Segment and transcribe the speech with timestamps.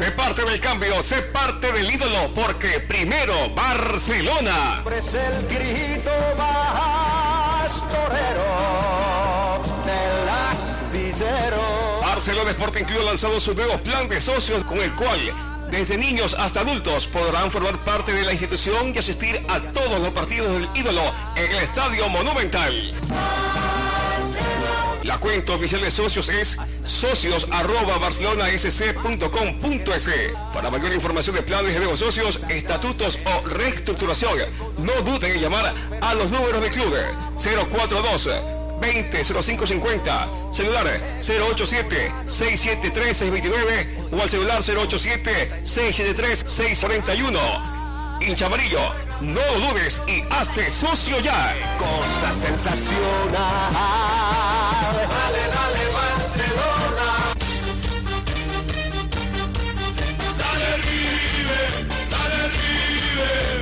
[0.00, 4.82] Sé parte del cambio, sé parte del ídolo, porque primero Barcelona.
[4.86, 12.00] el grito más torero del astillero.
[12.00, 15.20] Barcelona Sporting Club ha lanzado su nuevo plan de socios con el cual
[15.70, 20.08] desde niños hasta adultos podrán formar parte de la institución y asistir a todos los
[20.14, 21.02] partidos del ídolo
[21.36, 22.94] en el Estadio Monumental.
[25.02, 27.48] La cuenta oficial de socios es socios
[30.52, 34.38] Para mayor información de planes de socios, estatutos o reestructuración,
[34.78, 36.94] no duden en llamar a los números del club.
[37.34, 38.30] 042
[38.80, 40.86] 200550, celular
[41.20, 47.79] 087 673 629 o al celular 087 673 641.
[48.20, 48.80] Hincha amarillo,
[49.20, 51.54] no dudes y hazte socio ya.
[51.78, 53.72] Cosa sensacional.
[54.92, 57.08] Dale, dale, Barcelona.
[60.38, 61.70] Dale, River,
[62.10, 63.56] dale, River.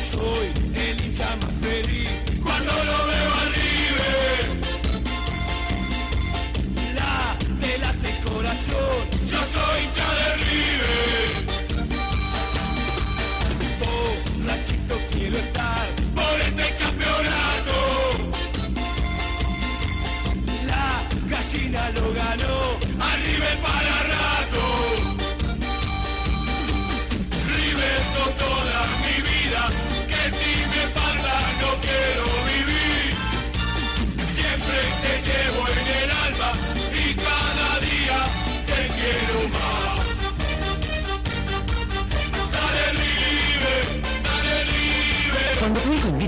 [0.00, 2.10] Soy el hincha más feliz
[2.44, 3.35] cuando lo veo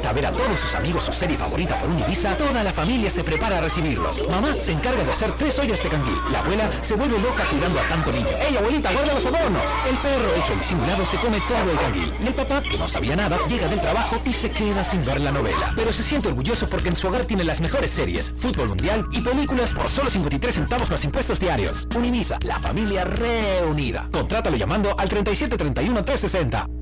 [0.09, 3.11] a ver a todos sus amigos su serie favorita por un Ibiza, toda la familia
[3.11, 4.23] se prepara a recibirlos.
[4.28, 6.17] Mamá se encarga de hacer tres ollas de canguil.
[6.33, 8.29] La abuela se vuelve loca cuidando a tanto niño.
[8.41, 9.63] ¡Ey, abuelita, guarda los adornos!
[9.89, 12.13] El perro, hecho y simulado, se come todo el canguil.
[12.27, 15.30] El papá, que no sabía nada, llega del trabajo y se queda sin ver la
[15.30, 15.73] novela.
[15.77, 19.20] Pero se siente orgulloso porque en su hogar tiene las mejores series, fútbol mundial y
[19.20, 21.86] películas por solo 53 centavos más impuestos diarios.
[21.95, 24.08] Univisa, la familia reunida.
[24.11, 26.77] Contrátalo llamando al 3731 360.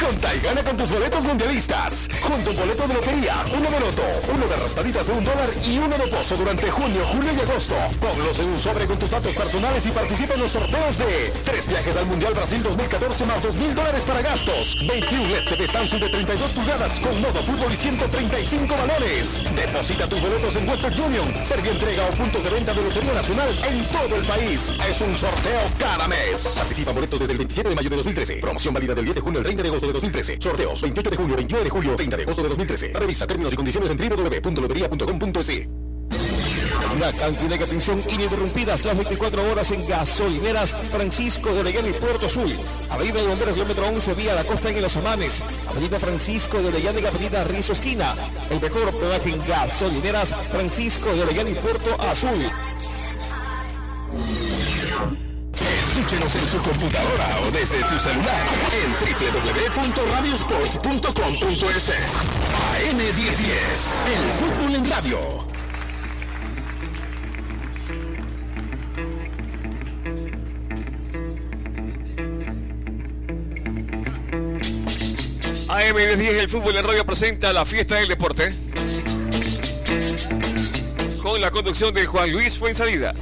[0.00, 2.08] Junta y gana con tus boletos mundialistas.
[2.20, 3.74] Junto un boleto de lotería, uno de
[4.34, 7.74] uno de raspaditas de un dólar y uno de pozo durante junio, julio y agosto.
[8.00, 11.68] Ponlos en un sobre con tus datos personales y participa en los sorteos de tres
[11.68, 14.76] viajes al Mundial Brasil 2014 más dos mil dólares para gastos.
[14.88, 19.42] 21 LED TV Samsung de 32 pulgadas con modo fútbol y 135 balones.
[19.54, 23.48] Deposita tus boletos en Western Union, Servio Entrega o puntos de venta de Lotería Nacional
[23.68, 24.72] en todo el país.
[24.88, 26.54] Es un sorteo cada mes.
[26.56, 28.34] Participa en boletos desde el 27 de mayo de 2013.
[28.36, 30.38] Promoción válida del 10 de junio al 30 de agosto de 2013.
[30.40, 32.92] Sorteos 28 de junio, 29 de julio, 30 de agosto de 2013.
[32.94, 35.68] Revisa términos y condiciones en www.lotería.com.es.
[36.94, 42.26] Una cantidad de atención ininterrumpidas las 24 horas en gasolineras Francisco de Orellana y Puerto
[42.26, 42.52] Azul.
[42.90, 45.42] Avenida de Bomberos, kilómetro 11, vía la costa en Los Amanes.
[45.68, 48.14] Avenida Francisco de Orellana y Avenida Rizo Esquina.
[48.50, 52.50] El mejor peaje en gasolineras Francisco de Orellana y Puerto Azul.
[56.04, 61.90] Escúchenos en su computadora o desde tu celular en www.radiosport.com.es.
[62.74, 65.18] AM1010, el fútbol en radio.
[75.68, 78.54] AM1010, el fútbol en radio presenta la fiesta del deporte.
[81.22, 83.14] Con la conducción de Juan Luis Fuensalida.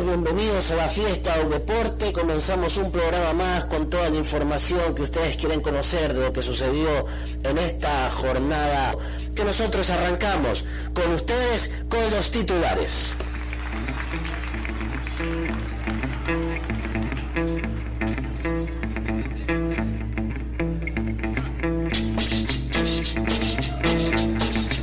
[0.00, 2.12] Bienvenidos a la fiesta del deporte.
[2.12, 6.40] Comenzamos un programa más con toda la información que ustedes quieren conocer de lo que
[6.40, 7.04] sucedió
[7.44, 8.96] en esta jornada
[9.34, 10.64] que nosotros arrancamos
[10.94, 13.12] con ustedes con los titulares.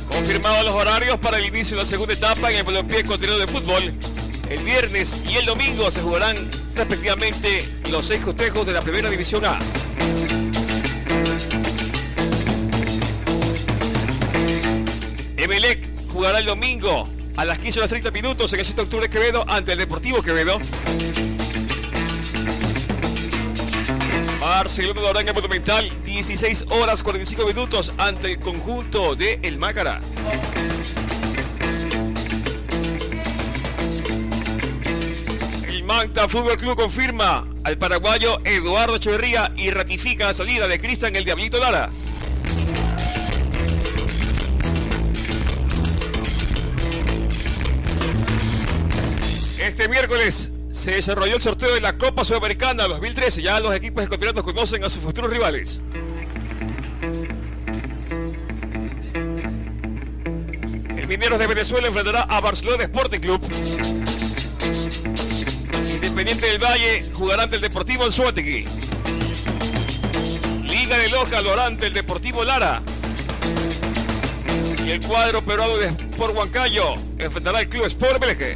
[0.08, 3.52] Confirmados los horarios para el inicio de la segunda etapa en el balompié continental de
[3.52, 4.09] fútbol.
[4.50, 6.36] El viernes y el domingo se jugarán
[6.74, 9.56] respectivamente los seis cotejos de la primera división A.
[15.36, 19.08] Emelec jugará el domingo a las 15 horas 30 minutos en el 7 de octubre
[19.08, 20.58] Quevedo ante el Deportivo Quevedo.
[24.40, 30.00] Barcelona ahora en el Monumental, 16 horas 45 minutos ante el conjunto de El Mácara.
[35.90, 41.24] Manta Fútbol Club confirma al paraguayo Eduardo Echeverría y ratifica la salida de Cristian el
[41.24, 41.90] Diablito Lara.
[49.58, 53.42] Este miércoles se desarrolló el sorteo de la Copa Sudamericana 2013.
[53.42, 55.82] Ya los equipos escotiranos conocen a sus futuros rivales.
[60.96, 63.99] El Mineros de Venezuela enfrentará a Barcelona Sporting Club.
[66.20, 68.66] Independiente del Valle jugará ante el Deportivo Anzuategui.
[70.64, 72.82] Liga de Loja lo hará ante el Deportivo Lara.
[74.84, 78.54] Y el cuadro peruano de Sport Huancayo enfrentará al Club Sport Beleje.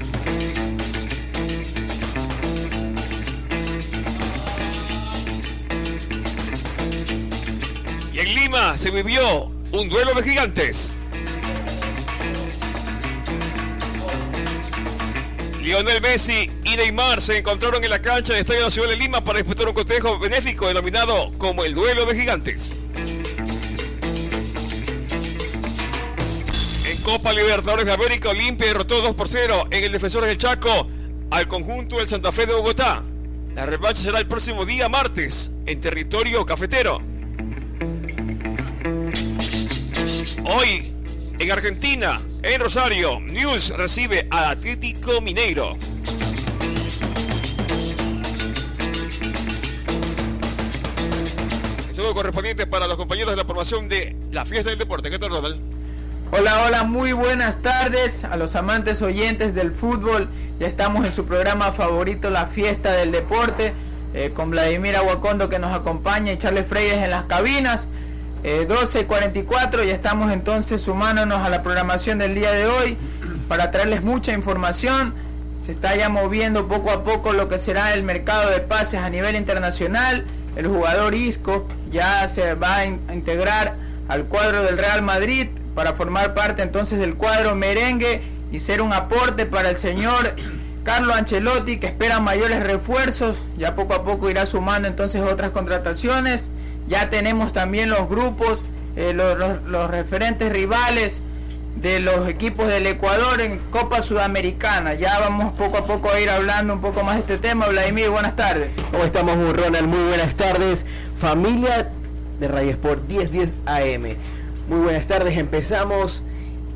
[8.13, 10.93] Y en Lima se vivió un duelo de gigantes.
[15.65, 19.39] Lionel Messi y Neymar se encontraron en la cancha del Estadio Nacional de Lima para
[19.39, 22.77] disputar un cotejo benéfico denominado como el duelo de gigantes.
[26.87, 30.87] En Copa Libertadores de América, Olimpia derrotó 2 por 0 en el Defensor del Chaco
[31.31, 33.03] al conjunto del Santa Fe de Bogotá.
[33.55, 37.01] La revancha será el próximo día martes en territorio cafetero.
[40.45, 40.94] Hoy,
[41.39, 45.77] en Argentina, en Rosario, News recibe a Atlético Mineiro.
[51.89, 55.11] El saludo correspondiente para los compañeros de la formación de la fiesta del deporte.
[55.11, 55.61] ¿Qué tal, Ronald?
[56.31, 60.29] Hola, hola, muy buenas tardes a los amantes oyentes del fútbol.
[60.59, 63.73] Ya estamos en su programa favorito, La Fiesta del Deporte,
[64.15, 67.89] eh, con Vladimir Aguacondo que nos acompaña y Charles Freyes en las cabinas.
[68.47, 72.99] Eh, 12.44, ya estamos entonces sumándonos a la programación del día de hoy
[73.49, 75.15] para traerles mucha información.
[75.57, 79.09] Se está ya moviendo poco a poco lo que será el mercado de pases a
[79.09, 80.27] nivel internacional.
[80.57, 83.77] El jugador Isco ya se va a a integrar
[84.09, 88.21] al cuadro del Real Madrid para formar parte entonces del cuadro merengue
[88.53, 90.37] y ser un aporte para el señor
[90.85, 93.47] Carlo Ancelotti que espera mayores refuerzos.
[93.57, 96.51] Ya poco a poco irá sumando entonces otras contrataciones.
[96.87, 98.65] Ya tenemos también los grupos,
[98.97, 99.37] eh, los,
[99.67, 101.23] los- referentes rivales
[101.77, 104.95] de los equipos del Ecuador en Copa Sudamericana.
[104.95, 107.67] Ya vamos poco a poco a ir hablando un poco más de este tema.
[107.69, 108.69] Vladimir, buenas tardes.
[108.93, 109.89] ¿Cómo estamos, Ronald?
[109.89, 110.85] Muy buenas tardes.
[111.17, 111.91] Familia
[112.39, 114.17] de Radio Sport 1010 AM.
[114.69, 115.37] Muy buenas tardes.
[115.37, 116.23] Empezamos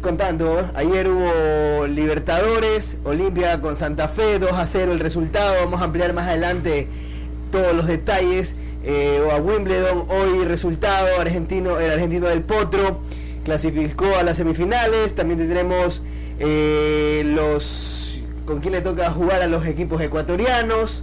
[0.01, 0.71] contando.
[0.75, 5.55] Ayer hubo Libertadores, Olimpia con Santa Fe, 2 a 0 el resultado.
[5.65, 6.89] Vamos a ampliar más adelante
[7.51, 8.57] todos los detalles.
[8.85, 13.01] Eh, a Wimbledon, hoy resultado, argentino, el argentino del Potro
[13.45, 15.15] clasificó a las semifinales.
[15.15, 16.03] También tendremos
[16.39, 21.03] eh, los con quién le toca jugar a los equipos ecuatorianos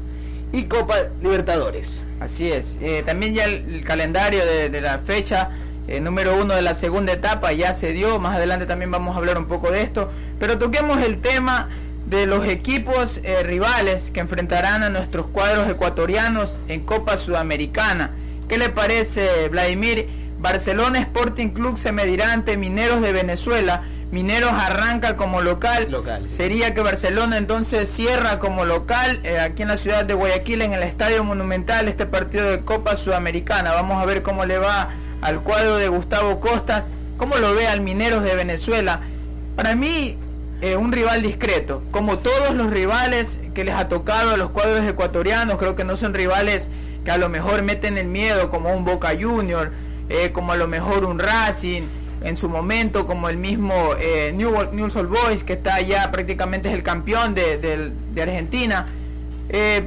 [0.51, 2.01] y Copa Libertadores.
[2.19, 2.77] Así es.
[2.81, 5.51] Eh, también ya el, calendario de, de la fecha
[5.88, 8.19] eh, número uno de la segunda etapa ya se dio.
[8.19, 10.09] Más adelante también vamos a hablar un poco de esto.
[10.39, 11.69] Pero toquemos el tema
[12.06, 18.12] de los equipos eh, rivales que enfrentarán a nuestros cuadros ecuatorianos en Copa Sudamericana.
[18.48, 20.07] ¿Qué le parece, Vladimir?
[20.38, 23.84] Barcelona Sporting Club se medirá ante Mineros de Venezuela.
[24.12, 25.88] Mineros arranca como local.
[25.90, 26.30] Local.
[26.30, 30.74] Sería que Barcelona entonces cierra como local eh, aquí en la ciudad de Guayaquil en
[30.74, 33.74] el Estadio Monumental este partido de Copa Sudamericana.
[33.74, 34.90] Vamos a ver cómo le va
[35.21, 36.85] al cuadro de Gustavo Costas,
[37.18, 39.02] cómo lo ve al Mineros de Venezuela.
[39.56, 40.18] Para mí,
[40.62, 44.83] eh, un rival discreto, como todos los rivales que les ha tocado a los cuadros
[44.85, 46.69] ecuatorianos, creo que no son rivales
[47.04, 49.71] que a lo mejor meten el miedo como un Boca Junior,
[50.09, 51.83] eh, como a lo mejor un Racing,
[52.24, 56.69] en su momento como el mismo eh, New, Newell's Old Boys que está ya prácticamente
[56.69, 58.88] es el campeón de, de- de Argentina.
[59.50, 59.83] Eh,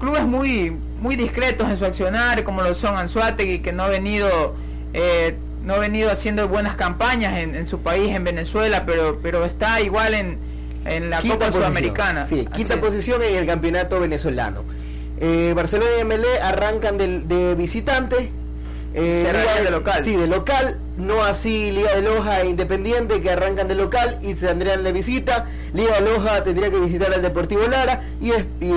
[0.00, 4.56] clubes muy muy discretos en su accionar como lo son Anzuategui que no ha venido
[4.92, 9.44] eh, no ha venido haciendo buenas campañas en, en su país en Venezuela pero pero
[9.44, 10.38] está igual en,
[10.84, 11.64] en la Quinta Copa posición.
[11.72, 14.64] Sudamericana Sí, quinta posición en el campeonato venezolano.
[15.20, 18.30] Eh, Barcelona y MLE arrancan del- de, visitante.
[18.94, 20.04] Eh, Cerrarían Liga- de local.
[20.04, 20.80] Sí, de local.
[20.96, 24.92] No así Liga de Loja e Independiente que arrancan de local y se tendrían de
[24.92, 25.44] visita.
[25.74, 28.70] Liga de Loja tendría que visitar al Deportivo Lara y, es- y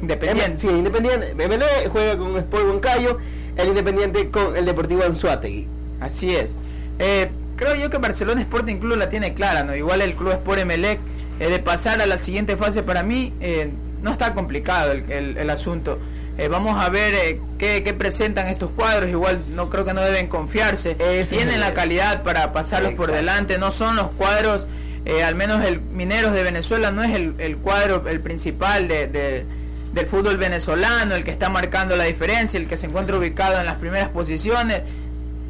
[0.00, 0.44] Independiente.
[0.52, 1.34] em- sí, Independiente.
[1.34, 3.18] MLE juega con Sport Huancayo,
[3.56, 5.66] el Independiente con el Deportivo Anzuategui.
[6.00, 6.56] Así es.
[6.98, 9.74] Eh, creo yo que Barcelona Sporting Club la tiene clara, ¿no?
[9.74, 10.98] Igual el Club Sport Emelec,
[11.40, 13.70] eh, de pasar a la siguiente fase para mí, eh,
[14.02, 15.98] no está complicado el, el- el asunto.
[16.36, 19.08] Eh, vamos a ver eh, qué, qué presentan estos cuadros.
[19.08, 20.96] Igual no creo que no deben confiarse.
[20.98, 23.56] Ese Tienen la calidad para pasarlos por delante.
[23.58, 24.66] No son los cuadros,
[25.04, 29.06] eh, al menos el Mineros de Venezuela no es el, el cuadro, el principal de,
[29.06, 29.46] de-
[29.94, 33.66] del fútbol venezolano, el que está marcando la diferencia, el que se encuentra ubicado en
[33.66, 34.82] las primeras posiciones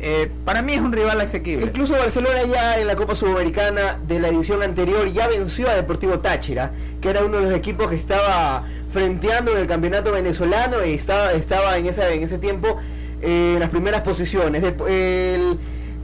[0.06, 1.64] eh, para mí es un rival asequible.
[1.64, 6.20] Incluso Barcelona ya en la Copa Sudamericana de la edición anterior ya venció a Deportivo
[6.20, 10.92] Táchira, que era uno de los equipos que estaba frenteando en el campeonato venezolano y
[10.92, 12.76] estaba, estaba en, esa, en ese tiempo
[13.22, 14.62] eh, en las primeras posiciones.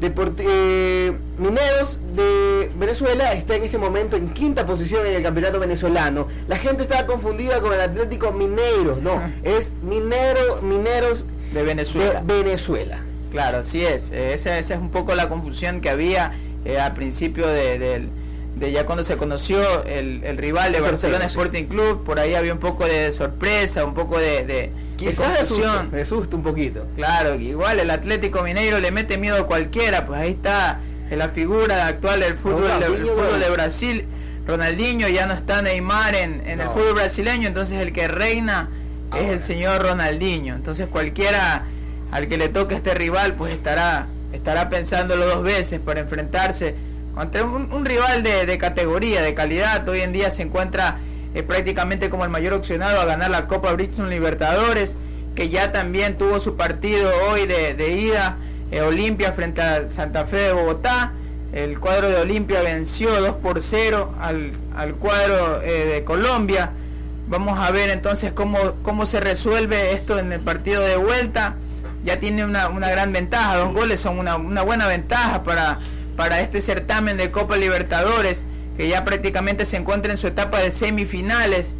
[0.00, 5.60] Deport- eh, Mineros de Venezuela está en este momento en quinta posición en el campeonato
[5.60, 6.26] venezolano.
[6.48, 12.22] La gente estaba confundida con el Atlético Mineiros, no, es Minero, Mineros de Venezuela.
[12.22, 13.02] de Venezuela.
[13.30, 14.10] Claro, así es.
[14.10, 16.32] Eh, esa, esa es un poco la confusión que había
[16.64, 18.08] eh, al principio de, del-
[18.56, 21.58] de ya cuando se conoció el, el rival de El Barcelona sorteo, sí.
[21.60, 22.04] Sporting Club.
[22.04, 25.72] Por ahí había un poco de sorpresa, un poco de, de, Quizás de confusión.
[25.72, 26.86] susto, de susto un poquito.
[26.96, 30.80] Claro, igual el Atlético Mineiro le mete miedo a cualquiera, pues ahí está
[31.10, 33.50] la figura actual del fútbol, fútbol de.
[33.50, 34.06] Brasil.
[34.46, 38.68] Ronaldinho ya no está Neymar en, en el fútbol brasileño, entonces el que reina
[39.16, 40.54] es el señor Ronaldinho.
[40.54, 41.64] Entonces cualquiera
[42.10, 46.74] al que le toque este rival, pues estará estará pensándolo dos veces para enfrentarse
[47.14, 49.88] contra un, rival de, categoría, de calidad.
[49.88, 50.98] Hoy en día se encuentra
[51.34, 54.96] eh, prácticamente como el mayor opcionado a ganar la Copa Bridgestone Libertadores,
[55.34, 58.36] que ya también tuvo su partido hoy de, ida,
[58.70, 61.12] eh, Olimpia frente a Santa Fe de Bogotá.
[61.52, 66.70] El cuadro de Olimpia venció 2 por 0 al, al cuadro eh, de Colombia.
[67.28, 71.56] Vamos a ver entonces cómo, cómo se resuelve esto en el partido de vuelta.
[72.04, 75.78] Ya tiene una, una gran ventaja, dos goles son una buena ventaja para,
[76.20, 78.44] para este certamen de Copa Libertadores,
[78.76, 81.76] que ya prácticamente se encuentra en su etapa de semifinales,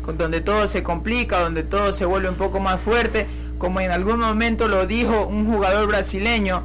[0.00, 3.26] con donde todo se complica, donde todo se vuelve un poco más fuerte,
[3.58, 6.64] como en algún momento lo dijo un jugador brasileño,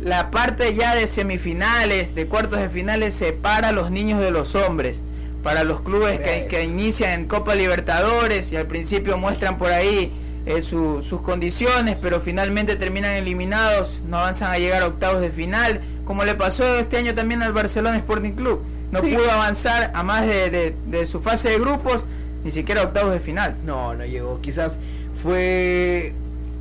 [0.00, 4.54] la parte ya de semifinales, de cuartos de finales, separa a los niños de los
[4.54, 5.02] hombres.
[5.42, 10.10] Para los clubes que, que inician en Copa Libertadores y al principio muestran por ahí
[10.46, 15.30] eh, su- sus condiciones, pero finalmente terminan eliminados, no avanzan a llegar a octavos de
[15.30, 18.60] final, como le pasó este año también al Barcelona Sporting Club.
[18.90, 19.14] No Sí.
[19.14, 22.06] pudo avanzar a más de, de- de su fase de grupos,
[22.44, 23.56] ni siquiera a octavos de final.
[23.64, 24.40] No, no llegó.
[24.40, 24.78] Quizás
[25.14, 26.12] fue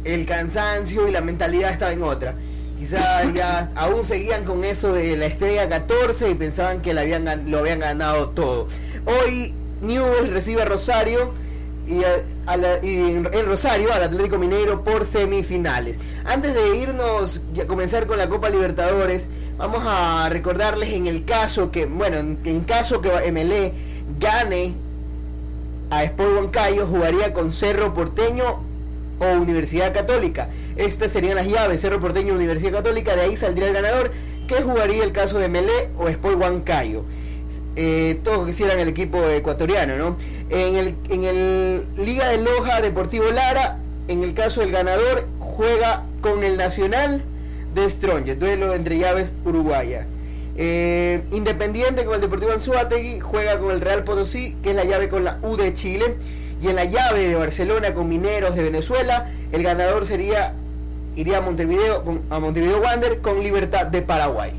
[0.03, 2.33] el cansancio y la mentalidad estaba en otra.
[2.79, 7.25] Quizás ya aún seguían con eso de la estrella 14 y pensaban que la habían,
[7.51, 8.67] lo habían ganado todo.
[9.05, 11.33] Hoy Newell recibe a Rosario
[11.91, 12.03] y,
[12.47, 15.97] a- la- y en Rosario al Atlético Mineiro por semifinales.
[16.25, 21.71] Antes de irnos a comenzar con la Copa Libertadores, vamos a recordarles en el caso
[21.71, 23.73] que, bueno, en, en caso que MLE
[24.19, 24.73] gane
[25.89, 28.63] a Sport Huancayo jugaría con Cerro Porteño
[29.19, 30.49] o Universidad Católica.
[30.77, 34.11] Estas serían las llaves, Cerro Porteño, Universidad Católica, de ahí saldría el ganador,
[34.47, 37.03] que jugaría el caso de Melé o Sport Huancayo.
[37.75, 40.17] Eh, todos quisieran el equipo ecuatoriano, ¿no?
[40.49, 43.77] En el, en el Liga de Loja Deportivo Lara,
[44.07, 47.23] en el caso del ganador, juega con el Nacional
[47.73, 50.05] de Stronge, duelo entre llaves uruguaya.
[50.57, 55.09] Eh, Independiente con el Deportivo Anzuategui juega con el Real Potosí, que es la llave
[55.09, 56.17] con la U de Chile.
[56.61, 60.53] Y en la llave de Barcelona con Mineros de Venezuela, el ganador sería
[61.15, 64.51] iría a Montevideo, a Montevideo Wander con Libertad de Paraguay.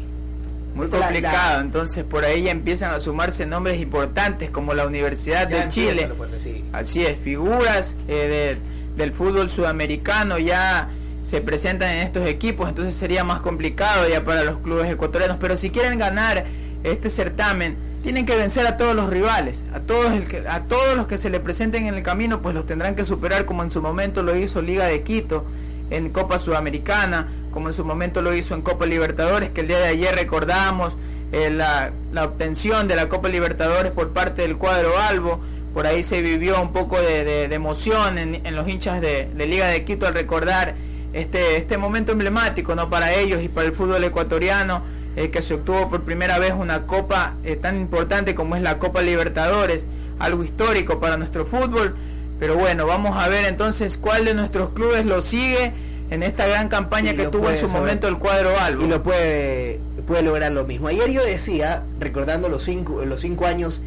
[0.74, 4.86] Muy es complicado, la- entonces por ahí ya empiezan a sumarse nombres importantes como la
[4.86, 6.06] Universidad Ya de Chile.
[6.08, 6.64] lo fuerte, sí.
[6.72, 10.88] Así es, figuras eh, de- del fútbol sudamericano ya
[11.22, 15.36] se presentan en estos equipos, entonces sería más complicado ya para los clubes ecuatorianos.
[15.40, 16.44] Pero si quieren ganar
[16.84, 20.96] este certamen, tienen que vencer a todos los rivales, a todos, el que- a todos
[20.96, 23.70] los que se le presenten en el camino, pues los tendrán que superar como en
[23.70, 25.46] su momento lo hizo Liga de Quito
[25.92, 29.78] en Copa Sudamericana, como en su momento lo hizo en Copa Libertadores, que el día
[29.78, 30.96] de ayer recordamos
[31.32, 31.92] eh, la,
[32.24, 35.40] obtención de la Copa Libertadores por parte del cuadro Albo.
[35.72, 39.84] Por ahí se vivió un poco de, emoción en, los hinchas de, de Liga de
[39.84, 40.74] Quito al recordar
[41.12, 42.90] este, este momento emblemático ¿no?
[42.90, 44.82] para ellos y para el fútbol ecuatoriano,
[45.16, 48.78] eh, que se obtuvo por primera vez una copa eh, tan importante como es la
[48.78, 49.86] Copa Libertadores,
[50.18, 51.94] algo histórico para nuestro fútbol.
[52.42, 55.72] Pero bueno, vamos a ver entonces cuál de nuestros clubes lo sigue
[56.10, 58.82] en esta gran campaña Y que tuvo en su sobre- momento el cuadro Albo.
[58.84, 60.88] Y lo puede, puede lograr lo mismo.
[60.88, 63.80] Ayer yo decía, recordando los cinco, los cinco años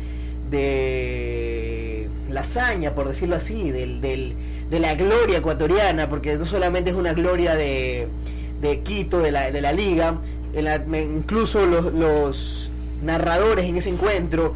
[0.50, 4.36] de la hazaña, por decirlo así, del, del-
[4.70, 8.08] de la gloria ecuatoriana, porque no solamente es una gloria de,
[8.62, 10.20] de Quito, de la, de la liga,
[10.54, 12.70] en la- incluso los, los
[13.04, 14.56] narradores en ese encuentro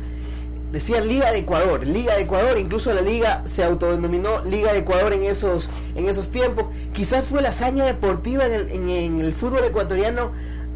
[0.71, 5.13] decían Liga de Ecuador, Liga de Ecuador, incluso la liga se autodenominó Liga de Ecuador
[5.13, 6.65] en esos, en esos tiempos.
[6.93, 10.31] Quizás fue la hazaña deportiva en el, en- el fútbol ecuatoriano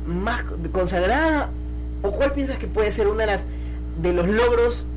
[0.08, 1.52] más consagrada.
[2.02, 3.46] ¿O cuál piensas que puede ser una de las
[4.02, 4.88] de los logros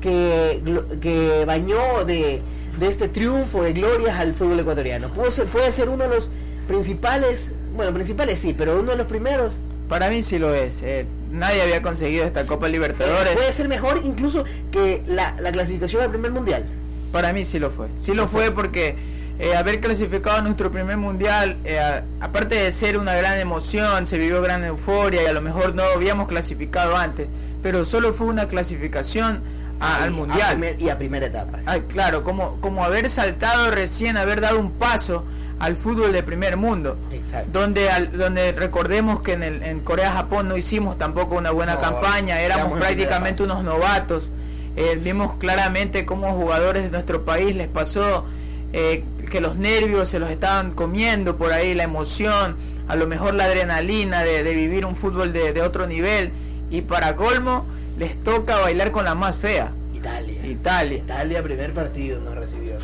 [0.00, 0.62] que,
[1.00, 2.42] que bañó de,
[2.78, 5.08] de este triunfo de glorias al fútbol ecuatoriano?
[5.08, 6.28] Puede ser, puede ser uno de los
[6.68, 9.52] principales, bueno, principales sí, pero uno de los primeros.
[9.88, 10.82] Para mí sí lo es.
[10.82, 13.32] Eh, nadie había conseguido esta Copa Libertadores.
[13.34, 16.64] Puede ser mejor incluso que la, la clasificación al primer mundial.
[17.10, 17.88] Para mí sí lo fue.
[17.96, 18.96] Sí lo fue porque
[19.38, 24.06] eh, haber clasificado a nuestro primer mundial, eh, a- aparte de ser una gran emoción,
[24.06, 27.26] se vivió gran euforia y a lo mejor no habíamos clasificado antes,
[27.62, 29.40] pero solo fue una clasificación
[29.80, 30.50] a- al a mundial.
[30.52, 31.58] primer- y a primera etapa.
[31.66, 35.24] Ay, claro, como, como haber saltado recién, haber dado un paso
[35.58, 36.96] al fútbol de primer mundo.
[37.12, 37.48] Exacto.
[37.60, 41.80] Donde, al- donde recordemos que en, el, en Corea-Japón no hicimos tampoco una buena No,
[41.80, 44.30] campaña, éramos prácticamente unos novatos.
[44.76, 48.24] Eh, vimos claramente cómo jugadores de nuestro país les pasó
[48.72, 52.56] eh, que los nervios se los estaban comiendo por ahí, la emoción,
[52.88, 56.32] a lo mejor la adrenalina de, de vivir un fútbol de, de otro nivel.
[56.70, 57.66] Y para colmo,
[57.98, 60.44] les toca bailar con la más fea, Italia.
[60.46, 60.98] Italia.
[60.98, 62.76] Italia, primer partido nos recibió.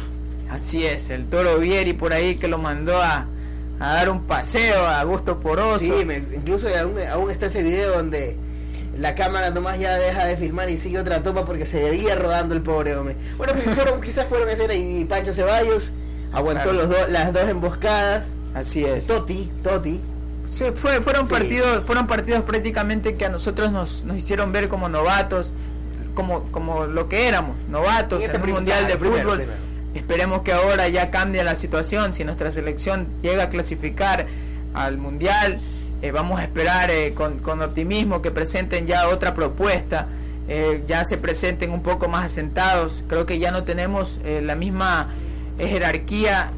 [0.50, 3.26] Así es, el Toro Vieri por ahí que lo mandó a,
[3.81, 5.78] a dar un paseo a gusto poroso.
[5.81, 8.37] Sí, me- incluso aún, aún está ese video donde
[8.97, 12.55] la cámara nomás ya deja de filmar y sigue otra toma porque se seguía rodando
[12.55, 13.17] el pobre hombre.
[13.37, 15.93] Bueno, fue- fueron, quizás fueron escenas y Pancho Ceballos
[16.33, 16.78] aguantó Claro.
[16.78, 18.33] los dos las dos emboscadas.
[18.55, 19.07] Así es.
[19.07, 20.00] Toti, Toti.
[20.50, 21.33] Sí, fue, fueron Sí.
[21.35, 25.52] partidos, fueron partidos prácticamente que a nosotros nos, nos hicieron ver como novatos,
[26.14, 29.37] como, como lo que éramos, novatos En ese en un primer- mundial de primero, fútbol.
[29.40, 29.68] primero.
[29.99, 32.12] Esperemos que ahora ya cambie la situación.
[32.12, 34.26] Si nuestra selección llega a clasificar
[34.73, 35.59] al mundial,
[36.02, 40.07] eh, vamos a esperar eh, con, optimismo que presenten ya otra propuesta,
[40.47, 43.02] eh, ya se presenten un poco más asentados.
[43.09, 45.09] Creo que ya no tenemos eh, la misma
[45.59, 46.52] jerarquía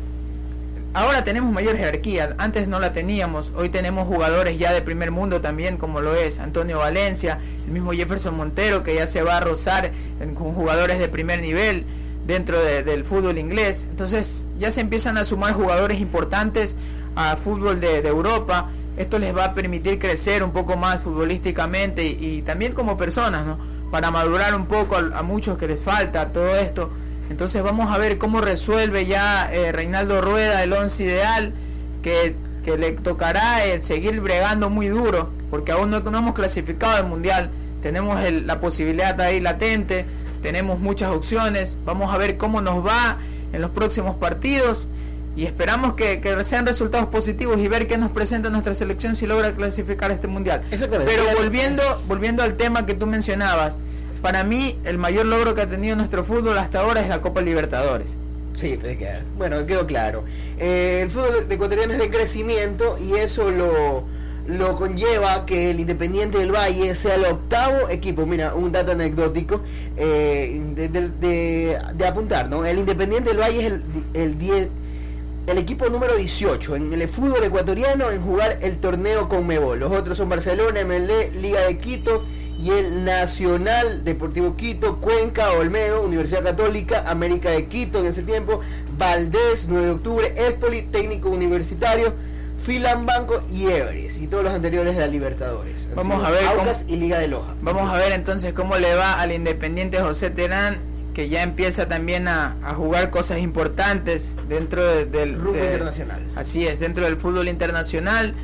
[0.92, 5.40] ahora tenemos mayor jerarquía, antes no la teníamos, hoy tenemos jugadores ya de primer mundo
[5.40, 9.40] también, como lo es Antonio Valencia, el mismo Jefferson Montero, que ya se va a
[9.40, 9.92] rozar
[10.35, 11.87] con jugadores de primer nivel
[12.30, 13.84] dentro de- del fútbol inglés.
[13.90, 16.76] Entonces ya se empiezan a sumar jugadores importantes
[17.16, 18.69] a fútbol de, Europa.
[18.97, 23.58] Esto les va a permitir crecer un poco más futbolísticamente y, también como personas, ¿no?
[23.90, 26.90] Para madurar un poco a, muchos que les falta todo esto.
[27.30, 31.52] Entonces vamos a ver cómo resuelve ya eh, Reinaldo Rueda el once ideal,
[32.02, 37.06] que, que le tocará eh, seguir bregando muy duro, porque aún no, hemos clasificado al
[37.06, 37.50] Mundial,
[37.82, 40.06] tenemos el- la posibilidad ahí latente,
[40.43, 43.19] tenemos muchas opciones, vamos a ver cómo nos va
[43.53, 44.89] en los próximos partidos
[45.37, 49.26] y esperamos que, que sean resultados positivos y ver qué nos presenta nuestra selección si
[49.26, 50.63] logra clasificar este Mundial.
[50.71, 53.79] Pero volviendo, volviendo al tema que tú mencionabas,
[54.23, 57.41] para mí el mayor logro que ha tenido nuestro fútbol hasta ahora es la Copa
[57.41, 58.19] Libertadores.
[58.57, 58.79] Sí,
[59.39, 60.25] bueno, quedó claro.
[60.59, 64.05] Eh, el fútbol ecuatoriano es de crecimiento y eso lo,
[64.50, 68.26] lo conlleva que el Independiente del Valle sea el octavo equipo.
[68.26, 69.63] Mira, un dato anecdótico
[69.97, 72.65] eh, de, apuntar, ¿no?
[72.65, 73.82] El Independiente del Valle es el,
[74.15, 74.71] el 10
[75.47, 79.80] el equipo número 18 en el fútbol ecuatoriano en jugar el torneo con Mebol.
[79.80, 82.25] Los otros son Barcelona, MLE, Liga de Quito
[82.56, 88.60] y el Nacional Deportivo Quito, Cuenca, Olmedo, Universidad Católica, América de Quito en ese tiempo,
[88.97, 92.13] Valdés, 9 de octubre, Espoli, Técnico Universitario,
[92.60, 95.88] Filan Banco y Everest y todos los anteriores de la Libertadores.
[95.90, 97.54] Han Vamos a ver cómo- y Liga de Loja.
[97.62, 100.78] Vamos a ver entonces cómo le va al Independiente José Terán,
[101.14, 106.23] que ya empieza también a, a jugar cosas importantes dentro de- del de- internacional.
[106.36, 108.34] Así es, dentro del fútbol internacional.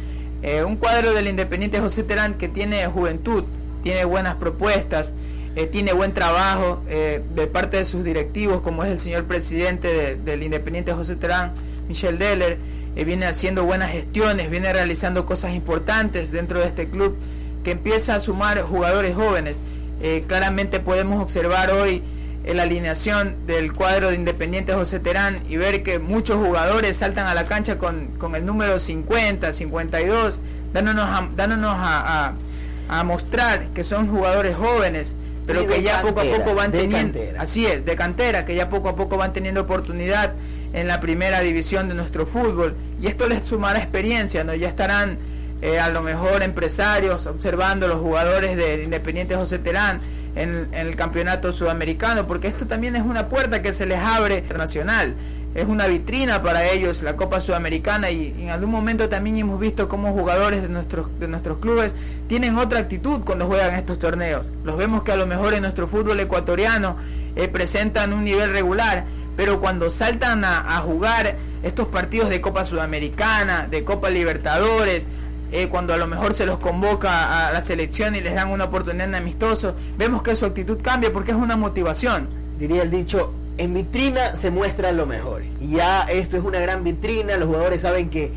[0.43, 3.45] Eh, un cuadro del Independiente José Terán que tiene juventud,
[3.83, 5.13] tiene buenas propuestas,
[5.57, 9.89] eh, tiene buen trabajo eh, de parte de sus directivos, como es el señor presidente
[9.93, 11.53] de- del Independiente José Terán,
[11.87, 12.59] Michel Deller.
[12.97, 17.17] Eh, viene haciendo buenas gestiones, viene realizando cosas importantes dentro de este club
[17.63, 19.61] que empieza a sumar jugadores jóvenes.
[20.03, 22.03] Eh, claramente podemos observar hoy
[22.45, 27.27] eh, la alineación del cuadro de Independiente José Terán y ver que muchos jugadores saltan
[27.27, 30.41] a la cancha con, con el número 50, 52,
[30.73, 32.35] dándonos a, dándonos a, a-
[32.89, 37.43] a mostrar que son jugadores jóvenes, pero que ya poco a poco van teniendo, cantera.
[37.43, 40.35] así es, de cantera, que ya poco a poco van teniendo oportunidad
[40.77, 44.55] en la primera división de nuestro fútbol y esto les sumará experiencia, ¿no?
[44.55, 45.17] Ya estarán
[45.63, 50.01] eh, a lo mejor empresarios observando los jugadores del Independiente José Terán
[50.35, 55.15] en, el campeonato sudamericano, porque esto también es una puerta que se les abre internacional,
[55.55, 59.59] es una vitrina para ellos la Copa Sudamericana y, y en algún momento también hemos
[59.59, 61.95] visto cómo jugadores de nuestros, de nuestros clubes
[62.29, 64.45] tienen otra actitud cuando juegan estos torneos.
[64.63, 66.99] Los vemos que a lo mejor en nuestro fútbol ecuatoriano
[67.35, 72.65] eh, presentan un nivel regular, pero cuando saltan a, a jugar estos partidos de Copa
[72.65, 75.07] Sudamericana, de Copa Libertadores,
[75.53, 78.65] eh, cuando a lo mejor se los convoca a la selección y les dan una
[78.65, 82.29] oportunidad en amistoso, vemos que su actitud cambia porque es una motivación.
[82.59, 85.45] diría el dicho, en vitrina se muestra lo mejor.
[85.61, 88.33] Y ya esto es una gran vitrina, los jugadores saben que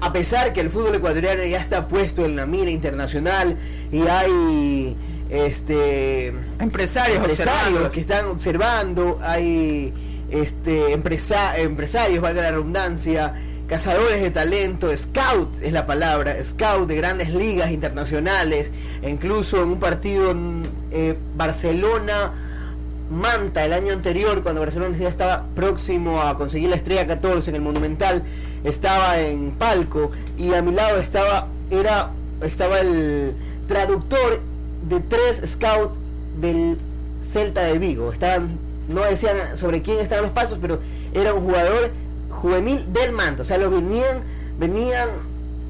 [0.00, 3.56] a pesar que el fútbol ecuatoriano ya está puesto en la mira internacional
[3.90, 4.94] y hay
[5.30, 6.28] este
[6.60, 9.92] empresarios, empresarios que están observando, hay
[10.30, 13.34] este empresa, empresarios, valga la redundancia,
[13.66, 19.80] cazadores de talento, scout es la palabra, scout de grandes ligas internacionales, incluso en un
[19.80, 22.32] partido en eh, Barcelona
[23.10, 27.56] Manta el año anterior, cuando Barcelona ya estaba próximo a conseguir la estrella 14 en
[27.56, 28.24] el Monumental,
[28.64, 32.10] estaba en palco y a mi lado estaba, era,
[32.42, 33.36] estaba el
[33.68, 34.40] traductor
[34.88, 35.94] de tres scouts
[36.40, 36.78] del
[37.22, 38.12] Celta de Vigo.
[38.12, 38.58] Estaban,
[38.88, 40.80] no decían sobre quién estaban los pasos, pero
[41.12, 41.90] era un jugador
[42.30, 43.42] juvenil del Manta.
[43.42, 44.22] O sea, lo venían,
[44.58, 45.08] venían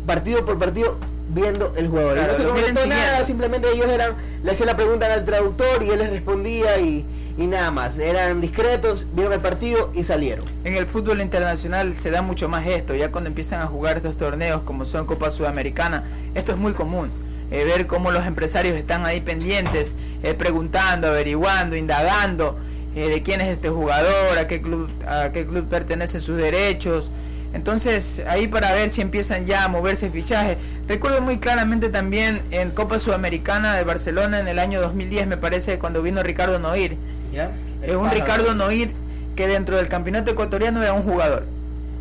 [0.07, 0.97] partido por partido
[1.29, 2.19] viendo el jugador.
[2.19, 5.91] y no se comentó nada, simplemente ellos eran, le hacían la pregunta al traductor y
[5.91, 7.05] él les respondía y
[7.39, 7.99] y nada más.
[7.99, 10.45] Eran discretos, vieron el partido y salieron.
[10.65, 14.17] En el fútbol internacional se da mucho más esto, ya cuando empiezan a jugar estos
[14.17, 17.11] torneos como son Copa Sudamericana, esto es muy común.
[17.51, 22.57] Eh, ver cómo los empresarios están ahí pendientes, eh, preguntando, averiguando, indagando
[22.97, 27.13] eh, de quién es este jugador, a qué club, a qué club pertenecen sus derechos.
[27.53, 30.57] Entonces, ahí para ver si empiezan ya a moverse fichajes.
[30.89, 35.79] Recuerdo muy claramente también en Copa Sudamericana de Barcelona en el año 2010, me parece,
[35.79, 36.99] cuando vino Ricardo Noir
[37.83, 38.91] es un Ricardo Noir
[39.35, 41.45] que dentro del campeonato ecuatoriano era un jugador.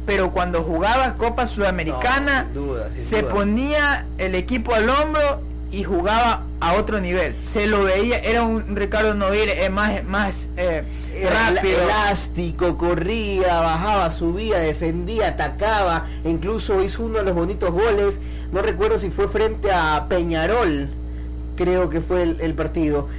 [0.05, 2.49] Pero cuando jugaba Copa Sudamericana,
[2.95, 5.41] se ponía el equipo al hombro
[5.75, 7.35] y jugaba a otro nivel.
[7.41, 10.83] Se lo veía, era un Ricardo Noir eh, más, más eh,
[11.29, 11.83] rápido.
[11.83, 16.05] Elástico, corría, bajaba, subía, defendía, atacaba.
[16.23, 18.21] Incluso hizo uno de los bonitos goles.
[18.53, 20.91] No recuerdo si fue frente a Peñarol,
[21.57, 23.09] creo que fue el partido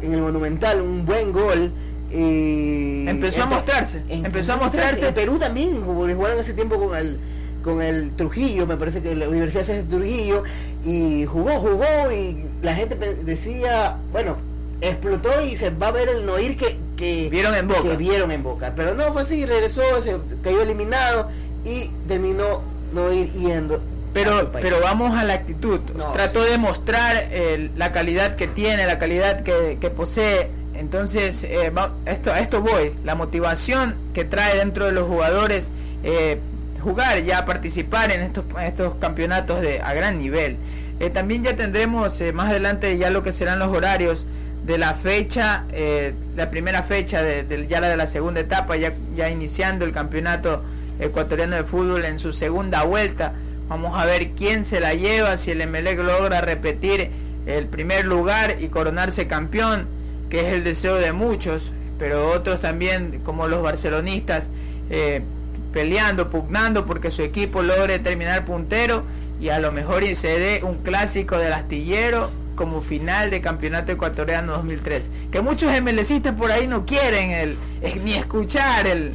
[0.00, 1.72] en el Monumental, un buen gol.
[2.12, 4.04] y empezó a mostrarse.
[4.08, 5.10] empezó a mostrarse.
[5.10, 7.18] Perú también, porque jugaron ese tiempo con el
[7.64, 10.42] con el Trujillo, me parece que la Universidad es de Trujillo,
[10.84, 14.36] y jugó, jugó, y la gente decía, bueno,
[14.80, 17.96] explotó y se va a ver el Noir que, que vieron en boca.
[17.96, 18.74] vieron en boca.
[18.76, 21.28] Pero no fue así, regresó, se cayó eliminado
[21.64, 23.80] y terminó Noir yendo
[24.14, 25.80] pero, pero vamos a la actitud.
[26.14, 30.50] Trató de mostrar eh, la calidad que tiene, la calidad que, posee.
[30.74, 31.72] Entonces, eh,
[32.06, 32.92] esto, a esto voy.
[33.04, 35.72] La motivación que trae dentro de los jugadores
[36.04, 36.38] eh,
[36.84, 40.56] jugar, ya participar en estos, estos campeonatos de, a gran nivel.
[41.12, 44.26] también ya tendremos más adelante ya lo que serán los horarios
[44.64, 45.64] de la fecha,
[46.36, 50.62] la primera fecha de, ya la de la segunda etapa, ya, ya iniciando el campeonato
[51.00, 53.34] ecuatoriano de fútbol en su segunda vuelta.
[53.68, 57.10] Vamos a ver quién se la lleva, si el Emelec logra repetir
[57.46, 59.86] el primer lugar y coronarse campeón,
[60.30, 64.50] que es el deseo de muchos, pero otros también, como los barcelonistas,
[64.90, 65.22] eh,
[65.74, 69.02] peleando, pugnando porque su equipo logre terminar puntero
[69.40, 74.52] y a lo mejor se dé un clásico del astillero como final de campeonato ecuatoriano
[74.52, 75.10] 2003.
[75.32, 77.58] Que muchos MLCistas por ahí no quieren el,
[78.04, 79.12] ni escuchar el,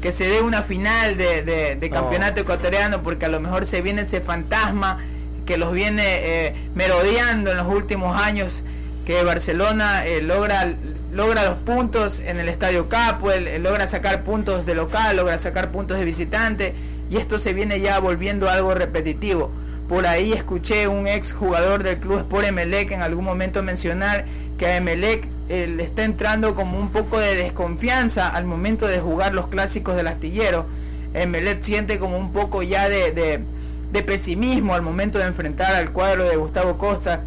[0.00, 4.20] que se dé una final de, campeonato ecuatoriano porque a lo mejor se viene ese
[4.20, 4.98] fantasma
[5.46, 8.64] que los viene eh, merodeando en los últimos años
[9.06, 10.74] que Barcelona eh, logra
[11.12, 15.98] logra los puntos en el Estadio Capo, logra sacar puntos de local, logra sacar puntos
[15.98, 16.74] de visitante
[17.10, 19.50] y esto se viene ya volviendo algo repetitivo.
[19.88, 24.24] Por ahí escuché un ex jugador del club Sport Emelec en algún momento mencionar
[24.56, 29.00] que a Emelec eh, le está entrando como un poco de desconfianza al momento de
[29.00, 30.64] jugar los clásicos del astillero.
[31.12, 36.24] Emelec siente como un poco ya de, de, pesimismo al momento de enfrentar al cuadro
[36.24, 37.22] de Gustavo Costa.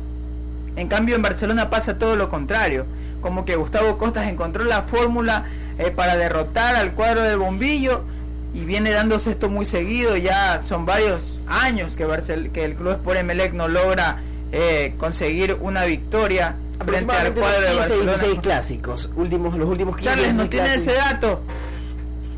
[0.75, 2.85] En cambio en Barcelona pasa todo lo contrario,
[3.21, 5.45] como que Gustavo Costa encontró la fórmula
[5.77, 8.03] eh, para derrotar al cuadro del bombillo
[8.53, 12.07] y viene dándose esto muy seguido, ya son varios años que,
[12.53, 14.19] que el Club Sport Emelec no logra
[14.51, 18.11] eh, conseguir una victoria frente al cuadro de Barcelona.
[18.13, 21.41] 16 clásicos, últimos, los últimos 15 Charles, ¿no tiene ese dato?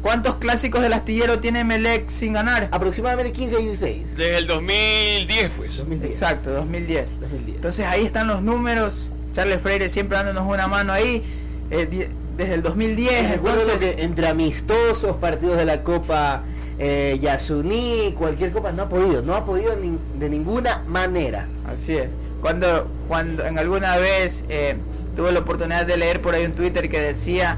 [0.08, 2.70] ¿Cuántos clásicos del astillero tiene Melec sin ganar?
[2.72, 4.15] Aproximadamente 15 y 16.
[4.15, 5.84] Desde el 2010, pues.
[6.02, 7.10] Exacto, 2010.
[7.48, 9.10] Entonces ahí están los números.
[9.34, 11.24] Charles Freire siempre dándonos una mano ahí.
[11.72, 13.34] Eh, desde el 2010.
[13.34, 13.80] entonces...
[13.80, 16.43] que entre amistosos, partidos de la Copa
[16.80, 19.22] eh, Yasuní, cualquier copa, no ha podido.
[19.24, 21.50] No ha podido de ninguna manera.
[21.67, 22.08] Así es.
[22.39, 24.78] Cuando, cuando en alguna vez eh,
[25.17, 27.58] tuve la oportunidad de leer por ahí un Twitter que decía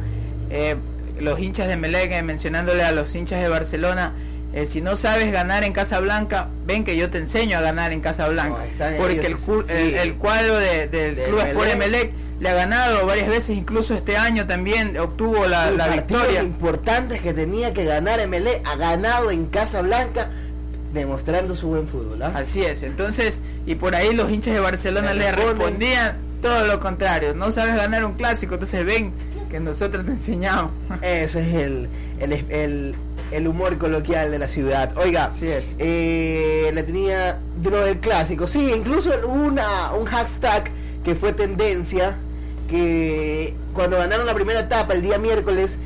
[0.49, 0.77] eh,
[1.19, 4.13] los hinchas de Melec mencionándole a los hinchas de Barcelona
[4.51, 8.01] eh, si no sabes ganar en Casablanca, ven que yo te enseño a ganar en
[8.01, 8.57] Casablanca.
[8.97, 14.17] porque el, el, cuadro del Club Sport Emelec le ha ganado varias veces, incluso este
[14.17, 16.41] año también obtuvo la, la victoria.
[16.41, 20.31] importantes que tenía que ganar Emelec, ha ganado en Casablanca
[20.93, 22.23] demostrando su buen fútbol.
[22.23, 22.31] ¿ah?
[22.33, 27.35] Así es, entonces, y por ahí los hinchas de Barcelona Le respondían todo lo contrario.
[27.35, 29.13] No sabes ganar un clásico, entonces ven
[29.49, 30.71] que nosotros te enseñamos.
[31.01, 32.95] Ese es el, el, el-
[33.31, 34.97] el humor coloquial de la ciudad.
[34.97, 35.75] Oiga, Así es.
[35.77, 38.47] eh, la tenía de lo del clásico.
[38.47, 40.71] Sí, incluso una, un hashtag
[41.03, 42.17] que fue tendencia,
[42.67, 45.77] que cuando ganaron la primera etapa el día miércoles,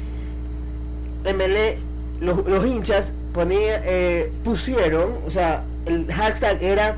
[1.26, 1.78] MLE,
[2.22, 6.96] los, los hinchas ponía, eh, pusieron, o sea, el hashtag era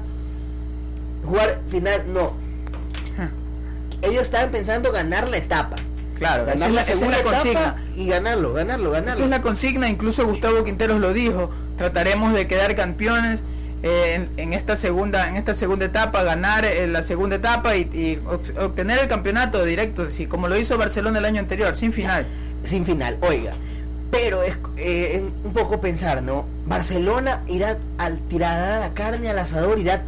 [1.25, 2.34] jugar final, no.
[4.04, 5.78] Ellos estaban pensando ganar la etapa.
[6.17, 7.75] Claro, Ganar es la, segunda consigna.
[7.95, 9.13] y ganarlo, ganarlo, ganarlo.
[9.13, 11.51] Esa es la consigna, incluso Gustavo Quinteros lo dijo.
[11.78, 13.41] Trataremos de quedar campeones
[13.84, 17.82] eh, en, en esta segunda en esta segunda etapa, ganar eh, la segunda etapa y,
[17.93, 21.91] y ob- obtener el campeonato directo, así como lo hizo Barcelona el año anterior, sin
[21.91, 22.25] final.
[22.63, 23.17] sin final.
[23.21, 23.51] Oiga,
[24.10, 26.45] pero es eh, un poco pensar, ¿no?
[26.65, 30.01] Barcelona irá al tirar la carne al asador, irá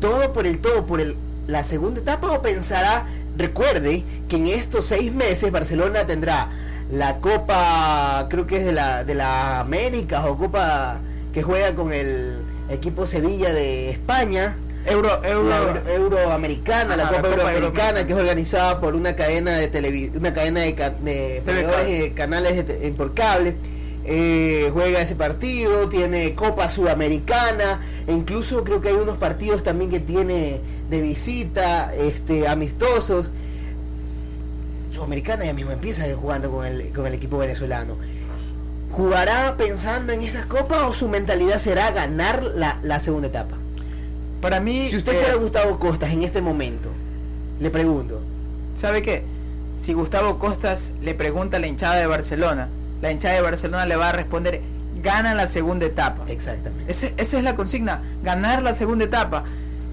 [0.00, 3.06] todo por el todo por el la segunda etapa o pensará,
[3.36, 6.50] recuerde que en estos seis meses Barcelona tendrá
[6.90, 10.98] la Copa, creo que es de la de la América o Copa
[11.32, 14.56] que juega con el equipo Sevilla de España.
[14.86, 19.70] Euro, euro, la Euro- Euroamericana, la Copa Euroamericana, que es organizada por una cadena de
[19.72, 23.56] televi- una cadena de, ca- de canales de por cable.
[24.08, 29.90] Eh, juega ese partido, tiene Copa Sudamericana, e incluso creo que hay unos partidos también
[29.90, 33.30] que tiene de visita, este, amistosos.
[34.92, 37.96] Sudamericana ya mismo empieza jugando con el, con el equipo venezolano.
[38.92, 43.56] ¿Jugará pensando en esas copas o su mentalidad será ganar la, la segunda etapa?
[44.40, 46.90] Para mí, Si usted eh, fuera Gustavo Costas en este momento,
[47.60, 48.22] le pregunto,
[48.74, 49.24] ¿sabe qué?
[49.74, 52.68] Si Gustavo Costas le pregunta a la hinchada de Barcelona,
[53.02, 54.62] la hinchada de Barcelona le va a responder,
[55.02, 56.24] gana la segunda etapa.
[56.28, 56.90] exactamente.
[56.90, 59.44] Ese- esa es la consigna, ganar la segunda etapa.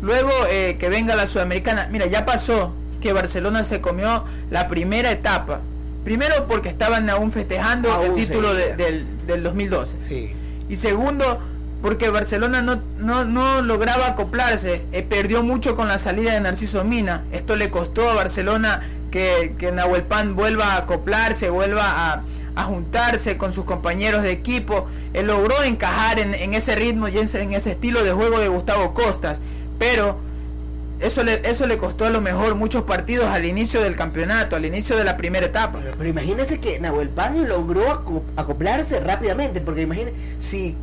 [0.03, 1.87] Luego eh, que venga la sudamericana.
[1.91, 5.61] Mira, ya pasó que Barcelona se comió la primera etapa.
[6.03, 10.01] Primero porque estaban aún festejando Aún el título de- del, del 2012.
[10.01, 10.33] Sí.
[10.69, 11.39] Y segundo
[11.81, 14.83] porque Barcelona no, no, no lograba acoplarse.
[14.91, 17.23] eh, perdió mucho con la salida de Narciso Mina.
[17.31, 22.21] Esto le costó a Barcelona que, que Nahuel Pan vuelva a acoplarse, vuelva a,
[22.55, 24.87] a juntarse con sus compañeros de equipo.
[25.13, 28.39] Él logró encajar en, en ese ritmo y en ese, en ese estilo de juego
[28.39, 29.39] de Gustavo Costas.
[29.83, 30.17] Pero
[30.99, 34.65] eso le, eso le costó a lo mejor muchos partidos al inicio del campeonato, al
[34.65, 35.79] inicio de la primera etapa.
[35.97, 40.75] Pero imagínese que Nahuel Pan logró aco- acoplarse rápidamente, porque imagínese, si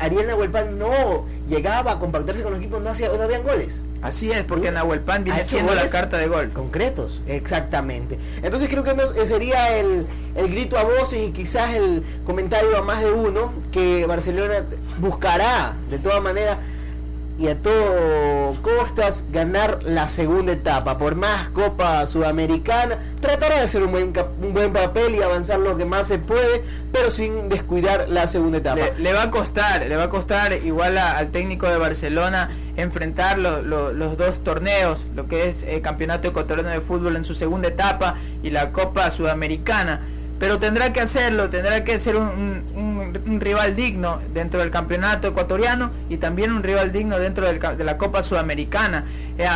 [0.00, 3.82] Ariel Nahuel Pan no llegaba a compactarse con los equipos, no, hacía, no habían goles.
[4.00, 6.50] Así es, porque Nahuel Pan viene siendo la carta de gol.
[6.52, 8.16] Concretos, exactamente.
[8.42, 12.82] Entonces creo que eh, sería el, el grito a voces y quizás el comentario a
[12.82, 14.64] más de uno que Barcelona
[14.98, 16.58] buscará de todas maneras
[17.38, 20.98] y a todo costas ganar la segunda etapa.
[20.98, 25.76] Por más Copa Sudamericana, tratará de hacer un buen, un buen papel y avanzar lo
[25.76, 28.80] que más se puede, pero sin descuidar la segunda etapa.
[28.98, 33.38] Le, va a costar, le va a costar igual a- al técnico de Barcelona enfrentar
[33.38, 37.34] lo- lo- los dos torneos, lo que es el Campeonato Ecuatoriano de Fútbol en su
[37.34, 40.00] segunda etapa y la Copa Sudamericana.
[40.38, 45.28] Pero tendrá que hacerlo, tendrá que ser un, un- un rival digno dentro del campeonato
[45.28, 49.04] ecuatoriano y también un rival digno dentro del de la Copa Sudamericana.
[49.36, 49.46] Eh,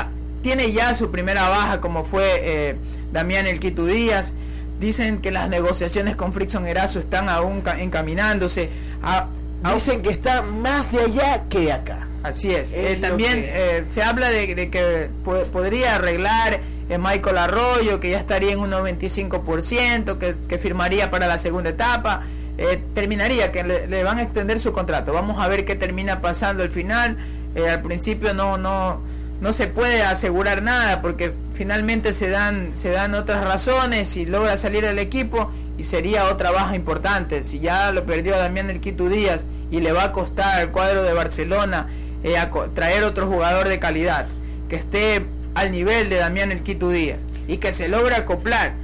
[0.42, 2.76] tiene ya su primera baja como fue eh,
[3.12, 4.34] Damián El Quito Díaz.
[4.80, 8.68] Dicen que las negociaciones con Frickson Erazo están aún ca- encaminándose.
[9.04, 9.28] A,
[9.62, 12.08] a- Dicen que está más de allá que de acá.
[12.24, 12.72] Así es.
[12.72, 16.58] Es Eh, también que- eh, se habla de, de que po- podría arreglar
[16.98, 22.22] Michael Arroyo, que ya estaría en un 95%, que, que firmaría para la segunda etapa.
[22.58, 25.12] Eh, terminaría, que le, le van a extender su contrato.
[25.12, 27.16] Vamos a ver qué termina pasando al final.
[27.54, 29.00] Eh, al principio no, no,
[29.40, 34.56] no se puede asegurar nada porque finalmente se dan, se dan otras razones y logra
[34.56, 37.42] salir el equipo y sería otra baja importante.
[37.42, 41.02] Si ya lo perdió Damián El Quito Díaz y le va a costar al cuadro
[41.02, 41.88] de Barcelona
[42.22, 44.26] eh, a traer otro jugador de calidad
[44.68, 48.74] que esté al nivel de Damián El Quito Díaz y que se logre acoplar.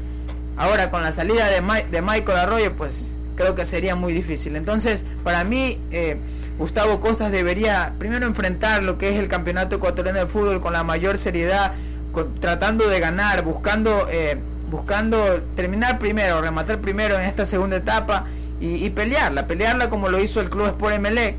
[0.56, 4.56] Ahora con la salida de, Mi- de Michael Arroyo, pues creo que sería muy difícil.
[4.56, 6.16] Entonces, para mí, eh,
[6.58, 10.82] Gustavo Costas debería primero enfrentar lo que es el campeonato ecuatoriano de fútbol con la
[10.82, 11.72] mayor seriedad,
[12.10, 14.36] con- tratando de ganar, buscando, eh,
[14.68, 18.26] buscando terminar primero, rematar primero en esta segunda etapa
[18.60, 21.36] y, y pelearla, pelearla como lo hizo el Club Sport Emelec.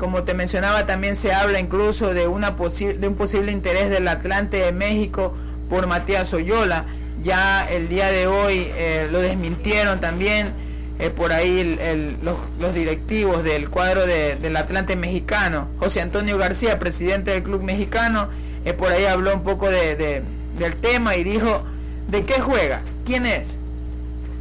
[0.00, 4.56] Como te mencionaba, también se habla incluso de, una de un posible interés del Atlante
[4.56, 5.34] de México
[5.68, 6.86] por Matías Oyola.
[7.22, 10.54] Ya el día de hoy eh, lo desmintieron también.
[10.98, 11.78] eh, por ahí
[12.60, 18.28] los directivos del cuadro de- del Atlante mexicano, José Antonio García, presidente del club mexicano,
[18.66, 20.22] eh, por ahí habló un poco de, de-
[20.58, 21.62] del tema y dijo,
[22.08, 22.82] ¿de qué juega?
[23.06, 23.56] ¿Quién es?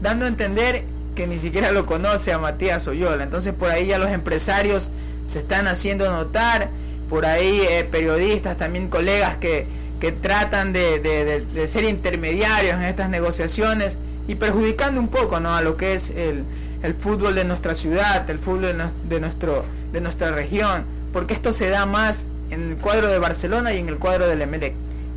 [0.02, 0.84] Dando a entender
[1.16, 3.24] que ni siquiera lo conoce a Matías Oyola.
[3.24, 4.92] Entonces por ahí ya los empresarios
[5.30, 6.70] se están haciendo notar,
[7.10, 9.68] por ahí eh, periodistas, también colegas que,
[10.00, 15.56] que tratan de, de- de- ser intermediarios en estas negociaciones y perjudicando un poco ¿no?
[15.56, 16.44] a lo que es el,
[16.84, 18.76] el fútbol de nuestra ciudad, el fútbol
[19.10, 23.74] de nuestro, de nuestra región, porque esto se da más en el cuadro de Barcelona
[23.74, 24.74] y en el cuadro del Emelec.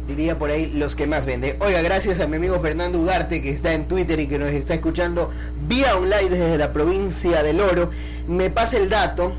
[0.08, 1.56] diría por ahí los que más vende.
[1.60, 4.74] Oiga, gracias a mi amigo Fernando Ugarte que está en Twitter y que nos está
[4.74, 5.30] escuchando
[5.68, 7.90] vía online desde la provincia del Oro.
[8.28, 9.32] Me pasa el dato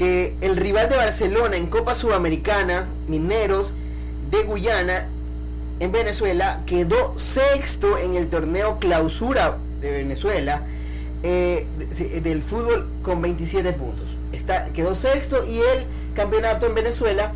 [0.00, 3.74] que el rival de Barcelona en Copa Sudamericana, Mineros
[4.30, 5.08] de Guyana,
[5.78, 10.62] en Venezuela, quedó sexto en el torneo clausura de Venezuela
[11.22, 14.16] eh, de- del fútbol con 27 puntos.
[14.32, 15.84] Está, quedó sexto y el
[16.14, 17.32] campeonato en Venezuela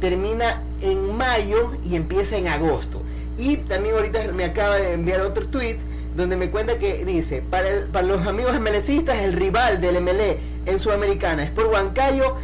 [0.00, 3.02] termina en mayo y empieza en agosto.
[3.36, 5.78] Y también ahorita me acaba de enviar otro tweet
[6.16, 11.42] donde me cuenta que dice, para, los amigos MLCistas, el rival del MLE en Sudamericana,
[11.44, 12.36] Sport Huancayo,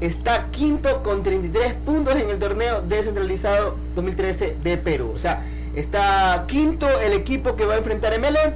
[0.00, 5.12] está quinto con 33 puntos en el torneo descentralizado 2013 de Perú.
[5.14, 5.44] O sea,
[5.74, 8.54] está quinto el equipo que va a enfrentar MLE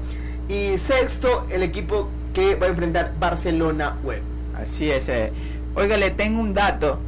[0.49, 4.23] y sexto el equipo que va a enfrentar Barcelona Web.
[4.57, 5.09] Así es.
[5.09, 5.33] eh.
[5.75, 7.01] Oiga, le tengo un dato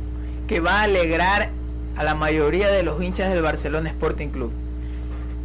[0.49, 1.51] que va a alegrar
[1.97, 4.53] a la mayoría de los hinchas del Barcelona Sporting Club.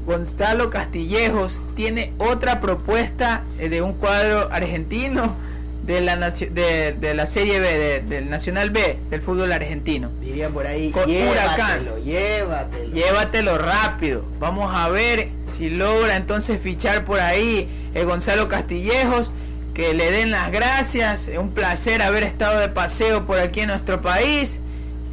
[0.05, 5.35] Gonzalo Castillejos tiene otra propuesta eh, de un cuadro argentino
[5.83, 10.11] de la, de, de la Serie B, de- del Nacional B, del fútbol argentino.
[10.21, 11.85] Dirían por ahí, Con Huracán.
[11.85, 12.93] llévatelo, llévatelo.
[12.93, 14.25] Llévatelo rápido.
[14.39, 19.31] Vamos a ver si logra entonces fichar por ahí eh, Gonzalo Castillejos.
[19.73, 21.29] Que le den las gracias.
[21.29, 24.59] Es un placer haber estado de paseo por aquí en nuestro país.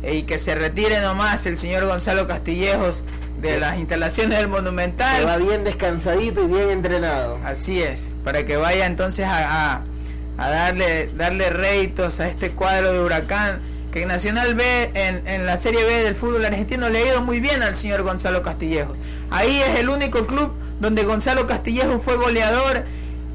[0.03, 3.05] eh, y que se retire nomás el señor Gonzalo Castillejos
[3.41, 5.43] de las instalaciones del Que va Monumental.
[5.43, 7.39] bien descansadito y bien entrenado.
[7.45, 8.11] Así es.
[8.25, 9.83] Para que vaya entonces a, a-
[10.37, 13.61] a darle, darle réditos a este cuadro de huracán.
[13.93, 17.41] Que Nacional B, en, en la Serie B del fútbol argentino, le ha ido muy
[17.41, 18.97] bien al señor Gonzalo Castillejos.
[19.31, 22.85] Ahí es el único club donde Gonzalo Castillejos fue goleador.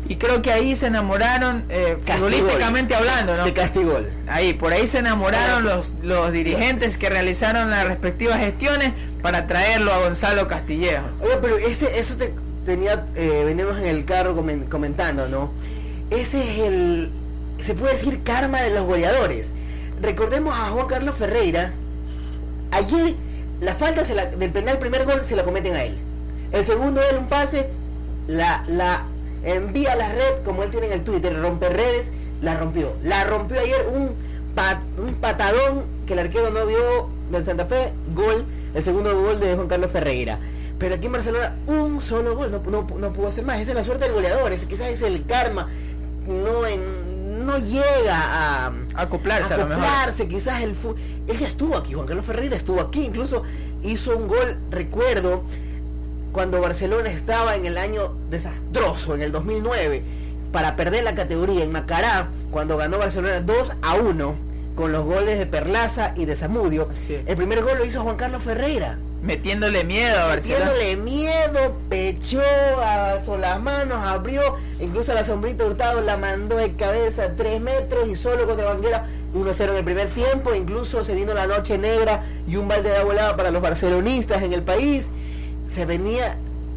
[0.10, 3.46] Y creo que ahí se enamoraron, eh, futbolísticamente hablando, ¿no?
[3.46, 4.12] De Castigol.
[4.28, 9.94] Ahí, por ahí se enamoraron los, los dirigentes que realizaron las respectivas gestiones para traerlo
[9.94, 11.22] a Gonzalo Castillejos.
[11.22, 12.34] Oye, pero ese, eso te
[12.66, 15.52] tenía, eh, veníamos en el carro comen- comentando, ¿no?
[16.10, 17.12] Ese es el,
[17.58, 19.54] se puede decir, karma de los goleadores.
[20.02, 21.72] Recordemos a Juan Carlos Ferreira.
[22.72, 23.16] Ayer,
[23.62, 25.98] la falta se la- del penal, primer gol, se la cometen a él.
[26.52, 27.70] El segundo, él un pase,
[28.28, 29.06] la, la
[29.44, 32.94] envía a la red, como él tiene en el Twitter, rompe redes, la rompió.
[33.04, 34.16] La rompió ayer un,
[35.06, 39.56] un patadón que el arquero no vio del Santa Fe, gol, el segundo gol de
[39.56, 40.40] Juan Carlos Ferreira.
[40.80, 43.60] Pero aquí en Barcelona un solo gol, no, no, no pudo hacer más.
[43.62, 45.68] Esa es la suerte del goleador, ese quizás es el karma.
[46.28, 47.14] No, en-
[47.46, 49.84] no llega a Acoplarse a lo mejor.
[49.84, 50.76] acoplarse, quizás el
[51.28, 53.44] él ya estuvo aquí, Juan Carlos Ferreira estuvo aquí, incluso
[53.82, 55.44] hizo un gol, recuerdo,
[56.34, 60.04] cuando Barcelona estaba en el año desastroso, en el 2009,
[60.52, 64.36] para perder la categoría en Macará, cuando ganó Barcelona 2 a 1
[64.76, 66.90] con los goles de Perlaza y de Zamudio.
[67.28, 68.98] El primer gol lo hizo Juan Carlos Ferreira.
[69.22, 70.66] Metiéndole miedo a Barcelona.
[70.66, 72.42] Metiéndole miedo, pechó,
[73.38, 74.42] las manos, abrió,
[74.82, 78.66] incluso a la sombrita Hurtado la mandó de cabeza a 3 metros y solo contra
[78.66, 82.90] Banguera 1-0 en el primer tiempo, incluso se vino la noche negra y un balde
[82.90, 85.12] de agua helada para los barcelonistas en el país.
[85.68, 86.36] Se venía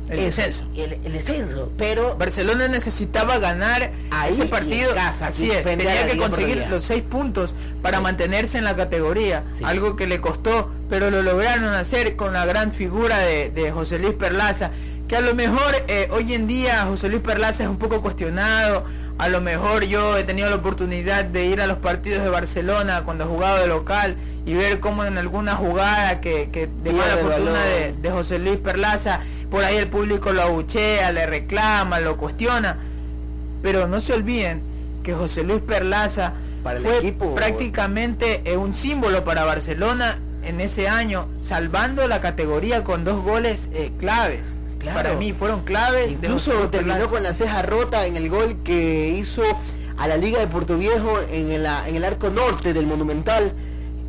[0.09, 0.65] El eso, descenso.
[0.77, 4.95] El, el descenso, pero Barcelona necesitaba ganar Ahí ese partido.
[4.95, 8.03] casa, así es, tenía que conseguir los seis puntos para Sí.
[8.05, 9.45] mantenerse en la categoría.
[9.57, 9.65] Sí.
[9.65, 13.99] Algo que le costó, pero lo lograron hacer con la gran figura de, de José
[13.99, 14.71] Luis Perlaza.
[15.09, 18.85] Que a lo mejor eh, hoy en día José Luis Perlaza es un poco cuestionado.
[19.19, 23.03] A lo mejor yo he tenido la oportunidad de ir a los partidos de Barcelona
[23.05, 27.15] cuando he jugado de local y ver cómo en alguna jugada que, que de mala
[27.15, 31.99] el fortuna de, de José Luis Perlaza, por ahí el público lo abuchea, le reclama,
[31.99, 32.77] lo cuestiona.
[33.63, 34.61] Pero no se olviden
[35.03, 40.61] que José Luis Perlaza Para el fue equipo- prácticamente eh, un símbolo para Barcelona en
[40.61, 44.53] ese año, salvando la categoría con dos goles eh, claves.
[44.79, 44.97] Claro.
[45.03, 46.07] Para mí fueron claves.
[46.07, 49.43] de Incluso terminó con la ceja rota en el gol que hizo
[49.99, 53.53] a la Liga de Puerto Viejo en el, en el arco norte del Monumental.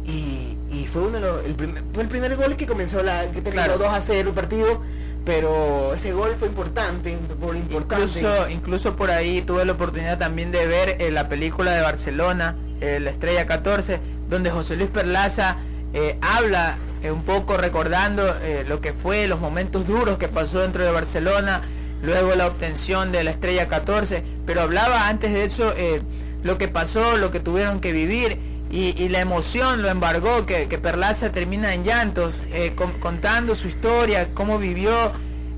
[0.05, 3.21] Y, y fue uno de los, el primer, fue el primer gol que comenzó la
[3.31, 3.77] que terminó Claro.
[3.77, 4.81] 2 a 0 el partido.
[5.25, 8.03] pero ese gol fue importante, por importante.
[8.05, 12.55] Incluso, incluso por ahí tuve la oportunidad también de ver eh, la película de Barcelona,
[12.79, 13.99] eh, La Estrella 14,
[14.29, 15.57] donde José Luis Perlaza
[15.93, 20.59] eh, habla eh, un poco recordando eh, lo que fue, los momentos duros que pasó
[20.61, 21.61] dentro de Barcelona,
[22.01, 26.01] luego la obtención de la Estrella 14, pero hablaba antes de eso eh,
[26.43, 30.67] lo que pasó, lo que tuvieron que vivir y, y la emoción lo embargó, que,
[30.67, 35.11] que Perlaza termina en llantos, eh, con- contando su historia, cómo vivió,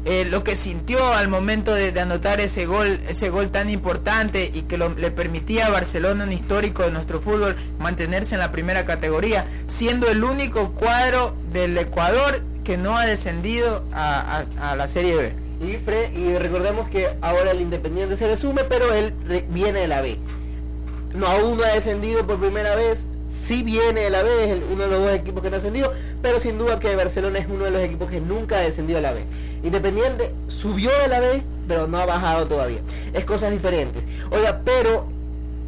[0.05, 4.61] eh, lo que sintió al momento de, anotar ese gol, ese gol tan importante y
[4.63, 8.85] que lo- le permitía a Barcelona, un histórico de nuestro fútbol, mantenerse en la primera
[8.85, 15.15] categoría, siendo el único cuadro del Ecuador que no ha descendido a, a- la Serie
[15.15, 15.33] B.
[15.61, 19.13] Y, Fre- y recordemos que ahora el Independiente se resume, pero él
[19.49, 20.17] viene de la B.
[21.13, 23.07] No, aún no ha descendido por primera vez.
[23.29, 25.59] Sí viene de la B, es el- uno de los dos equipos que no ha
[25.59, 28.97] ascendido, pero sin duda que Barcelona es uno de los equipos que nunca ha descendido
[28.97, 29.23] a la B.
[29.63, 32.79] Independiente subió de la B, pero no ha bajado todavía.
[33.13, 34.03] Es cosas diferentes.
[34.31, 35.05] Oiga, pero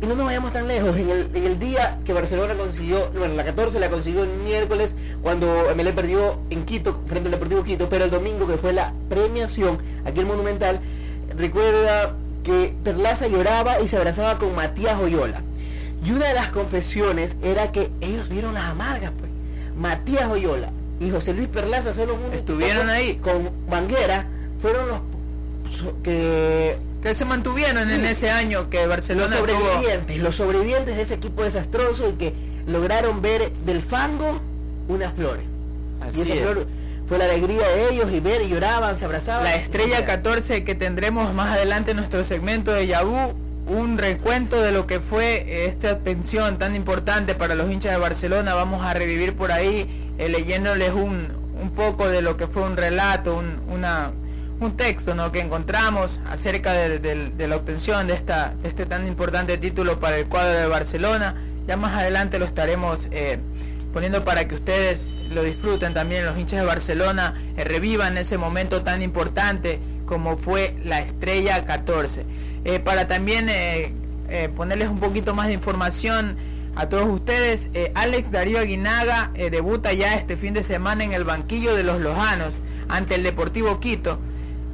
[0.02, 0.98] y no nos vayamos tan lejos.
[0.98, 4.96] En el, en el día que Barcelona consiguió, bueno, la 14 la consiguió el miércoles
[5.22, 8.92] cuando MLE perdió en Quito, frente al Deportivo Quito, pero el domingo que fue la
[9.10, 10.80] premiación aquí en Monumental,
[11.38, 15.44] recuerda que Perlaza lloraba y se abrazaba con Matías Oyola.
[16.04, 19.30] Y una de las confesiones era que ellos vieron las amargas, pues.
[19.78, 23.16] Matías Oyola y José Luis Perlaza son los únicos Estuvieron ahí.
[23.16, 24.28] con Banguera,
[24.62, 25.00] fueron los
[26.04, 29.48] que Que se mantuvieron en ese año que los Barcelona tuvo...
[29.48, 32.34] sobrevivientes, los sobrevivientes de ese equipo desastroso y que
[32.68, 34.40] lograron ver del fango
[34.88, 35.46] unas flores.
[36.02, 36.42] Así y esa es.
[36.42, 36.68] flor
[37.08, 39.44] fue la alegría de ellos y ver y lloraban, se abrazaban.
[39.44, 43.34] La estrella 14 que tendremos más adelante en nuestro segmento de Yabú,
[43.68, 48.54] un recuento de lo que fue esta pensión tan importante para los hinchas de Barcelona.
[48.54, 49.88] Vamos a revivir por ahí
[50.18, 51.28] eh, leyéndoles un,
[51.62, 54.12] un poco de lo que fue un relato, un, una,
[54.60, 55.32] un texto ¿no?
[55.32, 60.28] que encontramos acerca de, la obtención de, esta, de este tan importante título para el
[60.28, 61.36] cuadro de Barcelona.
[61.68, 63.40] Ya más adelante lo estaremos eh,
[63.94, 68.84] poniendo para que ustedes lo disfruten también, los hinchas de Barcelona eh, revivan ese momento
[68.84, 69.80] tan importante
[70.12, 72.26] como fue la estrella 14.
[72.66, 73.94] Eh, para también eh,
[74.28, 76.36] eh, ponerles un poquito más de información
[76.76, 81.76] a todos ustedes, Alex Darío Aguinaga debuta ya este fin de semana en el banquillo
[81.76, 82.56] de los Lojanos
[82.88, 84.20] ante el Deportivo Quito.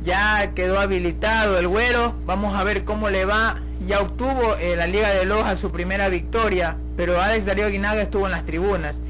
[0.03, 3.57] Ya quedó habilitado el güero, vamos a ver cómo le va.
[3.87, 8.31] Ya obtuvo la Liga de Loja su primera victoria, pero Alex Darío Aguinaga estuvo en
[8.31, 9.01] las tribunas.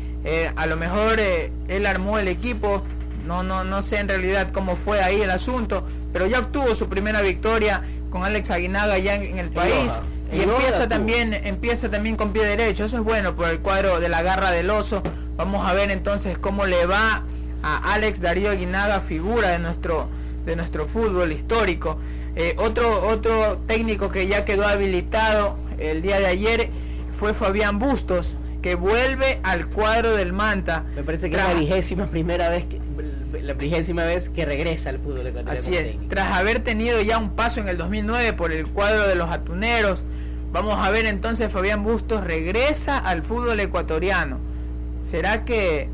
[0.56, 2.84] A lo mejor él armó el equipo,
[3.28, 5.86] no, no, no sé en realidad cómo fue ahí el asunto,
[6.18, 9.93] pero ya obtuvo su primera victoria con Alex Aguinaga ya en, el país.
[10.34, 14.09] Y empieza también, empieza también con pie derecho, eso es bueno por el cuadro de
[14.09, 15.03] la garra del oso.
[15.36, 17.24] Vamos a ver entonces cómo le va
[17.61, 20.09] a Alex Darío Aguinaga, figura de nuestro,
[20.43, 21.99] de nuestro fútbol histórico.
[22.36, 26.72] Eh, otro, otro técnico que ya quedó habilitado el día de ayer
[27.11, 30.84] fue Fabián Bustos, que vuelve al cuadro del Manta.
[30.95, 32.87] Me parece que es la vigésima primera vez que
[33.42, 35.60] la vigésima vez que regresa al fútbol ecuatoriano.
[35.60, 36.10] Así es, técnico.
[36.10, 40.04] tras haber tenido ya un paso en el 2009 por el cuadro de los atuneros,
[40.52, 44.40] vamos a ver entonces Fabián Bustos regresa al fútbol ecuatoriano.
[45.02, 45.90] ¿Será que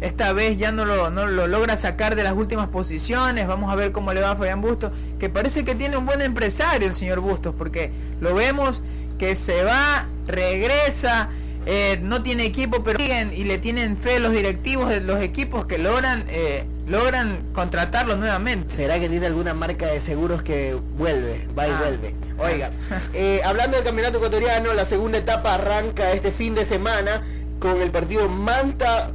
[0.00, 3.46] esta vez ya no lo, no lo logra sacar de las últimas posiciones?
[3.46, 6.22] Vamos a ver cómo le va a Fabián Bustos, que parece que tiene un buen
[6.22, 8.82] empresario el señor Bustos, porque lo vemos
[9.18, 11.28] que se va, regresa,
[11.70, 15.66] eh, no tiene equipo, pero siguen y le tienen fe los directivos de los equipos
[15.66, 18.72] que logran, eh, logran contratarlo nuevamente.
[18.72, 21.78] ¿Será que tiene alguna marca de seguros que vuelve, va y Ah.
[21.78, 22.14] vuelve?
[22.38, 22.70] Oiga,
[23.12, 27.22] eh, hablando del campeonato ecuatoriano, la segunda etapa arranca este fin de semana
[27.58, 29.10] con el partido Manta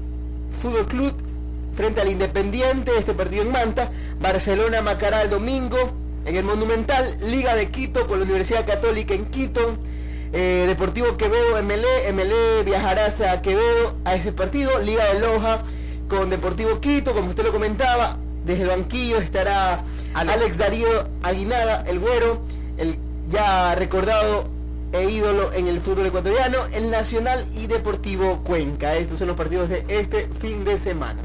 [0.52, 1.14] Fútbol Club
[1.74, 3.90] frente al Independiente, este partido en Manta,
[4.22, 5.78] Barcelona Macará el domingo
[6.24, 9.76] en el Monumental, Liga de Quito con la Universidad Católica en Quito,
[10.34, 15.62] eh, Deportivo Quevedo MLE, MLE viajará hacia Quevedo a ese partido, Liga de Loja
[16.08, 22.00] con Deportivo Quito, como usted lo comentaba, desde el banquillo estará Alex, Darío Aguinaga, el
[22.00, 22.42] güero,
[22.78, 22.98] el
[23.30, 24.48] ya recordado
[24.92, 28.96] e ídolo en el fútbol ecuatoriano, el Nacional y Deportivo Cuenca.
[28.96, 31.22] Estos son los partidos de este fin de semana.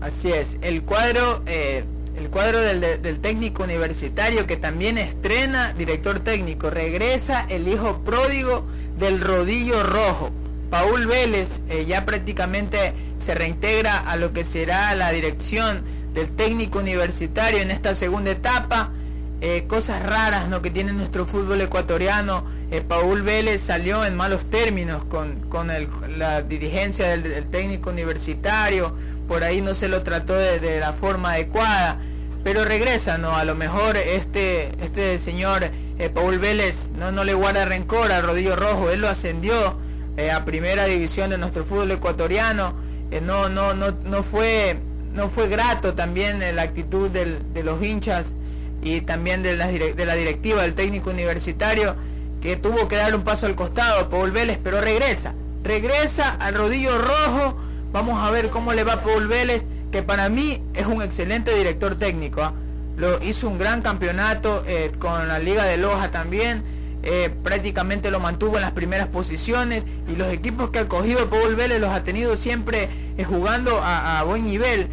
[0.00, 1.84] Así es, el cuadro, eh,
[2.20, 8.02] el cuadro del, de- del técnico universitario que también estrena director técnico, regresa el hijo
[8.04, 8.66] pródigo
[8.98, 10.30] del rodillo rojo.
[10.70, 15.82] Paul Vélez eh, ya prácticamente se reintegra a lo que será la dirección
[16.14, 18.92] del técnico universitario en esta segunda etapa.
[19.42, 20.60] Eh, cosas raras ¿no?
[20.60, 22.44] que tiene nuestro fútbol ecuatoriano.
[22.70, 25.88] Eh, Paul Vélez salió en malos términos con, con el-
[26.18, 28.94] la dirigencia del, técnico universitario.
[29.26, 31.98] Por ahí no se lo trató de, de la forma adecuada.
[32.42, 33.36] pero regresa, ¿no?
[33.36, 35.62] A lo mejor este, este señor
[35.98, 39.76] eh, Paul Vélez no, no le guarda rencor al rodillo rojo, él lo ascendió
[40.16, 42.74] eh, a primera división de nuestro fútbol ecuatoriano,
[43.22, 44.78] no, no, no, no fue
[45.12, 48.36] no fue grato también la actitud del, de los hinchas
[48.82, 51.96] y también de la, de la directiva del técnico universitario
[52.40, 56.98] que tuvo que darle un paso al costado Paul Vélez, pero regresa, regresa al rodillo
[56.98, 57.56] rojo,
[57.92, 61.54] vamos a ver cómo le va a Paul Vélez, que para mí es un excelente
[61.54, 62.54] director técnico, ¿ah?
[62.96, 66.62] lo hizo un gran campeonato eh, con la Liga de Loja también,
[67.02, 71.56] eh, prácticamente lo mantuvo en las primeras posiciones y los equipos que ha cogido Paul
[71.56, 74.88] Vélez los ha tenido siempre eh, jugando a, buen nivel,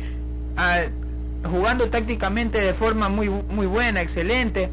[1.49, 4.69] jugando tácticamente de forma muy, muy buena, excelente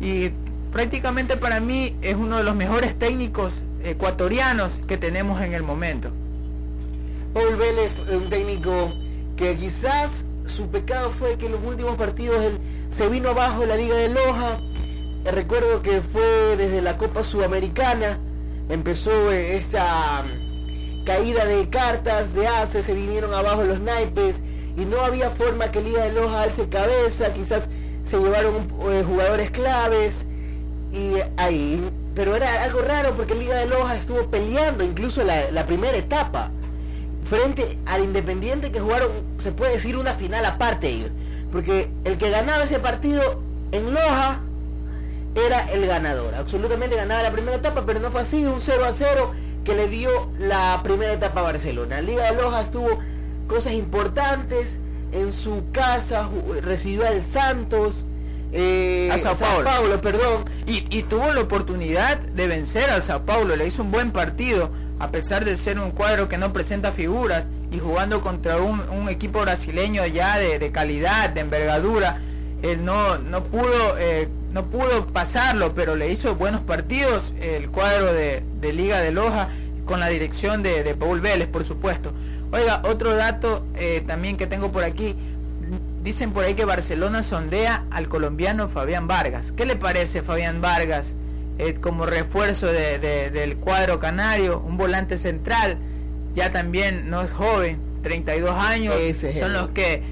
[0.00, 0.30] y
[0.72, 6.10] prácticamente para mí es uno de los mejores técnicos ecuatorianos que tenemos en el momento.
[7.32, 8.92] Paul Vélez, un técnico
[9.36, 12.58] que quizás su pecado fue que en los últimos partidos él
[12.90, 14.58] se vino abajo de la Liga de Loja
[15.32, 18.18] recuerdo que fue desde la Copa Sudamericana,
[18.68, 20.22] empezó esta
[21.04, 24.42] caída de cartas, de ace, se vinieron abajo los naipes
[24.76, 27.68] y no había forma que Liga de Loja alce cabeza, quizás
[28.02, 30.26] se llevaron eh, jugadores claves
[30.92, 31.82] y ahí,
[32.14, 36.50] pero era algo raro porque Liga de Loja estuvo peleando incluso la, primera etapa
[37.24, 39.08] frente al Independiente que jugaron,
[39.42, 41.10] se puede decir, una final aparte
[41.50, 44.40] porque el que ganaba ese partido en Loja
[45.34, 46.34] era el ganador.
[46.34, 49.30] Absolutamente ganaba la primera etapa, pero no fue así, un 0 a 0
[49.64, 52.00] que le dio la primera etapa a Barcelona.
[52.00, 52.98] Liga de Loja tuvo
[53.46, 54.78] cosas importantes
[55.12, 56.28] en su casa,
[56.62, 58.04] recibió al Santos.
[58.52, 59.34] Eh, a Sao,
[59.64, 60.00] Paulo.
[60.00, 60.44] perdón.
[60.66, 64.70] Y, tuvo la oportunidad de vencer al Sao Paulo, le hizo un buen partido,
[65.00, 69.40] a pesar de ser un cuadro que no presenta figuras y jugando contra un, equipo
[69.40, 72.20] brasileño ya de, calidad, de envergadura,
[72.62, 78.12] él no, no pudo eh, no pudo pasarlo, pero le hizo buenos partidos el cuadro
[78.12, 78.42] de,
[78.72, 79.48] Liga de Loja
[79.84, 82.12] con la dirección de, Paul Vélez, por supuesto.
[82.54, 85.16] Oiga, otro dato eh, también que tengo por aquí.
[86.04, 89.50] Dicen por ahí que Barcelona sondea al colombiano Fabián Vargas.
[89.50, 91.16] ¿Qué le parece Fabián Vargas
[91.58, 94.60] eh, como refuerzo del cuadro canario?
[94.60, 95.78] Un volante central,
[96.32, 98.94] ya también no es joven, 32 años,
[99.36, 100.02] son los que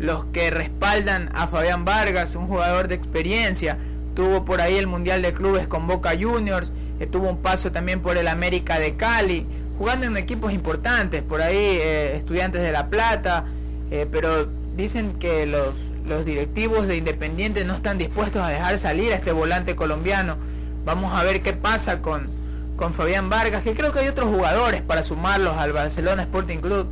[0.00, 3.78] los que respaldan a Fabián Vargas, un jugador de experiencia
[4.14, 8.00] tuvo por ahí el Mundial de Clubes con Boca Juniors, eh, tuvo un paso también
[8.00, 9.46] por el América de Cali,
[9.78, 13.44] jugando en equipos importantes, por ahí eh, estudiantes de La Plata,
[13.90, 19.12] eh, pero dicen que los, los directivos de Independiente no están dispuestos a dejar salir
[19.12, 20.36] a este volante colombiano.
[20.84, 22.28] Vamos a ver qué pasa con,
[22.76, 26.88] con Fabián Vargas, que creo que hay otros jugadores para sumarlos al Barcelona Sporting Club,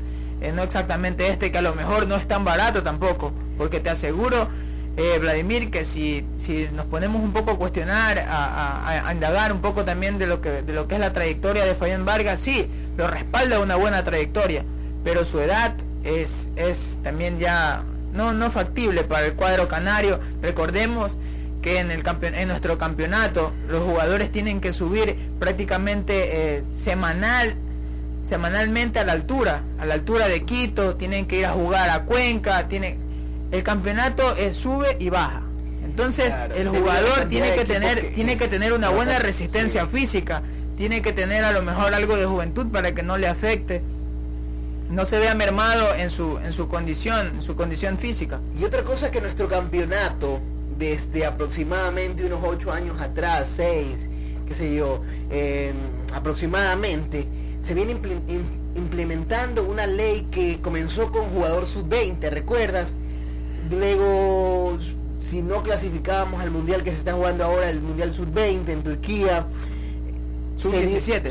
[0.54, 4.48] no exactamente este, que a lo mejor no es tan barato tampoco, porque te aseguro
[4.96, 9.84] eh, Vladimir, que si, si nos ponemos un poco a cuestionar, a, indagar un poco
[9.84, 13.06] también de lo, que, de lo que es la trayectoria de Fabián Vargas, sí, lo
[13.06, 14.64] respalda una buena trayectoria,
[15.04, 15.74] pero su edad
[16.04, 17.82] es, es también ya
[18.12, 20.20] no, no factible para el cuadro canario.
[20.42, 21.16] Recordemos
[21.62, 22.02] que en, el
[22.34, 27.54] en nuestro campeonato los jugadores tienen que subir prácticamente eh, semanal
[28.22, 32.04] semanalmente a la altura, a la altura de Quito, tienen que ir a jugar a
[32.04, 32.98] Cuenca, tienen
[33.50, 34.22] el campeonato
[34.52, 35.42] sube y baja.
[35.84, 40.42] Entonces el jugador tiene que tener tiene que tener una buena resistencia física,
[40.76, 43.82] tiene que tener a lo mejor algo de juventud para que no le afecte,
[44.88, 48.40] no se vea mermado en su en su condición, en su condición física.
[48.58, 50.40] Y otra cosa que nuestro campeonato
[50.78, 54.08] desde aproximadamente unos ocho años atrás, seis,
[54.46, 55.02] qué sé yo,
[56.14, 57.26] aproximadamente
[57.60, 57.96] se viene
[58.74, 62.94] implementando una ley que comenzó con jugador sub-20, ¿recuerdas?
[63.70, 64.76] Luego,
[65.18, 69.46] si no clasificábamos al mundial que se está jugando ahora, el mundial sub-20 en Turquía.
[70.56, 71.30] Sub-17.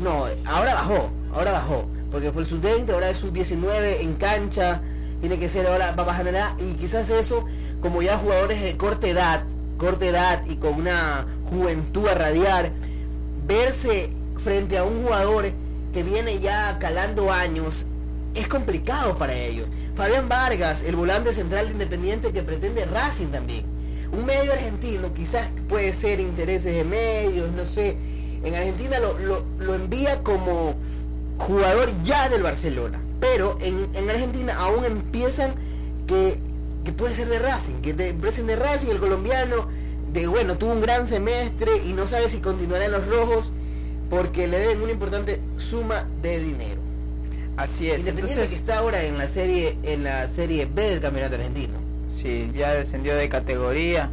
[0.00, 1.86] no, ahora bajó, ahora bajó.
[2.10, 4.80] Porque fue el sub-20, ahora es sub-19 en cancha.
[5.20, 6.58] Tiene que ser ahora, va bajando edad.
[6.58, 7.44] Y quizás eso,
[7.82, 9.42] como ya jugadores de corta edad,
[9.76, 12.72] corta edad y con una juventud a radiar,
[13.46, 14.10] verse
[14.42, 15.46] frente a un jugador
[15.92, 17.86] que viene ya calando años,
[18.34, 19.66] es complicado para ellos.
[19.94, 23.64] Fabián Vargas, el volante central independiente que pretende Racing también.
[24.12, 27.96] Un medio argentino, quizás puede ser intereses de medios, no sé.
[28.42, 30.74] En Argentina lo, envía como
[31.38, 33.00] jugador ya del Barcelona.
[33.20, 35.54] Pero en, Argentina aún empiezan
[36.06, 36.38] que,
[36.96, 39.68] puede ser de Racing, que de, de Racing, el colombiano,
[40.12, 43.52] de bueno, tuvo un gran semestre y no sabe si continuará en los rojos
[44.08, 46.89] porque le deben una importante suma de dinero.
[47.60, 48.00] Así es.
[48.00, 51.74] Independiente que está ahora en la serie en la serie B del campeonato argentino.
[52.08, 54.10] Sí, ya descendió de categoría.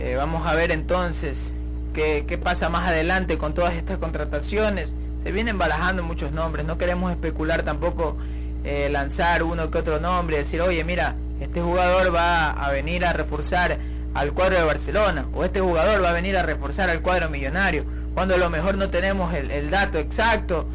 [0.00, 1.54] Eh, vamos a ver entonces
[1.94, 4.96] qué, qué pasa más adelante con todas estas contrataciones.
[5.22, 8.16] Se vienen barajando muchos nombres, no queremos especular tampoco
[8.64, 13.12] eh, lanzar uno que otro nombre, decir, oye, mira, este jugador va a venir a
[13.12, 13.78] reforzar
[14.14, 17.84] al cuadro de Barcelona o este jugador va a venir a reforzar al cuadro millonario,
[18.14, 20.66] cuando a lo mejor no tenemos el, el dato exacto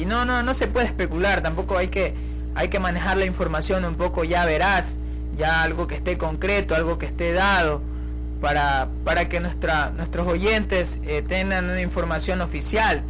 [0.00, 2.14] y no, no, no se puede especular, tampoco hay que,
[2.54, 4.98] hay que manejar la información un poco ya verás,
[5.36, 7.82] ya algo que esté concreto, algo que esté dado,
[8.40, 13.02] para, para que nuestra, nuestros oyentes eh, tengan una información oficial.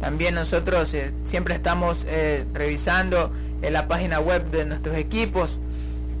[0.00, 3.32] También nosotros eh, siempre estamos eh, revisando
[3.62, 5.60] en la página web de nuestros equipos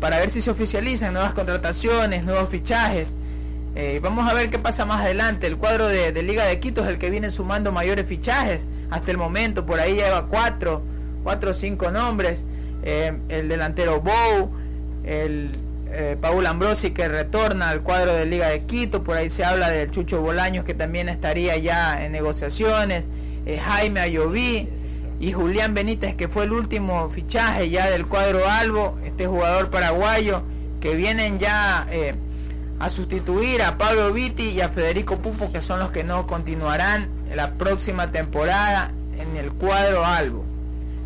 [0.00, 3.14] para ver si se oficializan nuevas contrataciones, nuevos fichajes.
[3.74, 5.46] Eh, vamos a ver qué pasa más adelante.
[5.46, 9.16] El cuadro de, Liga de Quito es el que viene sumando mayores fichajes hasta el
[9.16, 9.64] momento.
[9.64, 10.82] Por ahí lleva cuatro,
[11.22, 12.44] cuatro o cinco nombres.
[12.82, 14.50] Eh, el delantero Bow,
[15.04, 15.52] el
[15.90, 19.02] eh, Paul Ambrosi que retorna al cuadro de Liga de Quito.
[19.02, 23.08] Por ahí se habla del Chucho Bolaños que también estaría ya en negociaciones.
[23.64, 24.68] Jaime Ayoví
[25.18, 28.98] y Julián Benítez que fue el último fichaje ya del cuadro Albo.
[29.04, 30.42] Este jugador paraguayo
[30.80, 31.86] que vienen ya
[32.82, 37.08] a sustituir a Pablo Vitti y a Federico Pupo, que son los que no continuarán
[37.34, 40.44] la próxima temporada en el cuadro Albo.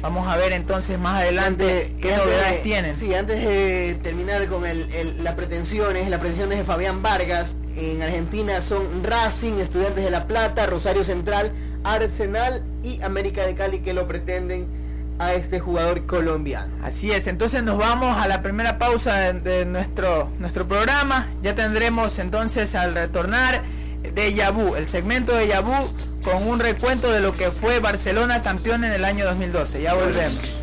[0.00, 2.94] Vamos a ver entonces más adelante Antes- qué novedades de- tienen.
[2.94, 8.02] Sí, antes de terminar con el, el- las pretensiones, las pretensiones de Fabián Vargas en
[8.02, 11.52] Argentina son Racing, Estudiantes de La Plata, Rosario Central,
[11.84, 14.66] Arsenal y América de Cali que lo pretenden
[15.18, 16.72] a este jugador colombiano.
[16.82, 21.28] Así es, entonces nos vamos a la primera pausa de, nuestro, nuestro programa.
[21.42, 23.62] Ya tendremos entonces al retornar
[24.14, 25.74] de Yabú, el segmento de Yabú
[26.22, 29.82] con un recuento de lo que fue Barcelona campeón en el año 2012.
[29.82, 30.60] Ya volvemos.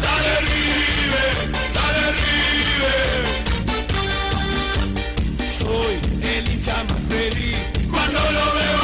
[0.00, 3.26] Dale River, dale River.
[5.50, 7.58] Soy el hincha más feliz
[7.90, 8.81] cuando lo veo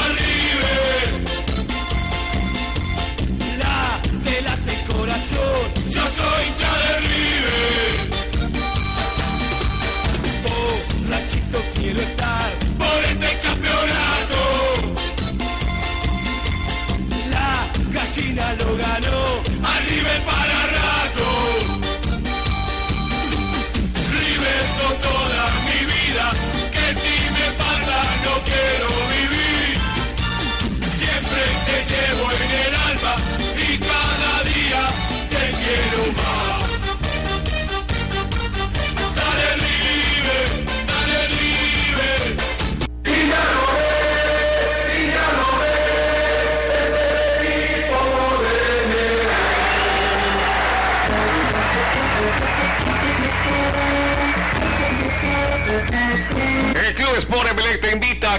[5.95, 7.95] yo soy hincha de River.
[10.45, 12.68] Borrachito quiero estar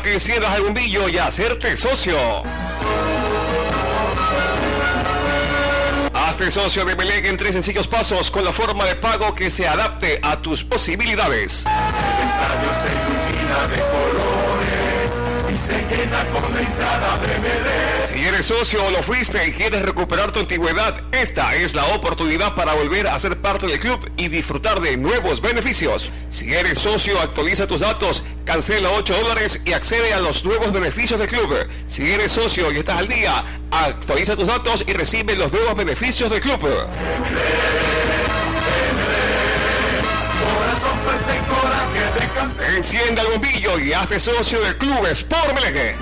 [0.10, 2.18] que enciendas el bombillo y hacerte socio.
[6.14, 9.68] Hazte socio de Emelec en tres sencillos pasos con la forma de pago que se
[9.68, 11.64] adapte a tus posibilidades.
[11.66, 14.29] El estadio se ilumina de
[15.70, 18.07] se llena con la hinchada de.
[18.07, 22.55] Si eres socio o lo fuiste y quieres recuperar tu antigüedad, esta es la oportunidad
[22.55, 26.09] para volver a ser parte del club y disfrutar de nuevos beneficios.
[26.30, 31.20] Si eres socio, actualiza tus datos, cancela 8 dólares y accede a los nuevos beneficios
[31.20, 31.55] del club.
[31.86, 36.32] Si eres socio y estás al día, actualiza tus datos y recibe los nuevos beneficios
[36.32, 36.67] del club.
[42.76, 45.96] Encienda el bombillo y hazte socio del Club Sport Melengue.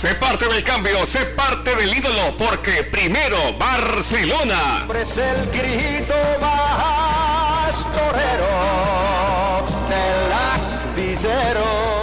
[0.00, 4.86] Sé parte del cambio, sé parte del ídolo, porque primero Barcelona.
[4.98, 8.59] Es el grito más torero.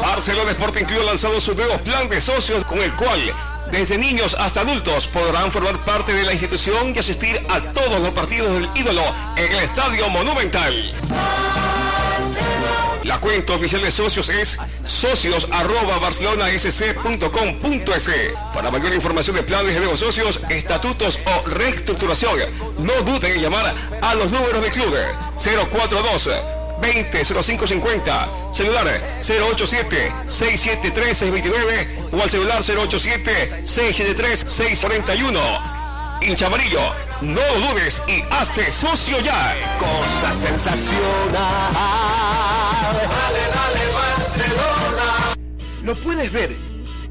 [0.02, 3.20] Barcelona Sporting Club ha lanzado su nuevo plan de socios con el cual
[3.72, 8.12] desde niños hasta adultos podrán formar parte de la institución y asistir a todos los
[8.12, 9.02] partidos del ídolo
[9.36, 10.94] en el Estadio Monumental.
[13.04, 18.10] La cuenta oficial de socios es socios arroba barcelonasc.com.es.
[18.54, 22.38] Para mayor información de planes de nuevos socios, estatutos o reestructuración,
[22.78, 24.96] no duden en llamar a los números de club
[25.36, 28.88] 042 200550, celular
[29.20, 35.40] 087 673 629 o al celular 087 673 641.
[36.22, 36.80] Hincha amarillo,
[37.22, 39.56] no lo dudes y hazte socio ya.
[39.80, 41.74] Cosa sensacional.
[42.94, 45.36] Dale, dale, Barcelona.
[45.84, 46.56] Lo puedes ver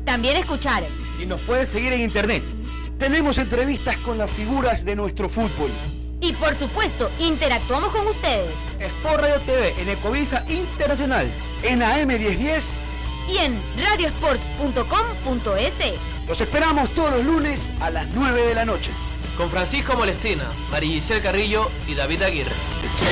[0.04, 0.86] También escuchar.
[1.20, 2.42] y nos puedes seguir en internet.
[2.98, 5.70] Tenemos entrevistas con las figuras de nuestro fútbol.
[6.26, 8.50] Y por supuesto, interactuamos con ustedes.
[8.80, 12.64] Sport Radio TV en Ecovisa Internacional, en AM1010.
[13.28, 15.92] Y en radiosport.com.es.
[16.26, 18.90] Los esperamos todos los lunes a las 9 de la noche.
[19.36, 22.56] Con Francisco Molestina, María Giselle Carrillo y David Aguirre.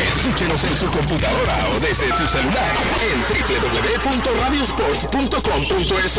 [0.09, 2.73] Escúchenos en su computadora o desde tu celular
[3.12, 3.23] en
[4.03, 6.19] www.radiosport.com.es.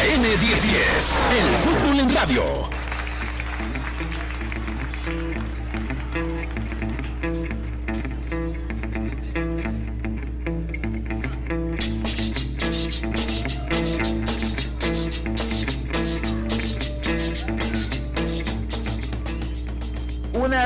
[0.00, 2.79] AM1010, el fútbol en radio.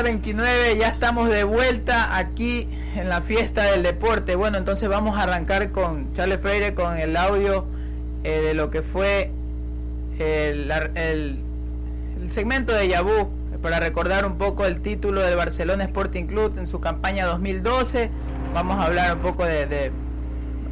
[0.03, 4.35] 29, ya estamos de vuelta aquí en la fiesta del deporte.
[4.35, 7.67] Bueno, entonces vamos a arrancar con Charles Freire con el audio
[8.25, 9.31] eh, de lo que fue
[10.19, 11.39] el, el-
[12.31, 13.29] segmento de Yabú
[13.63, 18.11] para recordar un poco el título del Barcelona Sporting Club en su campaña 2012.
[18.55, 19.91] Vamos a hablar un poco de, de-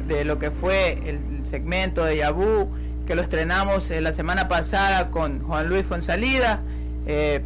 [0.07, 2.69] de lo que fue el segmento de Yabú
[3.05, 6.61] que lo estrenamos eh, la semana pasada con Juan Luis Fonsalida.
[7.05, 7.41] Eh,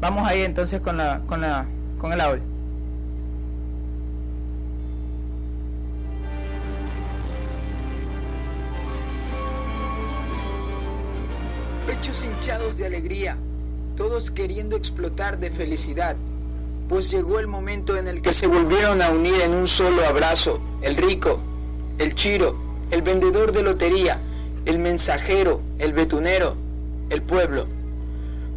[0.00, 1.66] Vamos ahí entonces con la con la
[1.98, 2.42] con el audio.
[11.86, 13.36] Pechos hinchados de alegría,
[13.96, 16.16] todos queriendo explotar de felicidad,
[16.88, 20.60] pues llegó el momento en el que se volvieron a unir en un solo abrazo,
[20.80, 21.40] el rico,
[21.98, 22.56] el chiro,
[22.90, 24.18] el vendedor de lotería,
[24.64, 26.56] el mensajero, el betunero,
[27.10, 27.79] el pueblo.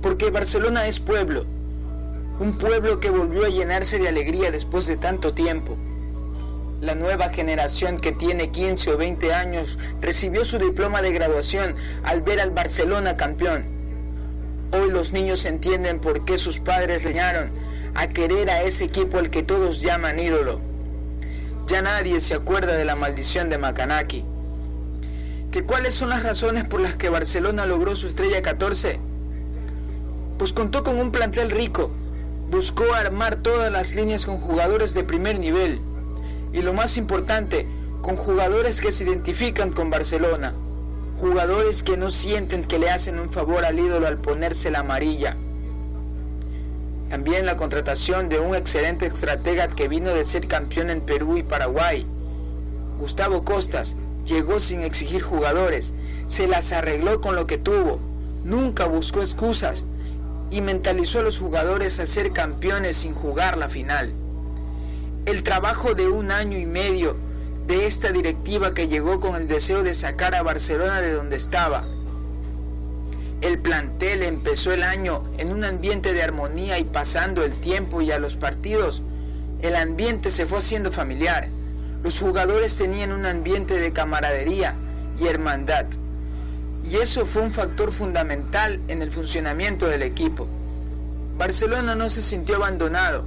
[0.04, 1.45] Porque Barcelona es pueblo,
[2.38, 5.78] un pueblo que volvió a llenarse de alegría después de tanto tiempo.
[6.82, 12.22] La nueva generación que tiene 15 o 20 años recibió su diploma de graduación al
[12.22, 13.64] ver al Barcelona campeón.
[14.74, 17.51] Hoy los niños entienden por qué sus padres le enseñaron
[17.95, 20.60] a querer a ese equipo al que todos llaman ídolo.
[21.68, 24.26] Ya nadie se acuerda de la maldición de Macanaki.
[25.49, 29.12] ¿Que cuáles son las razones por las que Barcelona logró su estrella 14?
[30.38, 31.92] Pues contó con un plantel rico,
[32.50, 35.80] buscó armar todas las líneas con jugadores de primer nivel.
[36.52, 37.68] Y lo más importante,
[38.02, 40.54] con jugadores que se identifican con Barcelona,
[41.20, 45.38] jugadores que no sienten que le hacen un favor al ídolo al ponerse la amarilla.
[47.10, 51.44] También la contratación de un excelente estratega que vino de ser campeón en Perú y
[51.44, 52.06] Paraguay.
[53.00, 55.94] Gustavo Costas llegó sin exigir jugadores,
[56.28, 58.00] se las arregló con lo que tuvo,
[58.44, 59.86] nunca buscó excusas
[60.54, 64.14] y mentalizó a los jugadores a ser campeones sin jugar la final.
[65.26, 67.16] El trabajo de un año y medio
[67.66, 71.86] de esta directiva que llegó con el deseo de sacar a Barcelona de donde estaba.
[73.41, 78.12] El plantel empezó el año en un ambiente de armonía y pasando el tiempo y
[78.12, 79.01] a los partidos,
[79.64, 81.47] el ambiente se fue haciendo familiar.
[82.04, 84.76] Los jugadores tenían un ambiente de camaradería
[85.20, 85.88] y hermandad.
[86.94, 90.48] Y eso fue un factor fundamental en el funcionamiento del equipo.
[91.39, 93.26] Barcelona no se sintió abandonado,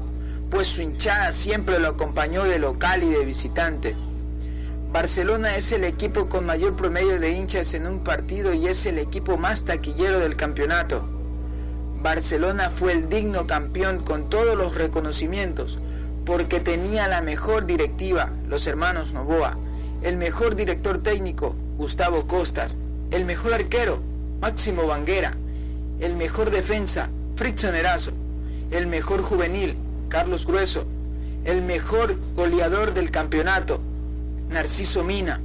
[0.50, 3.96] pues su hinchada siempre lo acompañó de local y de visitante.
[4.92, 9.00] Barcelona es el equipo con mayor promedio de hinchas en un partido y es el
[9.00, 11.04] equipo más taquillero del campeonato.
[12.00, 15.80] Barcelona fue el digno campeón con todos los reconocimientos,
[16.24, 19.58] porque tenía la mejor directiva, los hermanos Novoa,
[20.02, 22.76] el mejor director técnico, Gustavo Costas,
[23.10, 24.00] el mejor arquero,
[24.40, 25.32] Máximo Banguera,
[26.00, 28.12] el mejor defensa, Frickson Erazo,
[28.70, 29.76] el mejor juvenil,
[30.08, 30.86] Carlos Grueso,
[31.44, 33.80] el mejor goleador del campeonato,
[34.50, 35.40] Narciso Mina,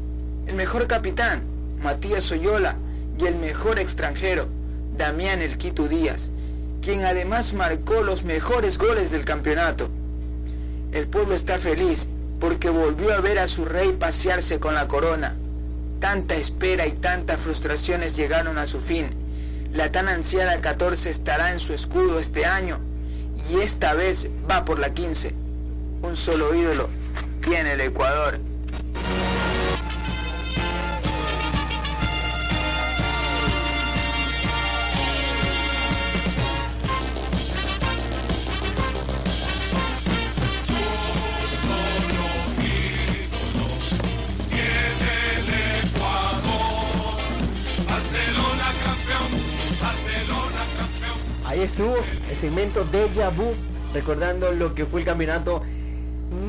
[0.48, 1.42] el mejor capitán,
[1.84, 2.76] Matías Oyola,
[3.20, 4.48] y el mejor extranjero,
[4.98, 6.30] Damián El Quito Díaz,
[6.82, 9.90] quien además marcó los mejores goles del campeonato.
[10.92, 12.08] El pueblo está feliz
[12.40, 15.36] porque volvió a ver a su rey pasearse con la corona.
[16.02, 19.08] Tanta espera y tantas frustraciones llegaron a su fin.
[19.72, 22.80] La tan ansiada 14 estará en su escudo este año
[23.50, 25.34] y esta vez va por la 15.
[26.02, 26.90] Un solo ídolo
[27.42, 28.40] tiene el Ecuador.
[51.62, 51.96] Estuvo
[52.32, 53.54] el segmento de Vu,
[53.94, 55.62] recordando lo que fue el campeonato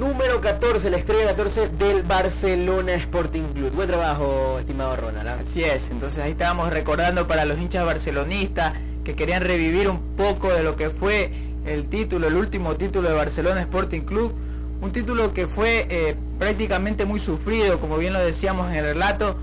[0.00, 3.72] número 14, la estrella 14 del Barcelona Sporting Club.
[3.72, 5.28] Buen trabajo, estimado Ronald.
[5.28, 5.36] ¿ah?
[5.38, 8.72] Así es, entonces ahí estábamos recordando para los hinchas barcelonistas
[9.04, 11.30] que querían revivir un poco de lo que fue
[11.66, 14.32] el título, el último título de Barcelona Sporting Club.
[14.80, 19.36] Un título que fue eh, prácticamente muy sufrido, como bien lo decíamos en el relato.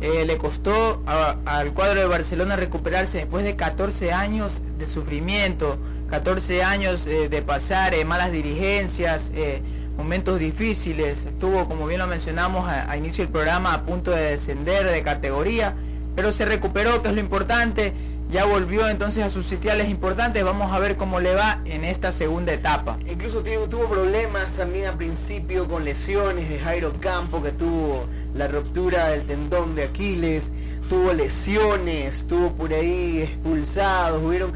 [0.00, 5.78] Eh, le costó al cuadro de Barcelona recuperarse después de 14 años de sufrimiento,
[6.10, 9.62] 14 años eh, de pasar eh, malas dirigencias, eh,
[9.96, 11.24] momentos difíciles.
[11.24, 15.02] Estuvo, como bien lo mencionamos a, a inicio del programa, a punto de descender de
[15.02, 15.74] categoría,
[16.14, 17.94] pero se recuperó, que es lo importante.
[18.30, 20.42] Ya volvió entonces a sus sitiales importantes.
[20.42, 22.98] Vamos a ver cómo le va en esta segunda etapa.
[23.06, 28.48] Incluso tuvo, tuvo problemas también al principio con lesiones de Jairo Campo, que tuvo la
[28.48, 30.52] ruptura del tendón de Aquiles,
[30.88, 34.52] tuvo lesiones, tuvo por ahí expulsados, hubieron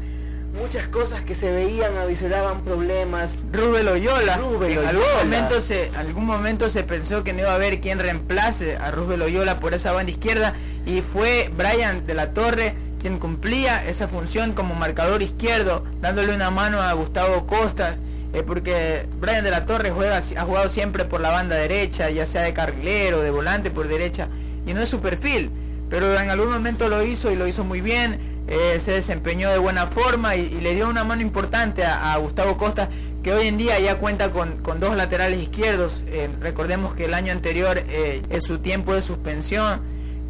[0.59, 3.37] muchas cosas que se veían, avisoraban problemas.
[3.53, 4.37] Rubel Oyola.
[4.37, 5.23] Rubel en algún Oyola.
[5.23, 9.21] momento, se, algún momento se pensó que no iba a haber quien reemplace a Rubel
[9.21, 10.53] Oyola por esa banda izquierda
[10.85, 16.51] y fue Brian de la Torre quien cumplía esa función como marcador izquierdo, dándole una
[16.51, 17.99] mano a Gustavo Costas,
[18.33, 22.25] eh, porque Brian de la Torre juega, ha jugado siempre por la banda derecha, ya
[22.25, 24.29] sea de carrilero, de volante por derecha,
[24.65, 25.51] y no es su perfil,
[25.89, 29.57] pero en algún momento lo hizo y lo hizo muy bien, eh, se desempeñó de
[29.57, 32.89] buena forma y, le dio una mano importante a, Gustavo Costa,
[33.23, 36.03] que hoy en día ya cuenta con, con dos laterales izquierdos.
[36.07, 39.81] Eh, recordemos que el año anterior eh, es su tiempo de suspensión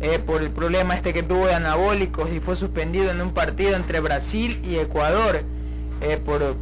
[0.01, 3.75] eh, por el problema este que tuvo de anabólicos y fue suspendido en un partido
[3.75, 5.41] entre Brasil y Ecuador
[6.01, 6.55] eh, por,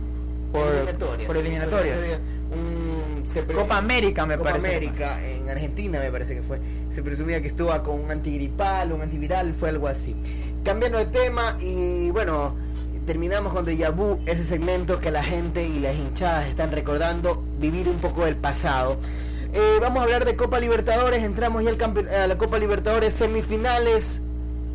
[0.51, 1.97] por, Eliminatorias, por sí, eliminatorias.
[2.51, 4.67] un- se Copa América me Copa parece.
[4.69, 6.59] América, en Argentina me parece que fue.
[6.89, 10.15] Se presumía que estuvo con un antigripal, un antiviral, fue algo así.
[10.63, 12.55] Cambiando de tema y bueno,
[13.05, 17.87] terminamos con Deja Vu, ese segmento que la gente y las hinchadas están recordando, vivir
[17.87, 18.97] un poco del pasado.
[19.51, 24.21] Eh, vamos a hablar de Copa Libertadores, entramos ya al a la Copa Libertadores semifinales,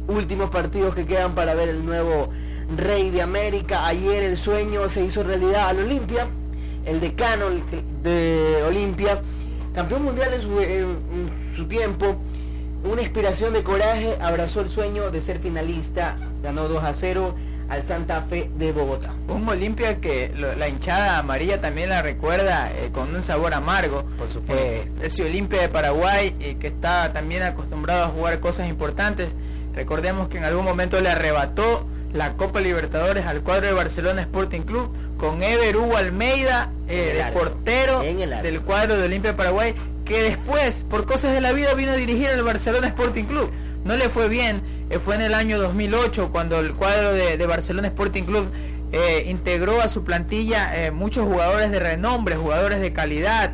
[0.09, 2.31] últimos partidos que quedan para ver el nuevo
[2.77, 3.87] Rey de América.
[3.87, 6.27] Ayer el sueño se hizo realidad al Olimpia,
[6.87, 7.47] el decano
[8.03, 9.21] de Olimpia,
[9.77, 12.17] campeón mundial en su, en su tiempo.
[12.83, 17.35] Una inspiración de coraje, abrazó el sueño de ser finalista, ganó 2 a 0
[17.69, 19.13] al Santa Fe de Bogotá.
[19.29, 24.05] Un Olimpia que lo- la hinchada amarilla también la recuerda eh, con un sabor amargo.
[24.19, 24.63] Por supuesto.
[24.65, 29.37] Eh, ese Olimpia de Paraguay eh, que está también acostumbrado a jugar cosas importantes.
[29.75, 34.61] Recordemos que en algún momento le arrebató la Copa Libertadores al cuadro de Barcelona Sporting
[34.61, 38.45] Club con Ever Hugo Almeida, eh, el portero el arco.
[38.45, 39.75] del cuadro de Olimpia de Paraguay,
[40.05, 43.51] que después, por cosas de la vida, vino a dirigir al Barcelona Sporting Club.
[43.85, 47.89] No le fue bien, eh, fue en el año 2008 cuando el cuadro de, Barcelona
[47.89, 48.49] Sporting Club
[48.93, 53.53] eh, integró a su plantilla eh, muchos jugadores de renombre, jugadores de calidad,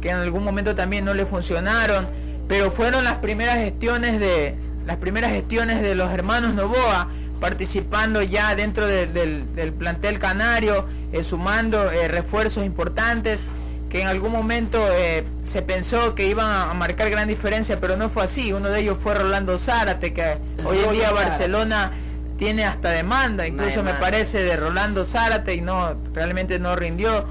[0.00, 2.08] que en algún momento también no le funcionaron,
[2.48, 4.54] pero fueron las primeras gestiones de
[4.86, 11.22] las primeras gestiones de los hermanos Novoa participando ya dentro de- del, plantel canario, eh,
[11.22, 13.46] sumando refuerzos importantes
[13.90, 18.08] que en algún momento eh, se pensó que iban a, marcar gran diferencia, pero no
[18.08, 18.52] fue así.
[18.52, 21.10] Uno de ellos fue Rolando Zárate, que hoy en día.
[21.10, 21.90] Barcelona
[22.38, 27.26] tiene hasta demanda, incluso me parece de Rolando Zárate y no realmente no rindió.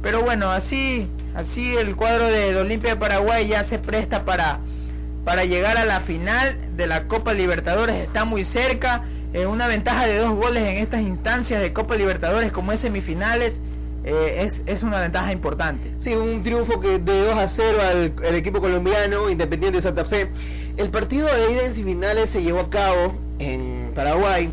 [0.00, 4.60] Pero bueno, así así el cuadro de, de Olimpia de Paraguay ya se presta para
[5.26, 9.02] para llegar a la final de la Copa Libertadores, está muy cerca,
[9.32, 13.60] eh, una ventaja de dos goles en estas instancias de Copa Libertadores como es semifinales
[14.06, 15.92] eh, es, es una ventaja importante.
[15.98, 17.78] Sí, un triunfo que de 2 a 0
[18.24, 20.30] al, equipo colombiano, Independiente de Santa Fe.
[20.78, 24.50] El partido de ida en semifinales se llevó a cabo en Paraguay,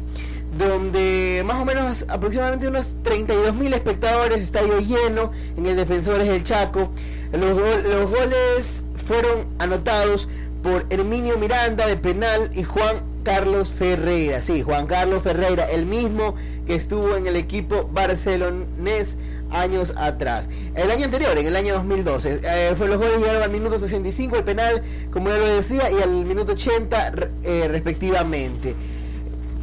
[0.57, 6.43] donde más o menos aproximadamente unos 32 mil espectadores, estadio lleno en el Defensores del
[6.43, 6.89] Chaco.
[7.31, 10.29] Los, gol- los goles fueron anotados
[10.61, 16.35] por Herminio Miranda de penal y Juan Carlos Ferreira, sí, Juan Carlos Ferreira, el mismo
[16.67, 19.17] que estuvo en el equipo barcelonés
[19.53, 20.49] años atrás.
[20.75, 24.35] El año anterior, en el año 2012, eh, fue los goles llegaron al minuto 65,
[24.37, 24.81] el penal,
[25.11, 28.75] como ya lo decía, y al minuto 80 re- eh, respectivamente.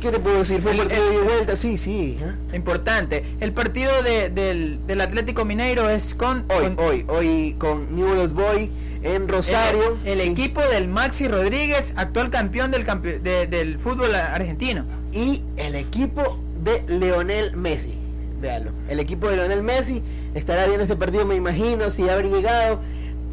[0.01, 0.63] ¿Qué te puedo decir?
[0.63, 2.19] Fue El- partido de el- vuelta, sí, sí.
[2.23, 2.57] ¿eh?
[2.57, 3.23] Importante.
[3.41, 8.33] El partido de- del, del Atlético Mineiro es con, Hoy, con hoy, hoy con Newell's
[8.33, 8.71] Boy
[9.03, 9.99] en Rosario.
[10.07, 10.33] el, el Sí.
[10.33, 14.87] equipo del Maxi Rodríguez, actual campeón del, campe- de- del fútbol argentino.
[15.13, 17.95] y el equipo de Leonel Messi.
[18.41, 18.71] Véalo.
[18.89, 20.03] El equipo de Leonel Messi
[20.35, 22.81] estará viendo este partido, me imagino, si habrá llegado.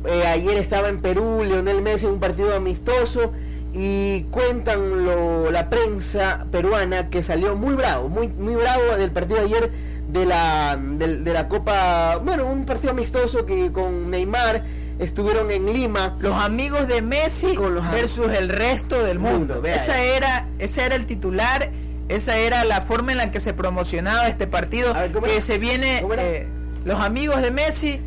[0.05, 3.31] Eh, ayer estaba en Perú, Leonel Messi en un partido amistoso.
[3.73, 9.39] Y cuentan lo- la prensa peruana que salió muy bravo, muy, muy bravo del partido
[9.39, 9.71] de ayer
[10.09, 12.15] de la, de, la Copa.
[12.23, 14.63] Bueno, un partido amistoso que con Neymar
[14.99, 16.15] estuvieron en Lima.
[16.19, 19.61] Los amigos de Messi Con los versus el resto del mundo.
[19.65, 21.69] Esa era, ese era el titular,
[22.09, 25.41] esa era la forma en la que se promocionaba este partido, A ver, ¿cómo que
[25.41, 26.47] se viene eh,
[26.85, 27.99] los amigos de Messi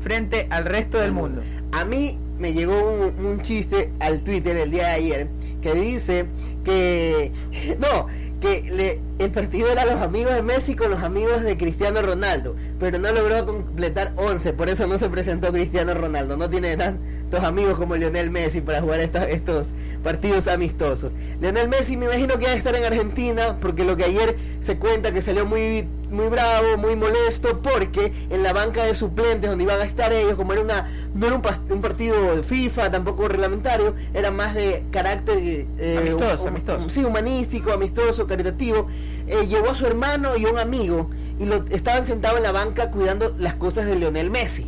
[0.00, 1.42] frente al resto del mundo.
[1.72, 5.28] A mí me llegó un, un chiste al Twitter el día de ayer
[5.60, 6.26] que dice
[6.64, 7.32] que
[7.78, 8.06] no,
[8.40, 12.54] que le- el partido era los amigos de Messi con los amigos de Cristiano Ronaldo,
[12.78, 17.42] pero no logró completar 11, por eso no se presentó Cristiano Ronaldo, no tiene tantos
[17.42, 19.68] amigos como Lionel Messi para jugar esta- estos
[20.04, 21.10] partidos amistosos.
[21.40, 24.78] Lionel Messi me imagino que va a estar en Argentina porque lo que ayer se
[24.78, 29.64] cuenta que salió muy muy bravo, muy molesto porque en la banca de suplentes donde
[29.64, 33.28] iban a estar ellos, como era una no era un, un partido de FIFA, tampoco
[33.28, 36.90] reglamentario, era más de carácter eh, Amistoso, amistoso.
[36.90, 38.86] sí, humanístico, amistoso, caritativo.
[39.26, 42.90] Eh, llevó a su hermano y un amigo y lo estaban sentados en la banca
[42.90, 44.66] cuidando las cosas de Lionel Messi,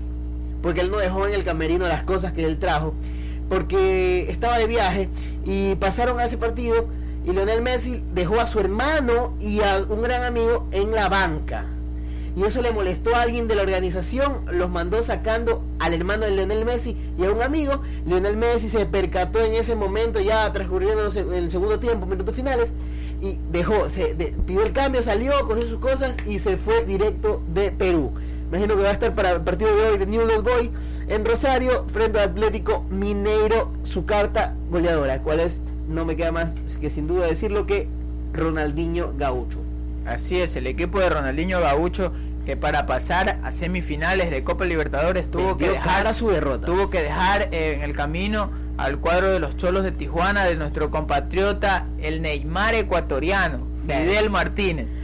[0.63, 2.95] porque él no dejó en el camerino las cosas que él trajo,
[3.49, 5.09] porque estaba de viaje
[5.45, 6.87] y pasaron a ese partido
[7.31, 11.65] y Lionel Messi dejó a su hermano y a un gran amigo en la banca.
[12.37, 16.33] Y eso le molestó a alguien de la organización, los mandó sacando al hermano de
[16.33, 17.83] Lionel Messi y a un amigo.
[18.07, 22.73] Lionel Messi se percató en ese momento, ya transcurriendo el segundo tiempo, minutos finales,
[23.21, 24.15] y dejó, se
[24.47, 28.13] pidió el cambio, salió, cogió sus cosas y se fue directo de Perú.
[28.49, 30.71] Imagino que va a estar para el partido de hoy de New Old Boy
[31.09, 35.61] en Rosario, frente al Atlético Mineiro, su carta goleadora, cuál es,
[35.91, 37.89] no me queda más que sin duda decirlo que
[38.33, 39.59] Ronaldinho Gaucho.
[40.07, 42.13] Así es, el equipo de Ronaldinho Gaucho
[42.47, 46.67] que para pasar a semifinales de Copa Libertadores tuvo que dejar a su derrota.
[46.67, 50.57] tuvo que dejar eh, en el camino al cuadro de los Cholos de Tijuana de
[50.57, 54.95] nuestro compatriota el Neymar ecuatoriano, Fidel Martínez.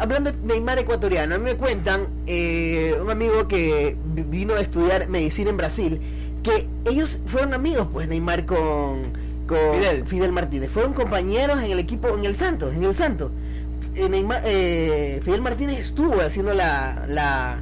[0.00, 4.60] hablando de Neymar ecuatoriano, a mí me cuentan eh, un amigo que vi- vino a
[4.60, 6.00] estudiar medicina en Brasil,
[6.42, 9.02] que ellos fueron amigos, pues Neymar con,
[9.46, 10.32] con Fidel.
[10.32, 13.30] Martínez, fueron compañeros en el equipo, en el Santos, en el Santos.
[13.94, 17.58] Eh, Neymar, eh, Fidel Martínez estuvo haciendo la, la,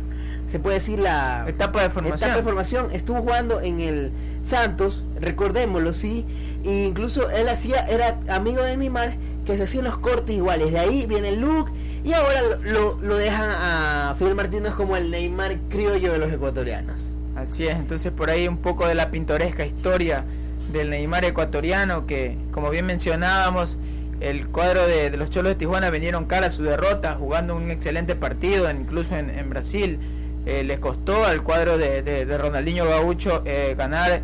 [0.47, 2.17] se puede decir la Etapa de formación.
[2.19, 4.13] etapa de formación, estuvo jugando en el
[4.43, 6.25] Santos, recordémoslo, sí,
[6.65, 9.15] e incluso él hacía, era amigo de Neymar,
[9.45, 11.71] que se hacían los cortes iguales, de ahí viene el look,
[12.05, 16.33] y ahora lo, lo- lo dejan a Fidel Martínez como el Neymar criollo de los
[16.33, 17.15] ecuatorianos.
[17.37, 20.25] Así es, entonces por ahí un poco de la pintoresca historia
[20.71, 23.79] del Neymar ecuatoriano que, como bien mencionábamos,
[24.21, 27.71] el cuadro de, de los Cholos de Tijuana vinieron cara a su derrota, jugando un
[27.71, 29.99] excelente partido, incluso en, en Brasil.
[30.47, 34.23] Eh, les costó al cuadro de, de- de Ronaldinho Gaucho eh, ganar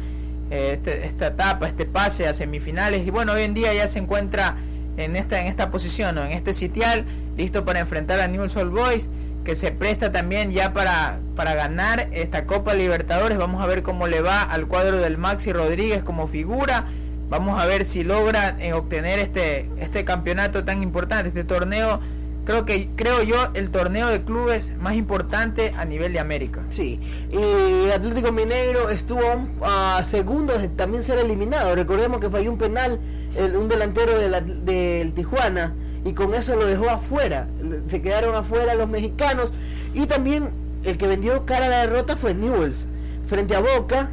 [0.51, 3.07] eh, este- esta etapa, este pase a semifinales.
[3.07, 4.57] Y bueno, hoy en día ya se encuentra
[4.97, 6.25] en esta, en esta posición, ¿no?
[6.25, 7.05] en este sitial,
[7.37, 9.09] listo para enfrentar a Newell's Old Boys,
[9.45, 13.39] que se presta también ya para, para ganar esta Copa Libertadores.
[13.39, 16.85] Vamos a ver cómo le va al cuadro del Maxi Rodríguez como figura.
[17.31, 22.01] Vamos a ver si logra eh, obtener este, este campeonato tan importante, este torneo.
[22.45, 26.63] Creo que creo yo el torneo de clubes más importante a nivel de América.
[26.71, 26.99] Sí,
[27.31, 31.75] y Atlético Mineiro estuvo a un- a segundos de también ser eliminado.
[31.75, 32.99] Recordemos que falló un penal
[33.37, 35.75] el- un delantero de la- del Tijuana
[36.07, 37.49] y con eso lo dejó afuera.
[37.87, 39.53] Se quedaron afuera los mexicanos
[39.95, 40.49] y también
[40.85, 42.87] el que vendió cara de derrota fue Newells
[43.27, 44.11] frente a Boca.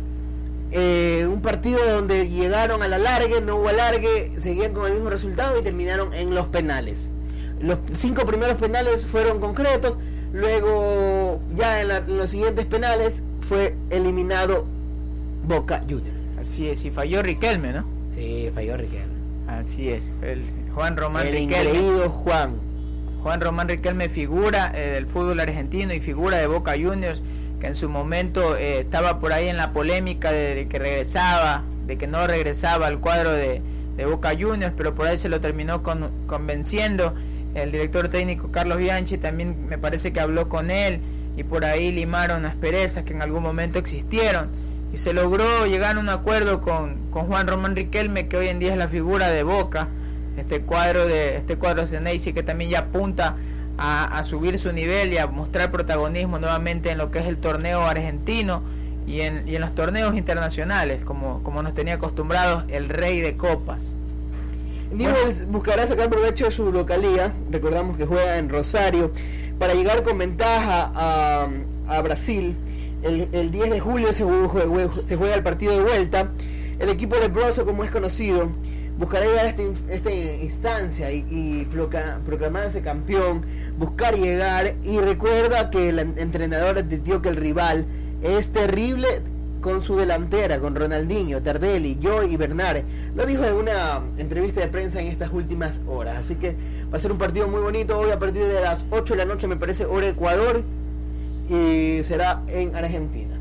[0.72, 5.10] eh, un partido donde llegaron a la largue, no hubo alargue, seguían con el mismo
[5.10, 7.10] resultado y terminaron en los penales.
[7.62, 9.97] Los cinco primeros penales fueron concretos,
[10.34, 14.66] luego ya en, la- en los siguientes penales fue eliminado
[15.47, 16.14] Boca Junior.
[16.39, 17.86] Así es, y falló Riquelme, ¿no?
[18.14, 19.14] Sí, falló Riquelme.
[19.47, 20.41] Así es, el
[20.74, 22.08] Juan Román El Riquelme.
[22.10, 22.56] Juan.
[23.26, 27.24] Juan Román Riquelme figura eh, del fútbol argentino y figura de Boca Juniors
[27.60, 31.98] que en su momento eh, estaba por ahí en la polémica de, que regresaba, de
[31.98, 33.64] que no regresaba al cuadro de,
[33.98, 37.16] de Boca Juniors, pero por ahí se lo terminó con, convenciendo.
[37.56, 41.00] El director técnico Carlos Bianchi también me parece que habló con él
[41.36, 44.50] y por ahí limaron asperezas que en algún momento existieron
[44.94, 48.60] y se logró llegar a un acuerdo con, con Juan Román Riquelme que hoy en
[48.60, 49.88] día es la figura de Boca
[50.38, 53.36] este cuadro de este cuadro de Neisy que también ya apunta
[53.78, 57.38] a, a, subir su nivel y a mostrar protagonismo nuevamente en lo que es el
[57.38, 58.64] torneo argentino
[59.08, 63.36] y en, y en los torneos internacionales como, como nos tenía acostumbrados el rey de
[63.38, 63.96] copas.
[64.92, 69.12] Newell's buscará sacar provecho de su localía recordamos que juega en Rosario
[69.60, 71.48] para llegar con ventaja a,
[71.88, 72.56] a Brasil
[73.04, 76.32] el, el, 10 de julio se juega, se juega el partido de vuelta
[76.80, 78.52] el equipo de Broso como es conocido
[78.98, 83.46] buscará llegar a esta, esta instancia y, y procla, proclamarse campeón,
[83.78, 87.86] buscar llegar y recuerda que el entrenador advirtió que el rival
[88.24, 89.22] es terrible
[89.66, 92.84] con su delantera, con Ronaldinho, Tardelli, Joy y Bernard.
[93.16, 96.18] Lo dijo en una entrevista de prensa en estas últimas horas.
[96.18, 96.56] Así que
[96.93, 99.26] va a ser un partido muy bonito hoy a partir de las 8 de la
[99.26, 100.62] noche, me parece, hora Ecuador,
[101.50, 103.34] y será en Argentina.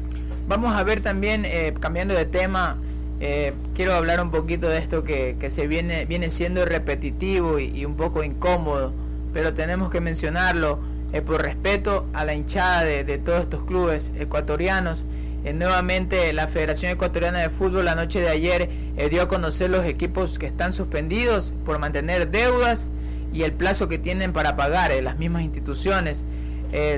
[0.48, 2.78] Vamos a ver también, eh, cambiando de tema,
[3.26, 7.82] eh, quiero hablar un poquito de esto que, que se viene, viene siendo repetitivo y,
[7.86, 8.92] un poco incómodo,
[9.32, 10.78] pero tenemos que mencionarlo
[11.14, 15.06] eh, por respeto a la hinchada de, de todos estos clubes ecuatorianos.
[15.42, 18.68] Eh, nuevamente la Federación Ecuatoriana de Fútbol la noche de ayer
[19.08, 22.90] dio a conocer los equipos que están suspendidos por mantener deudas
[23.32, 26.26] y el plazo que tienen para pagar las mismas instituciones.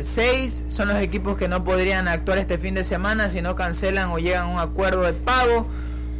[0.02, 4.10] seis son los equipos que no podrían actuar este fin de semana si no cancelan
[4.10, 5.68] o llegan a un acuerdo de pago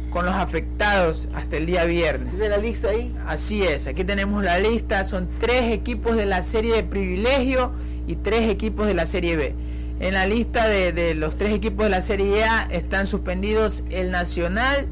[0.09, 2.31] con los afectados hasta el día viernes.
[2.31, 3.15] ¿Tiene la lista ahí?
[3.25, 7.71] Así es, aquí tenemos la lista, son tres equipos de la serie de privilegio
[8.07, 9.53] y tres equipos de la serie B.
[9.99, 14.11] En la lista de, de los tres equipos de la serie A están suspendidos el
[14.11, 14.87] Nacional,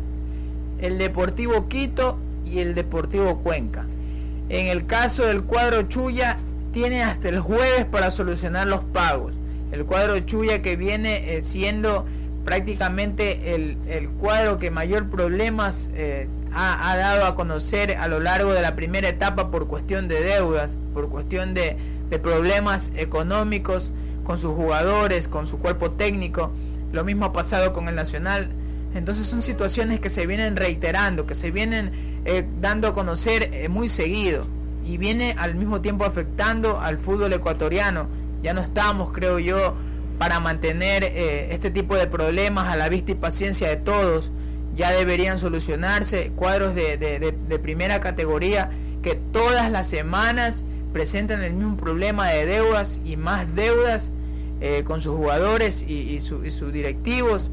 [0.80, 3.86] el Deportivo Quito y el Deportivo Cuenca.
[4.50, 6.38] En el caso del cuadro Chuya,
[6.72, 9.34] tiene hasta el jueves para solucionar los pagos.
[9.72, 12.06] El cuadro Chuya que viene eh, siendo
[12.46, 18.20] prácticamente el, el, cuadro que mayor problemas eh, ha, ha, dado a conocer a lo
[18.20, 21.76] largo de la primera etapa por cuestión de deudas, por cuestión de,
[22.10, 23.92] de, problemas económicos
[24.24, 26.52] con sus jugadores, con su cuerpo técnico.
[26.94, 28.50] Lo mismo ha pasado con el Nacional.
[28.94, 31.92] Entonces son situaciones que se vienen reiterando, que se vienen
[32.24, 34.46] eh, dando a conocer eh, muy seguido
[34.86, 38.08] y viene al mismo tiempo afectando al fútbol ecuatoriano.
[38.42, 39.76] Ya no estamos, creo yo,
[40.18, 44.32] para mantener eh, este tipo de problemas a la vista y paciencia de todos.
[44.76, 48.70] Ya deberían solucionarse cuadros de, de, primera categoría
[49.02, 54.12] que todas las semanas presentan el mismo problema de deudas y más deudas
[54.60, 57.52] eh, con sus jugadores y, y, y, sus directivos.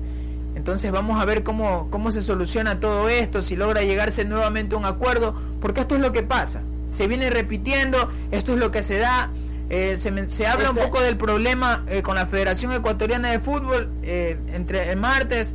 [0.57, 4.79] Entonces vamos a ver cómo, cómo se soluciona todo esto, si logra llegarse nuevamente a
[4.79, 6.63] un acuerdo, porque esto es lo que pasa.
[6.89, 9.31] Se viene repitiendo, esto es lo que se da,
[9.71, 13.91] eh, se, se, habla un poco del problema eh, con la Federación Ecuatoriana de Fútbol
[14.03, 15.55] eh, entre el martes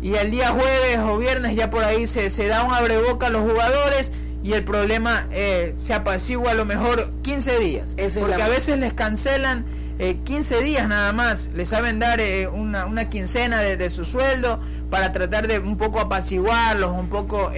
[0.00, 3.30] y el día jueves o viernes ya por ahí se, se da un abreboca a
[3.30, 4.12] los jugadores
[4.42, 7.96] y el problema eh, se apacigua a lo mejor 15 días.
[8.18, 9.66] Porque a veces les cancelan
[10.24, 12.20] 15 días nada más, les saben dar
[12.54, 14.58] una, una, quincena de, de, su sueldo
[14.88, 17.52] para tratar de un poco apaciguarlos, un poco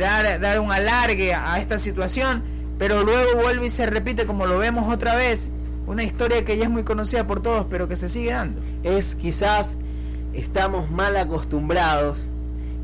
[0.00, 2.42] dar, dar un alargue a esta situación
[2.82, 5.52] pero luego vuelve y se repite como lo vemos otra vez,
[5.86, 8.60] una historia que ya es muy conocida por todos, pero que se sigue dando.
[8.82, 9.78] Es quizás
[10.32, 12.30] estamos mal acostumbrados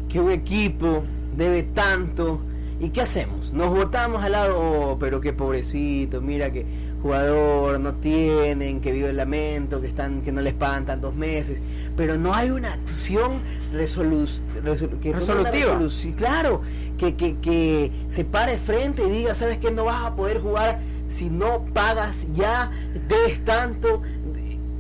[0.09, 1.03] que un equipo
[1.37, 2.41] debe tanto
[2.81, 3.53] y qué hacemos?
[3.53, 6.65] Nos votamos al lado, oh, pero qué pobrecito, mira que
[7.03, 11.61] jugador no tienen, que vive el lamento, que están que no les pagan tantos meses,
[11.97, 13.41] pero no hay una acción
[13.73, 14.27] resolu
[14.63, 15.77] resol que resolutiva.
[15.77, 16.63] Una claro,
[16.97, 20.79] que, que, que se pare frente y diga, sabes que no vas a poder jugar
[21.09, 22.71] si no pagas ya,
[23.09, 24.03] debes tanto,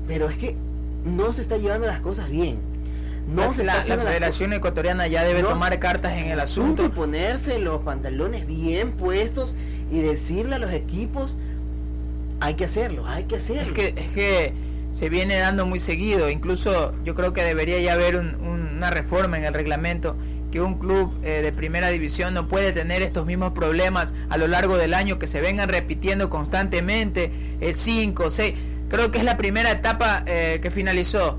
[0.06, 0.56] pero es que
[1.04, 2.67] no se está llevando las cosas bien.
[3.28, 6.86] No se la, la Federación Ecuatoriana ya debe no, tomar cartas en el asunto.
[6.86, 9.55] Y ponerse los pantalones bien puestos
[9.90, 11.36] y decirle a los equipos,
[12.40, 13.62] hay que hacerlo, hay que hacerlo.
[13.62, 14.55] Es que, es que
[14.90, 18.90] se viene dando muy seguido, incluso yo creo que debería ya haber un, un, una
[18.90, 20.16] reforma en el reglamento
[20.50, 24.46] que un club eh, de primera división no puede tener estos mismos problemas a lo
[24.46, 27.30] largo del año que se vengan repitiendo constantemente,
[27.72, 28.55] 5, eh, 6,
[28.88, 31.38] creo que es la primera etapa eh, que finalizó.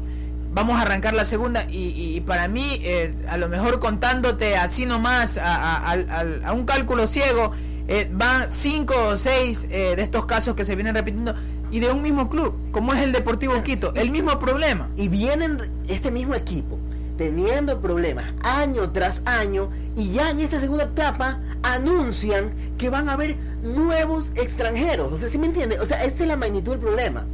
[0.51, 4.85] Vamos a arrancar la segunda y, y, para mí, eh, a lo mejor contándote así
[4.85, 7.51] nomás a, a, a, a un cálculo ciego,
[7.87, 11.33] eh, van cinco o seis eh, de estos casos que se vienen repitiendo
[11.71, 14.89] y de un mismo club, como es el Deportivo Quito, el mismo problema.
[14.95, 15.57] Y vienen
[15.87, 16.77] este mismo equipo
[17.17, 23.13] teniendo problemas año tras año y ya en esta segunda etapa anuncian que van a
[23.13, 25.11] haber nuevos extranjeros.
[25.11, 25.79] O sea, ¿sí me entiende?
[25.79, 27.25] O sea, esta es la magnitud del problema.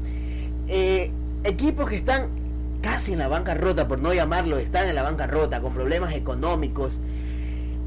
[0.67, 1.11] Eh,
[1.43, 2.29] equipos que están
[2.85, 7.01] casi en la bancarrota, por no llamarlo, están en la bancarrota, con problemas económicos,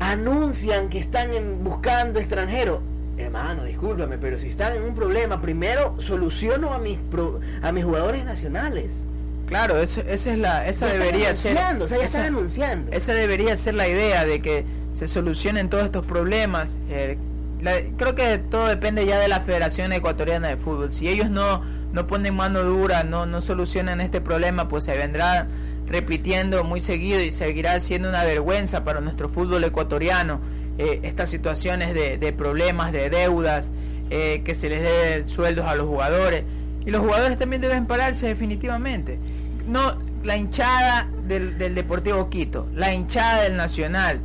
[0.01, 2.81] anuncian que están en- buscando extranjeros.
[3.17, 7.85] Hermano, discúlpame, pero si están en un problema, primero soluciono a mis, pro- a mis
[7.85, 9.05] jugadores nacionales.
[9.47, 11.53] Claro, eso, esa es la, esa Ya están debería ser.
[11.59, 12.93] anunciando, o sea, ya esa- están anunciando.
[12.93, 16.77] Esa debería ser la idea de que se solucionen todos estos problemas.
[16.91, 17.17] Eh,
[17.61, 20.93] la- creo que todo depende ya de la Federación Ecuatoriana de Fútbol.
[20.93, 21.63] Si ellos no,
[21.93, 25.49] no ponen mano dura, no, no solucionan este problema, pues se vendrá
[25.87, 30.41] repitiendo muy seguido y seguirá siendo una vergüenza para nuestro fútbol ecuatoriano
[30.77, 33.71] eh, estas situaciones de, de problemas, de deudas,
[34.11, 36.45] eh, que se les debe sueldos a los jugadores.
[36.87, 39.19] Y los jugadores también deben pararse definitivamente.
[39.67, 44.21] No, la hinchada del, del Deportivo Quito, la hinchada del Nacional,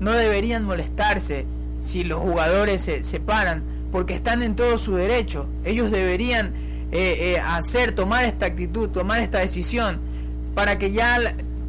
[0.00, 1.46] no deberían molestarse
[1.78, 5.46] si los jugadores se, se paran, porque están en todo su derecho.
[5.64, 6.48] Ellos deberían
[6.92, 10.00] eh, eh, hacer, tomar esta actitud, tomar esta decisión,
[10.54, 11.18] para que ya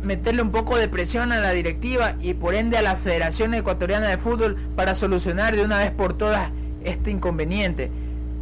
[0.04, 4.08] meterle un poco de presión a la directiva y por ende a la Federación Ecuatoriana
[4.08, 6.52] de Fútbol para solucionar de una vez por todas
[6.84, 7.92] este inconveniente.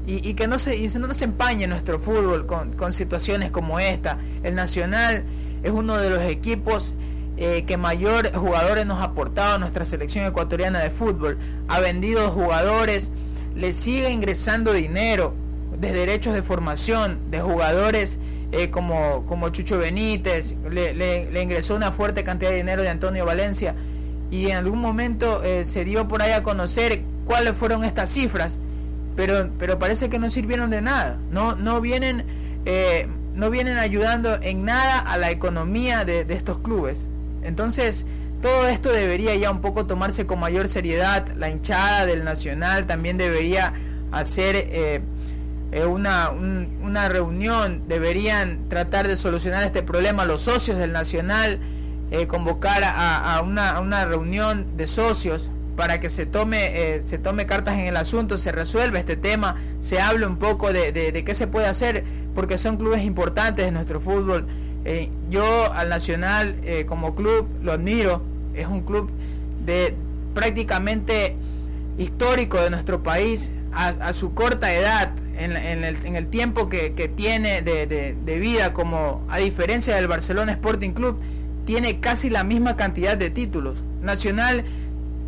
[0.06, 3.78] Y, y que no se, y no se empañe nuestro fútbol con, con situaciones como
[3.80, 4.18] esta.
[4.42, 5.24] El Nacional
[5.64, 6.96] es uno de los equipos
[7.38, 11.38] eh, que mayor jugadores nos ha aportado nuestra selección ecuatoriana de fútbol.
[11.68, 13.12] Ha vendido jugadores,
[13.56, 15.34] le sigue ingresando dinero
[15.80, 18.20] de derechos de formación de jugadores
[18.52, 22.90] eh, como, como Chucho Benítez, le, le- le ingresó una fuerte cantidad de dinero de
[22.90, 23.76] Antonio Valencia
[24.32, 28.58] y en algún momento eh, se dio por ahí a conocer cuáles fueron estas cifras,
[29.16, 32.26] pero, pero parece que no sirvieron de nada, no, no, vienen,
[32.66, 37.06] eh, no vienen ayudando en nada a la economía de, de estos clubes.
[37.44, 38.06] Entonces,
[38.42, 43.18] todo esto debería ya un poco tomarse con mayor seriedad, la hinchada del Nacional también
[43.18, 43.74] debería
[44.12, 44.56] hacer...
[44.56, 45.02] eh,
[45.74, 50.24] eh, una, un- una reunión, deberían tratar de solucionar este problema.
[50.24, 51.60] Los socios del Nacional,
[52.10, 57.02] eh, convocar a, a una, a una reunión de socios para que se tome, eh,
[57.04, 60.94] se tome cartas en el asunto, se resuelva este tema, se hable un poco de,
[60.94, 64.48] de- de qué se puede hacer, porque son clubes importantes de nuestro fútbol.
[64.90, 68.22] Eh, yo al Nacional eh, como club lo admiro,
[68.56, 69.10] es un club
[69.66, 69.94] de
[70.34, 71.36] prácticamente
[71.98, 78.16] histórico de nuestro país a, su corta edad, en, el, tiempo que, tiene de, de-
[78.26, 81.20] de vida, como a diferencia del Barcelona Sporting Club,
[81.66, 83.84] tiene casi la misma cantidad de títulos.
[84.02, 84.64] Nacional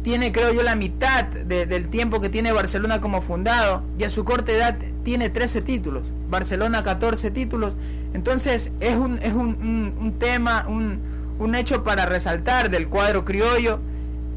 [0.03, 4.09] tiene, creo yo, la mitad de- del tiempo que tiene Barcelona como fundado y a
[4.09, 6.07] su corta edad tiene 13 títulos.
[6.29, 7.75] Barcelona 14 títulos.
[8.13, 10.99] Entonces es un, es un, un- tema, un,
[11.39, 13.79] un hecho para resaltar del cuadro criollo.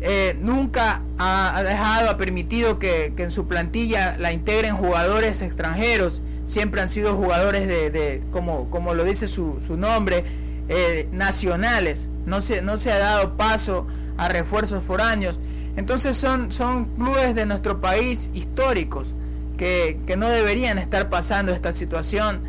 [0.04, 5.42] Eh, nunca ha, ha dejado, ha permitido que, que en su plantilla la integren jugadores
[5.42, 6.22] extranjeros.
[6.44, 10.24] Siempre han sido jugadores de, de- como, como lo dice su, su nombre,
[10.68, 12.08] eh, nacionales.
[12.26, 13.86] No se, no se ha dado paso
[14.16, 15.40] a refuerzos foráneos.
[15.76, 19.14] Entonces son, son clubes de nuestro país históricos
[19.56, 22.40] que, que no deberían estar pasando esta situación.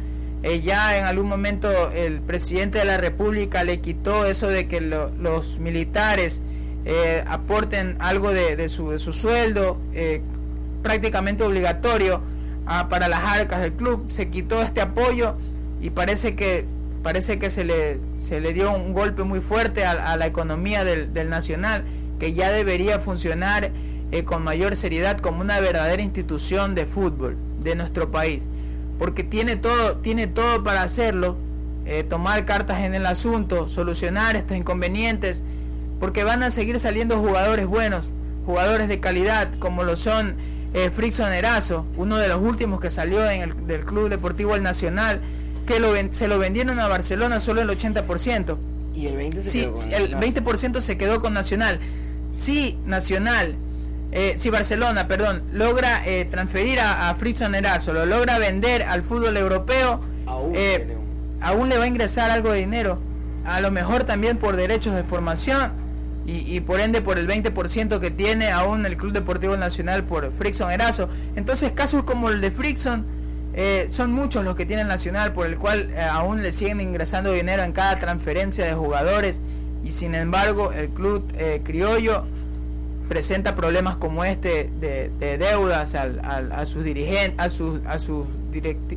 [0.44, 4.82] Eh, ya en algún momento el presidente de la República le quitó eso de que
[4.82, 6.42] lo- los militares
[6.86, 10.22] eh, aporten algo de, de su, su sueldo eh,
[10.82, 12.22] prácticamente obligatorio
[12.90, 14.06] para las arcas del club.
[14.10, 15.36] Se quitó este apoyo
[15.82, 16.66] y parece que
[17.04, 20.84] parece que se le, se le dio un golpe muy fuerte a, a la economía
[20.84, 21.84] del, del Nacional,
[22.20, 23.72] que ya debería funcionar
[24.14, 28.48] eh, con mayor seriedad como una verdadera institución de fútbol de nuestro país.
[29.00, 31.36] Porque tiene todo, tiene todo para hacerlo,
[31.86, 35.42] eh, tomar cartas en el asunto, solucionar estos inconvenientes,
[36.00, 38.12] porque van a seguir saliendo jugadores buenos,
[38.46, 40.36] jugadores de calidad, como lo son
[40.76, 44.62] eh, Frickson Erazo, uno de los últimos que salió en el, del Club Deportivo El
[44.62, 45.22] Nacional,
[45.66, 48.58] que lo ven- se lo vendieron a Barcelona solo el 80%.
[48.96, 51.80] Y el 20% se Sí, quedó con el 20% se quedó con Nacional.
[52.32, 53.56] Si Nacional,
[54.12, 59.02] eh, si Barcelona, perdón, logra eh, transferir a, a Frickson Erazo, lo logra vender al
[59.02, 60.00] fútbol europeo,
[60.54, 60.96] eh,
[61.42, 63.00] aún le va a ingresar algo de dinero.
[63.46, 65.74] A lo mejor también por derechos de formación
[66.26, 70.32] y, y por ende por el 20% que tiene aún el Club Deportivo Nacional por
[70.32, 71.10] Frickson Erazo.
[71.36, 73.06] Entonces casos como el de Frickson
[73.54, 77.32] eh, son muchos los que tiene Nacional por el cual eh, aún le siguen ingresando
[77.32, 79.42] dinero en cada transferencia de jugadores
[79.84, 82.24] y sin embargo el club eh, criollo
[83.10, 88.00] presenta problemas como este de, de deudas al- al- a sus dirigentes, a su, a,
[88.00, 88.26] sus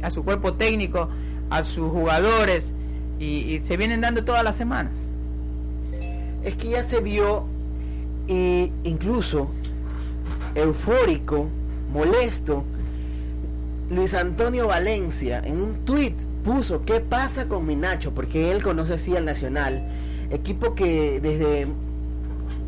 [0.03, 1.09] a su cuerpo técnico,
[1.51, 2.73] a sus jugadores
[3.19, 4.93] y, y se vienen dando todas las semanas.
[6.45, 7.45] es que ya se vio
[8.29, 9.51] e incluso
[10.55, 11.49] eufórico,
[11.93, 12.65] molesto,
[13.91, 18.13] Luis Antonio Valencia en un tuit puso ¿qué pasa con mi Nacho?
[18.15, 19.83] Porque él conoce así al Nacional,
[20.31, 21.67] equipo que desde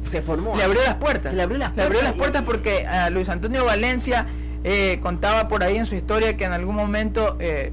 [0.06, 0.56] se formó.
[0.56, 1.34] Le abrió las puertas.
[1.34, 4.26] Le abrió las Le abrió puertas las puertas porque a Luis Antonio Valencia
[4.64, 7.72] eh, contaba por ahí en su historia que en algún momento eh,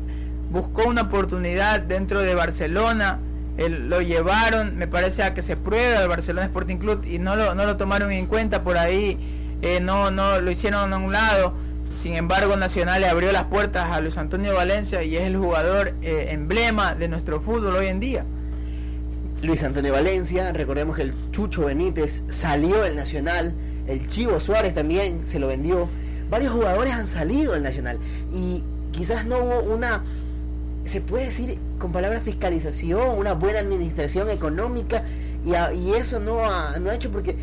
[0.52, 3.20] buscó una oportunidad dentro de Barcelona.
[3.58, 7.36] Él- lo llevaron, me parece, a que se pruebe al Barcelona Sporting Club y no
[7.36, 9.18] lo, no lo tomaron en cuenta por ahí.
[9.62, 11.54] eh, no, no lo hicieron a un lado.
[11.96, 15.94] Sin embargo, Nacional le abrió las puertas a Luis Antonio Valencia y es el jugador
[16.02, 18.26] eh, emblema de nuestro fútbol hoy en día.
[19.42, 23.54] Luis Antonio Valencia, recordemos que el Chucho Benítez salió del Nacional,
[23.88, 25.88] el Chivo Suárez también se lo vendió.
[26.30, 28.00] Varios jugadores han salido del Nacional
[28.32, 30.04] y quizás no hubo una,
[30.84, 35.04] se puede decir con palabras fiscalización, una buena administración económica
[35.46, 37.36] y, a- y eso no ha, no ha hecho porque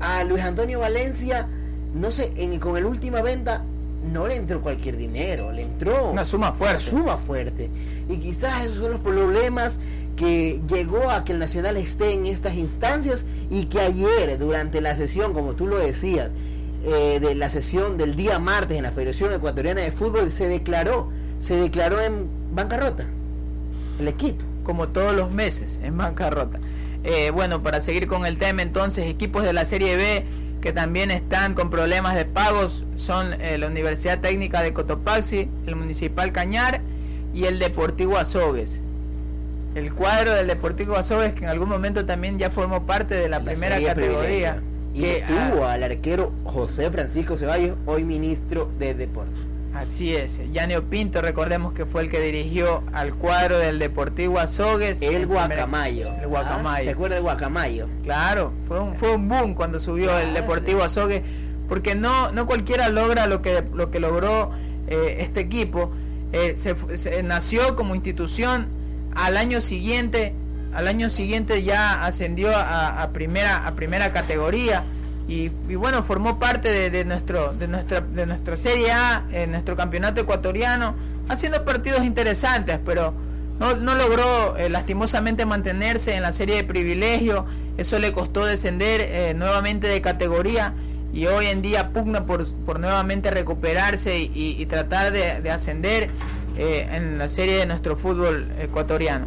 [0.00, 1.48] a Luis Antonio Valencia,
[1.94, 3.64] no sé, en, con el última venta
[4.02, 6.90] no le entró cualquier dinero, le entró Una suma fuerte.
[6.90, 7.70] una suma fuerte.
[8.08, 9.78] Y quizás esos son los problemas
[10.16, 14.96] que llegó a que el Nacional esté en estas instancias y que ayer durante la
[14.96, 16.30] sesión, como tú lo decías,
[16.84, 21.10] eh, de la sesión del día martes en la Federación Ecuatoriana de Fútbol se declaró,
[21.38, 23.04] se declaró en bancarrota
[23.98, 24.44] el equipo.
[24.62, 26.60] como todos los meses en bancarrota.
[27.02, 30.24] Eh, bueno, para seguir con el tema, entonces, equipos de la Serie B
[30.60, 35.76] que también están con problemas de pagos son eh, la Universidad Técnica de Cotopaxi, el
[35.76, 36.80] Municipal Cañar
[37.32, 38.82] y el Deportivo Azogues.
[39.74, 43.38] El cuadro del Deportivo Azogues que en algún momento también ya formó parte de la,
[43.38, 44.56] La primera categoría.
[44.56, 44.70] privilegio.
[44.92, 49.38] Y que, tuvo ah, al arquero José Francisco Ceballos, hoy ministro de Deportes.
[49.74, 55.00] Así es, Yanio Pinto, recordemos que fue el que dirigió al cuadro del Deportivo Azogues.
[55.00, 56.12] El Guacamayo.
[56.20, 56.80] El Guacamayo.
[56.80, 57.88] Ah, ¿Se acuerda del Guacamayo?
[58.02, 61.22] Claro, fue un, fue un boom cuando subió el Deportivo Azogue,
[61.68, 64.50] porque no, no cualquiera logra lo que, lo que logró
[64.88, 65.92] eh, este equipo.
[66.32, 68.66] Eh, se, se nació como institución,
[69.14, 70.34] al año siguiente,
[70.74, 74.82] al año siguiente ya ascendió a, a primera, a primera categoría.
[75.30, 79.52] Y, y bueno, formó parte de, de nuestro, de, nuestra, de nuestra Serie A, en
[79.52, 80.96] nuestro campeonato ecuatoriano,
[81.28, 83.14] haciendo partidos interesantes, pero
[83.60, 87.46] no, no logró eh, lastimosamente mantenerse en la serie de privilegio,
[87.78, 90.74] eso le costó descender eh, nuevamente de categoría
[91.12, 96.10] y hoy en día pugna por, por nuevamente recuperarse y, y- tratar de, de ascender
[96.56, 99.26] eh, en la serie de nuestro fútbol ecuatoriano.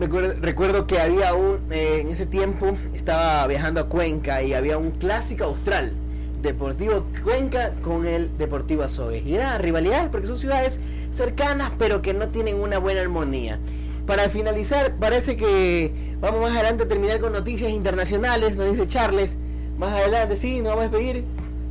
[0.00, 4.92] Recuerdo que había un, eh, en ese tiempo estaba viajando a Cuenca y había un
[4.92, 5.92] clásico austral,
[6.40, 9.26] Deportivo Cuenca con el Deportivo Azogues.
[9.26, 13.58] Y era rivalidades porque son ciudades cercanas pero que no tienen una buena armonía.
[14.06, 19.36] Para finalizar, parece que vamos más adelante a terminar con noticias internacionales, nos dice Charles.
[19.76, 21.24] Más adelante, sí, nos vamos a despedir.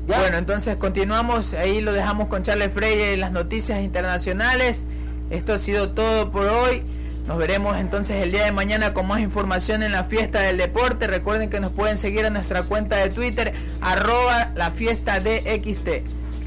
[0.07, 0.19] ¿Ya?
[0.19, 4.85] Bueno, entonces continuamos, ahí lo dejamos con Charles Freire las noticias internacionales.
[5.31, 6.83] Esto ha sido todo por hoy.
[7.27, 11.07] Nos veremos entonces el día de mañana con más información en la fiesta del deporte.
[11.07, 15.89] Recuerden que nos pueden seguir en nuestra cuenta de Twitter, arroba la fiesta DXT.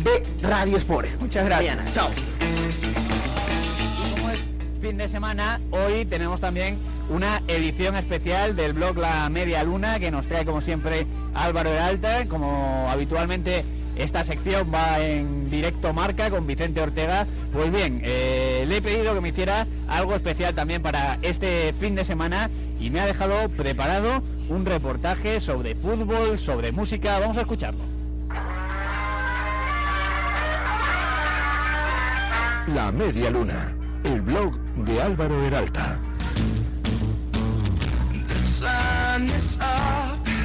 [0.05, 1.09] de Radio Sport.
[1.21, 1.77] Muchas gracias.
[1.77, 1.93] Mañana.
[1.93, 2.11] Chao.
[4.81, 6.79] Fin de semana, hoy tenemos también
[7.11, 11.79] una edición especial del blog La Media Luna que nos trae como siempre Álvaro de
[11.79, 12.27] Alta.
[12.27, 13.63] Como habitualmente
[13.97, 17.27] esta sección va en directo marca con Vicente Ortega.
[17.53, 21.95] Pues bien, eh, le he pedido que me hiciera algo especial también para este fin
[21.95, 22.49] de semana
[22.81, 27.19] y me ha dejado preparado un reportaje sobre fútbol, sobre música.
[27.19, 27.85] Vamos a escucharlo.
[32.75, 35.99] La Media Luna, el blog de Álvaro Peralta.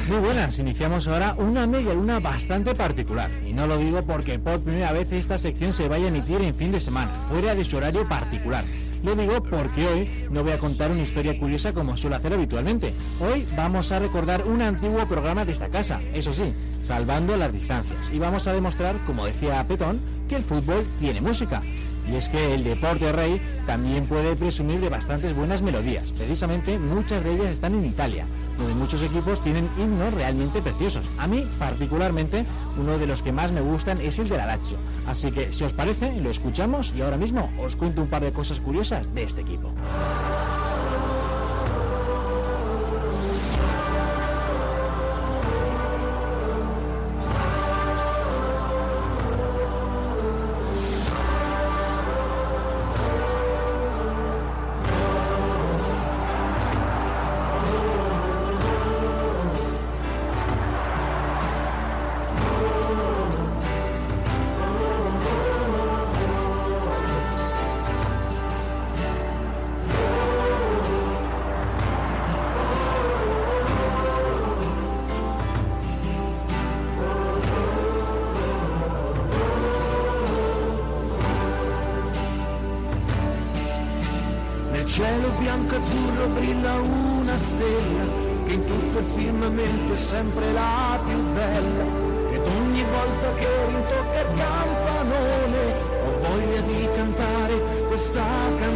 [0.08, 3.30] Muy buenas, iniciamos ahora una media luna bastante particular.
[3.44, 6.54] Y no lo digo porque por primera vez esta sección se vaya a emitir en
[6.54, 8.64] fin de semana, fuera de su horario particular.
[9.02, 12.94] Lo digo porque hoy no voy a contar una historia curiosa como suelo hacer habitualmente.
[13.20, 16.52] Hoy vamos a recordar un antiguo programa de esta casa, eso sí,
[16.82, 18.10] salvando las distancias.
[18.12, 21.62] Y vamos a demostrar, como decía Petón, que el fútbol tiene música.
[22.10, 26.12] Y es que el deporte rey también puede presumir de bastantes buenas melodías.
[26.12, 28.26] Precisamente muchas de ellas están en Italia,
[28.58, 31.08] donde muchos equipos tienen himnos realmente preciosos.
[31.18, 32.44] A mí, particularmente,
[32.78, 34.78] uno de los que más me gustan es el de la Lazio.
[35.06, 38.32] Así que, si os parece, lo escuchamos y ahora mismo os cuento un par de
[38.32, 39.72] cosas curiosas de este equipo.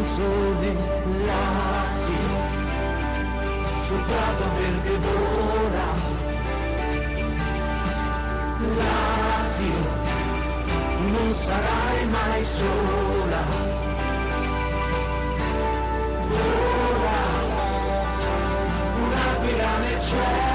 [0.01, 0.77] Canzone
[1.27, 2.28] Lazio
[3.86, 5.89] sul prato verde vola.
[8.77, 9.98] Lazio
[11.12, 13.43] non sarai mai sola.
[16.28, 17.20] Vola,
[19.02, 20.49] un'aquila nel cielo,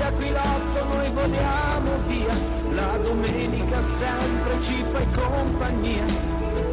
[0.00, 2.34] A Aquilotto noi voliamo via,
[2.72, 6.04] la domenica sempre ci fai compagnia,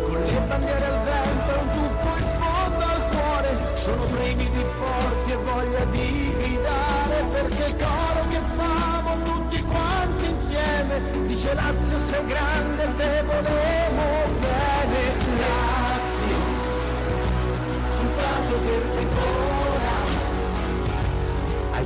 [0.05, 5.31] con le bandiere al vento e un tuffo in fondo al cuore, sono brividi forti
[5.31, 12.25] e voglia di gridare perché il coro che famo tutti quanti insieme dice Lazio sei
[12.25, 14.48] grande te volemo bene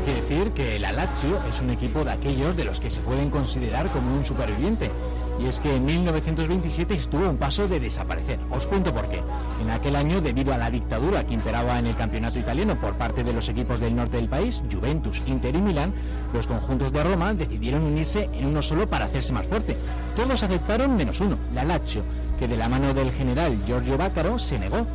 [0.03, 3.29] que decir que la Lazio es un equipo de aquellos de los que se pueden
[3.29, 4.91] considerar como un superviviente.
[5.39, 8.39] Y es que en 1927 estuvo a un paso de desaparecer.
[8.51, 9.21] Os cuento por qué.
[9.61, 13.23] En aquel año, debido a la dictadura que imperaba en el campeonato italiano por parte
[13.23, 15.93] de los equipos del norte del país, Juventus, Inter y Milán,
[16.33, 19.75] los conjuntos de Roma decidieron unirse en uno solo para hacerse más fuerte.
[20.15, 22.03] Todos aceptaron menos uno, la Lazio,
[22.37, 24.85] que de la mano del general Giorgio Bácaro se negó.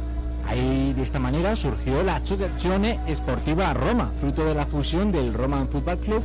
[0.49, 5.69] Ahí de esta manera surgió la Associazione Sportiva Roma, fruto de la fusión del Roman
[5.69, 6.23] Football Club,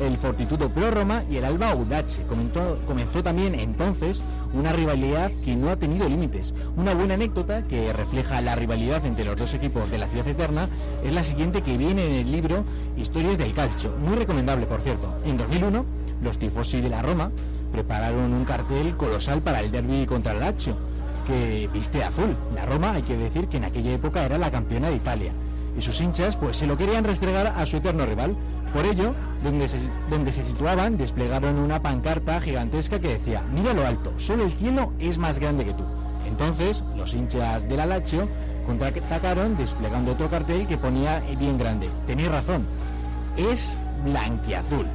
[0.00, 2.22] el Fortitudo Pro Roma y el Alba Audace.
[2.22, 4.22] Comentó- comenzó también entonces
[4.54, 6.54] una rivalidad que no ha tenido límites.
[6.76, 10.68] Una buena anécdota que refleja la rivalidad entre los dos equipos de la ciudad eterna
[11.04, 12.64] es la siguiente que viene en el libro
[12.96, 15.08] Historias del Calcio, muy recomendable por cierto.
[15.26, 15.84] En 2001,
[16.22, 17.30] los tifosi de la Roma
[17.72, 20.76] prepararon un cartel colosal para el derby contra el Lazio
[21.26, 22.36] que viste azul.
[22.54, 25.32] La Roma, hay que decir que en aquella época era la campeona de Italia.
[25.78, 28.36] Y sus hinchas pues se lo querían restregar a su eterno rival.
[28.72, 29.12] Por ello,
[29.44, 29.78] donde se,
[30.10, 34.92] donde se situaban, desplegaron una pancarta gigantesca que decía, mira lo alto, solo el cielo
[34.98, 35.84] es más grande que tú.
[36.26, 38.28] Entonces, los hinchas de la Lazio
[38.66, 41.88] contraatacaron desplegando otro cartel que ponía bien grande.
[42.06, 42.66] Tenéis razón,
[43.36, 44.86] es blanquiazul.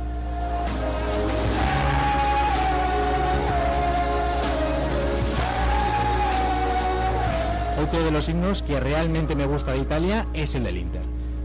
[7.83, 11.01] Otro de los himnos que realmente me gusta de Italia es el del Inter.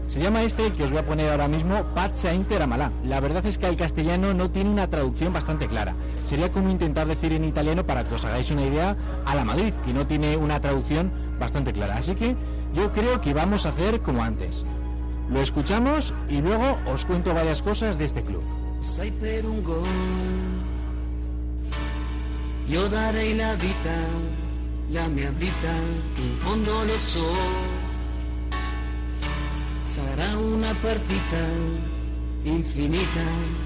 [0.07, 2.91] Se llama este, que os voy a poner ahora mismo, Pazza Inter Amalà.
[3.03, 5.95] La verdad es que al castellano no tiene una traducción bastante clara.
[6.25, 8.95] Sería como intentar decir en italiano, para que os hagáis una idea,
[9.25, 11.97] a la Madrid, que no tiene una traducción bastante clara.
[11.97, 12.35] Así que
[12.73, 14.63] yo creo que vamos a hacer como antes.
[15.29, 18.43] Lo escuchamos y luego os cuento varias cosas de este club.
[24.89, 25.71] La mia vita,
[26.15, 27.35] in fondo lo so.
[29.81, 31.37] Sarà una partita
[32.43, 33.65] infinita.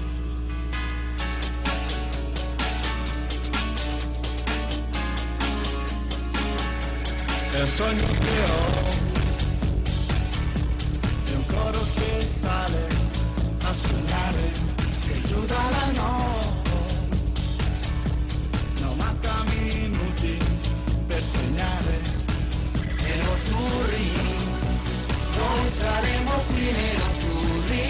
[7.50, 8.90] Che ho,
[11.24, 12.88] è un coro che sale
[13.62, 14.50] a suonare,
[15.24, 16.51] giù dalla notte,
[23.62, 24.10] azzurri,
[25.36, 27.88] noi saremo qui nerazzurri,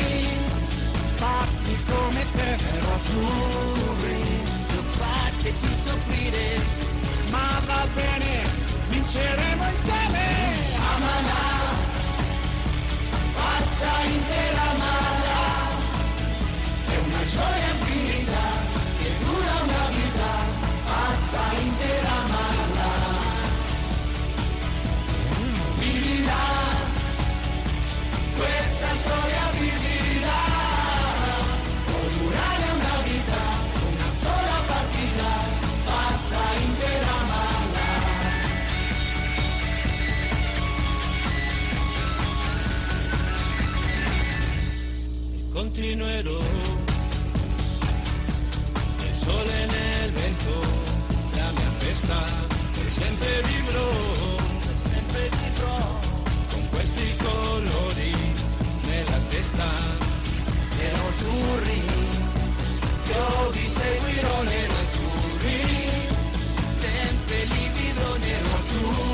[1.17, 4.23] pazzi come te, nerazzurri,
[4.75, 6.61] non fateci soffrire,
[7.31, 8.43] ma va bene,
[8.89, 10.25] vinceremo insieme.
[10.93, 11.43] Amala,
[13.35, 15.02] pazza intera mala,
[45.83, 46.39] continuerò.
[48.99, 50.61] Il sole nel vento,
[51.35, 52.23] la mia festa,
[52.73, 53.89] per sempre vivrò,
[54.61, 55.99] per sempre vivrò.
[56.53, 58.15] Con questi colori
[58.87, 59.71] nella testa,
[60.79, 61.83] e azzurri,
[63.09, 65.61] io vi seguirò nero azzurri,
[66.79, 69.12] sempre livido nero azzurri.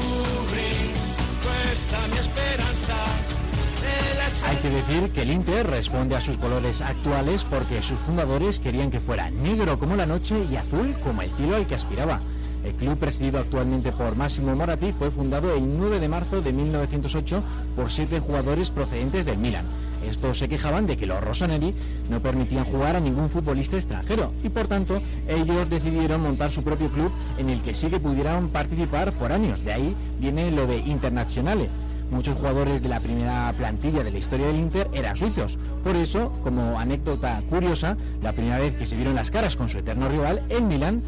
[4.60, 8.98] Que decir que el Inter responde a sus colores actuales porque sus fundadores querían que
[8.98, 12.18] fuera negro como la noche y azul como el cielo al que aspiraba.
[12.64, 17.42] El club presidido actualmente por Massimo Moratti fue fundado el 9 de marzo de 1908
[17.76, 19.66] por siete jugadores procedentes del Milan.
[20.04, 21.74] Estos se quejaban de que los Rossoneri
[22.10, 26.90] no permitían jugar a ningún futbolista extranjero y por tanto ellos decidieron montar su propio
[26.90, 29.64] club en el que sí que pudieran participar por años.
[29.64, 31.68] De ahí viene lo de Internazionale.
[32.10, 35.58] Muchos jugadores de la primera plantilla de la historia del Inter eran suizos.
[35.84, 39.78] Por eso, como anécdota curiosa, la primera vez que se vieron las caras con su
[39.78, 41.02] eterno rival, el Milan,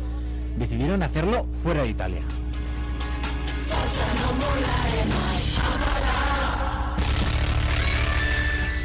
[0.58, 2.20] decidieron hacerlo fuera de Italia.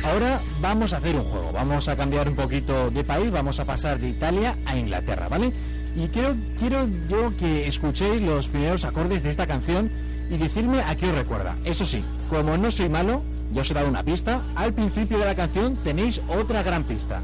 [0.06, 3.66] Ahora vamos a hacer un juego, vamos a cambiar un poquito de país, vamos a
[3.66, 5.52] pasar de Italia a Inglaterra, ¿vale?
[5.96, 9.90] Y quiero, quiero yo que escuchéis los primeros acordes de esta canción
[10.30, 11.56] y decirme a qué os recuerda.
[11.66, 15.26] Eso sí, como no soy malo, yo os he dado una pista, al principio de
[15.26, 17.22] la canción tenéis otra gran pista.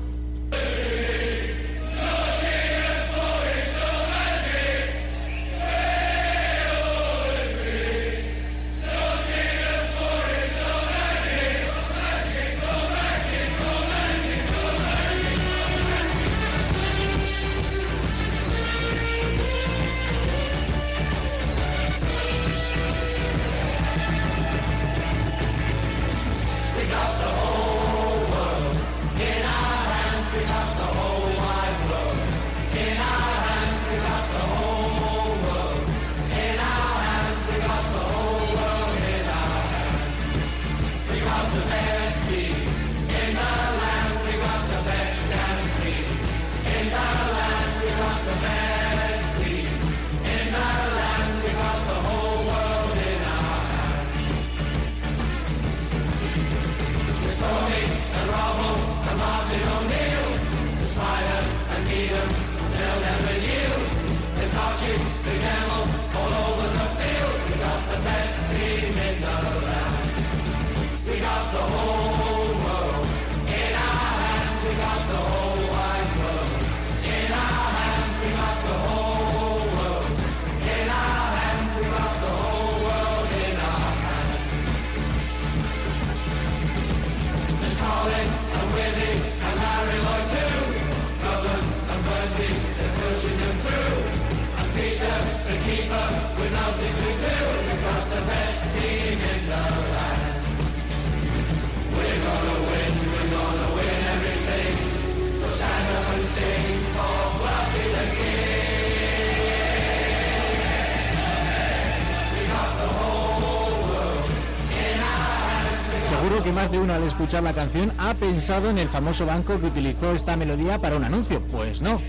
[117.02, 120.98] Al escuchar la canción ha pensado en el famoso banco que utilizó esta melodía para
[120.98, 121.41] un anuncio.
[121.52, 121.99] Pues no.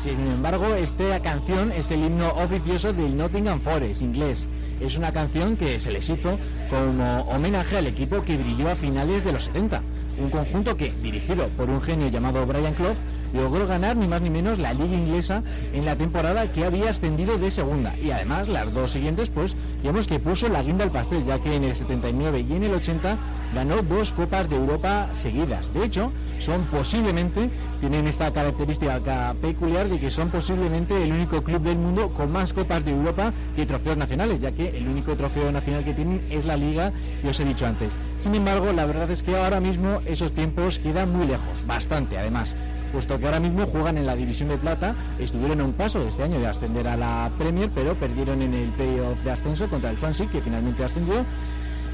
[0.00, 4.46] Sin embargo, esta canción es el himno oficioso del Nottingham Forest inglés.
[4.80, 6.38] Es una canción que se les hizo
[6.70, 9.82] como homenaje al equipo que brilló a finales de los 70.
[10.22, 12.96] Un conjunto que, dirigido por un genio llamado Brian Clough,
[13.32, 15.42] logró ganar ni más ni menos la liga inglesa
[15.72, 20.06] en la temporada que había ascendido de segunda y además las dos siguientes pues digamos
[20.06, 23.16] que puso la guinda al pastel ya que en el 79 y en el 80
[23.56, 25.72] ganó dos copas de Europa seguidas.
[25.72, 27.48] De hecho son posiblemente
[27.80, 32.52] tienen esta característica peculiar de que son posiblemente el único club del mundo con más
[32.52, 36.44] copas de Europa que trofeos nacionales ya que el único trofeo nacional que tienen es
[36.44, 36.92] la liga
[37.22, 37.96] que os he dicho antes.
[38.18, 42.54] Sin embargo la verdad es que ahora mismo esos tiempos quedan muy lejos bastante además
[42.92, 46.22] puesto que ahora mismo juegan en la división de plata, estuvieron a un paso este
[46.22, 49.98] año de ascender a la Premier, pero perdieron en el playoff de ascenso contra el
[49.98, 51.24] Swansea, que finalmente ascendió,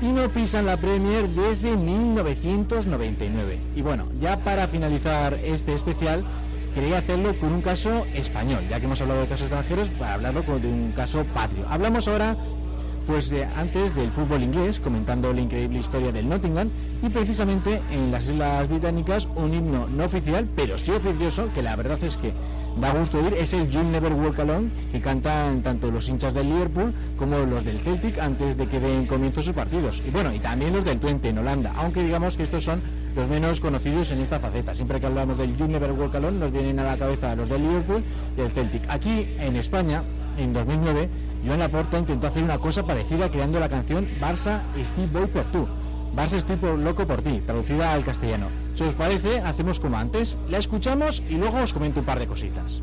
[0.02, 3.58] y no pisan la Premier desde 1999.
[3.76, 6.24] Y bueno, ya para finalizar este especial,
[6.74, 10.42] quería hacerlo con un caso español, ya que hemos hablado de casos extranjeros, para hablarlo
[10.42, 11.66] de un caso patrio.
[11.68, 12.36] Hablamos ahora
[13.06, 16.68] pues de, antes del fútbol inglés, comentando la increíble historia del Nottingham
[17.02, 21.76] y precisamente en las Islas Británicas un himno no oficial, pero sí oficioso, que la
[21.76, 22.32] verdad es que
[22.80, 26.48] da gusto oír, es el You'll Never Walk Alone, que cantan tanto los hinchas del
[26.48, 30.02] Liverpool como los del Celtic antes de que den comienzo sus partidos.
[30.06, 32.80] Y bueno, y también los del Twente en Holanda, aunque digamos que estos son
[33.14, 34.74] los menos conocidos en esta faceta.
[34.74, 37.62] Siempre que hablamos del You'll Never Walk Alone nos vienen a la cabeza los del
[37.62, 38.02] Liverpool
[38.36, 38.88] y el Celtic.
[38.88, 40.02] Aquí en España,
[40.38, 41.08] en 2009,
[41.44, 45.66] Joan Laporta intentó hacer una cosa parecida creando la canción Barça Steve Boy por tú.
[46.14, 48.48] Barça estoy por loco por ti, traducida al castellano.
[48.74, 52.26] Si os parece, hacemos como antes, la escuchamos y luego os comento un par de
[52.26, 52.82] cositas.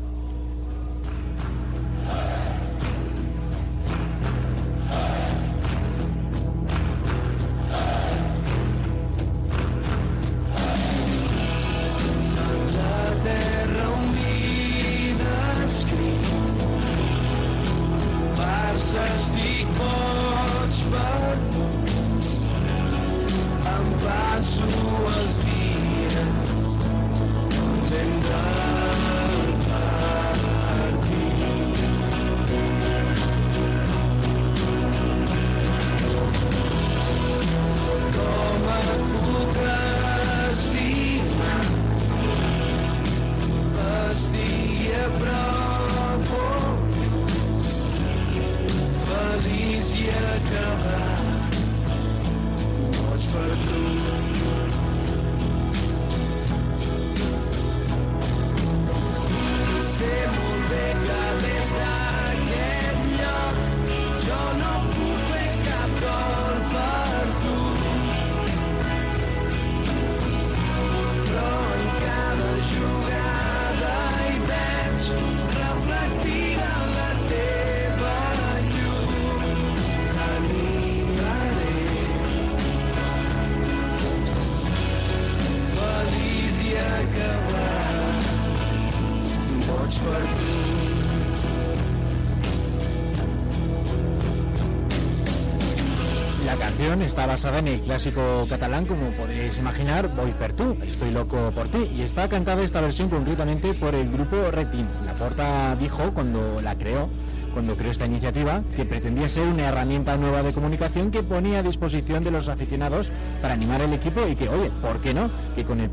[97.20, 101.68] Está basada en el clásico catalán, como podéis imaginar, Voy per tú, estoy loco por
[101.68, 104.88] ti, y está cantada esta versión concretamente por el grupo Retin.
[105.04, 107.10] La Porta dijo cuando la creó,
[107.52, 111.62] cuando creó esta iniciativa, que pretendía ser una herramienta nueva de comunicación que ponía a
[111.62, 115.30] disposición de los aficionados para animar el equipo y que, oye, ¿por qué no?
[115.54, 115.88] Que con el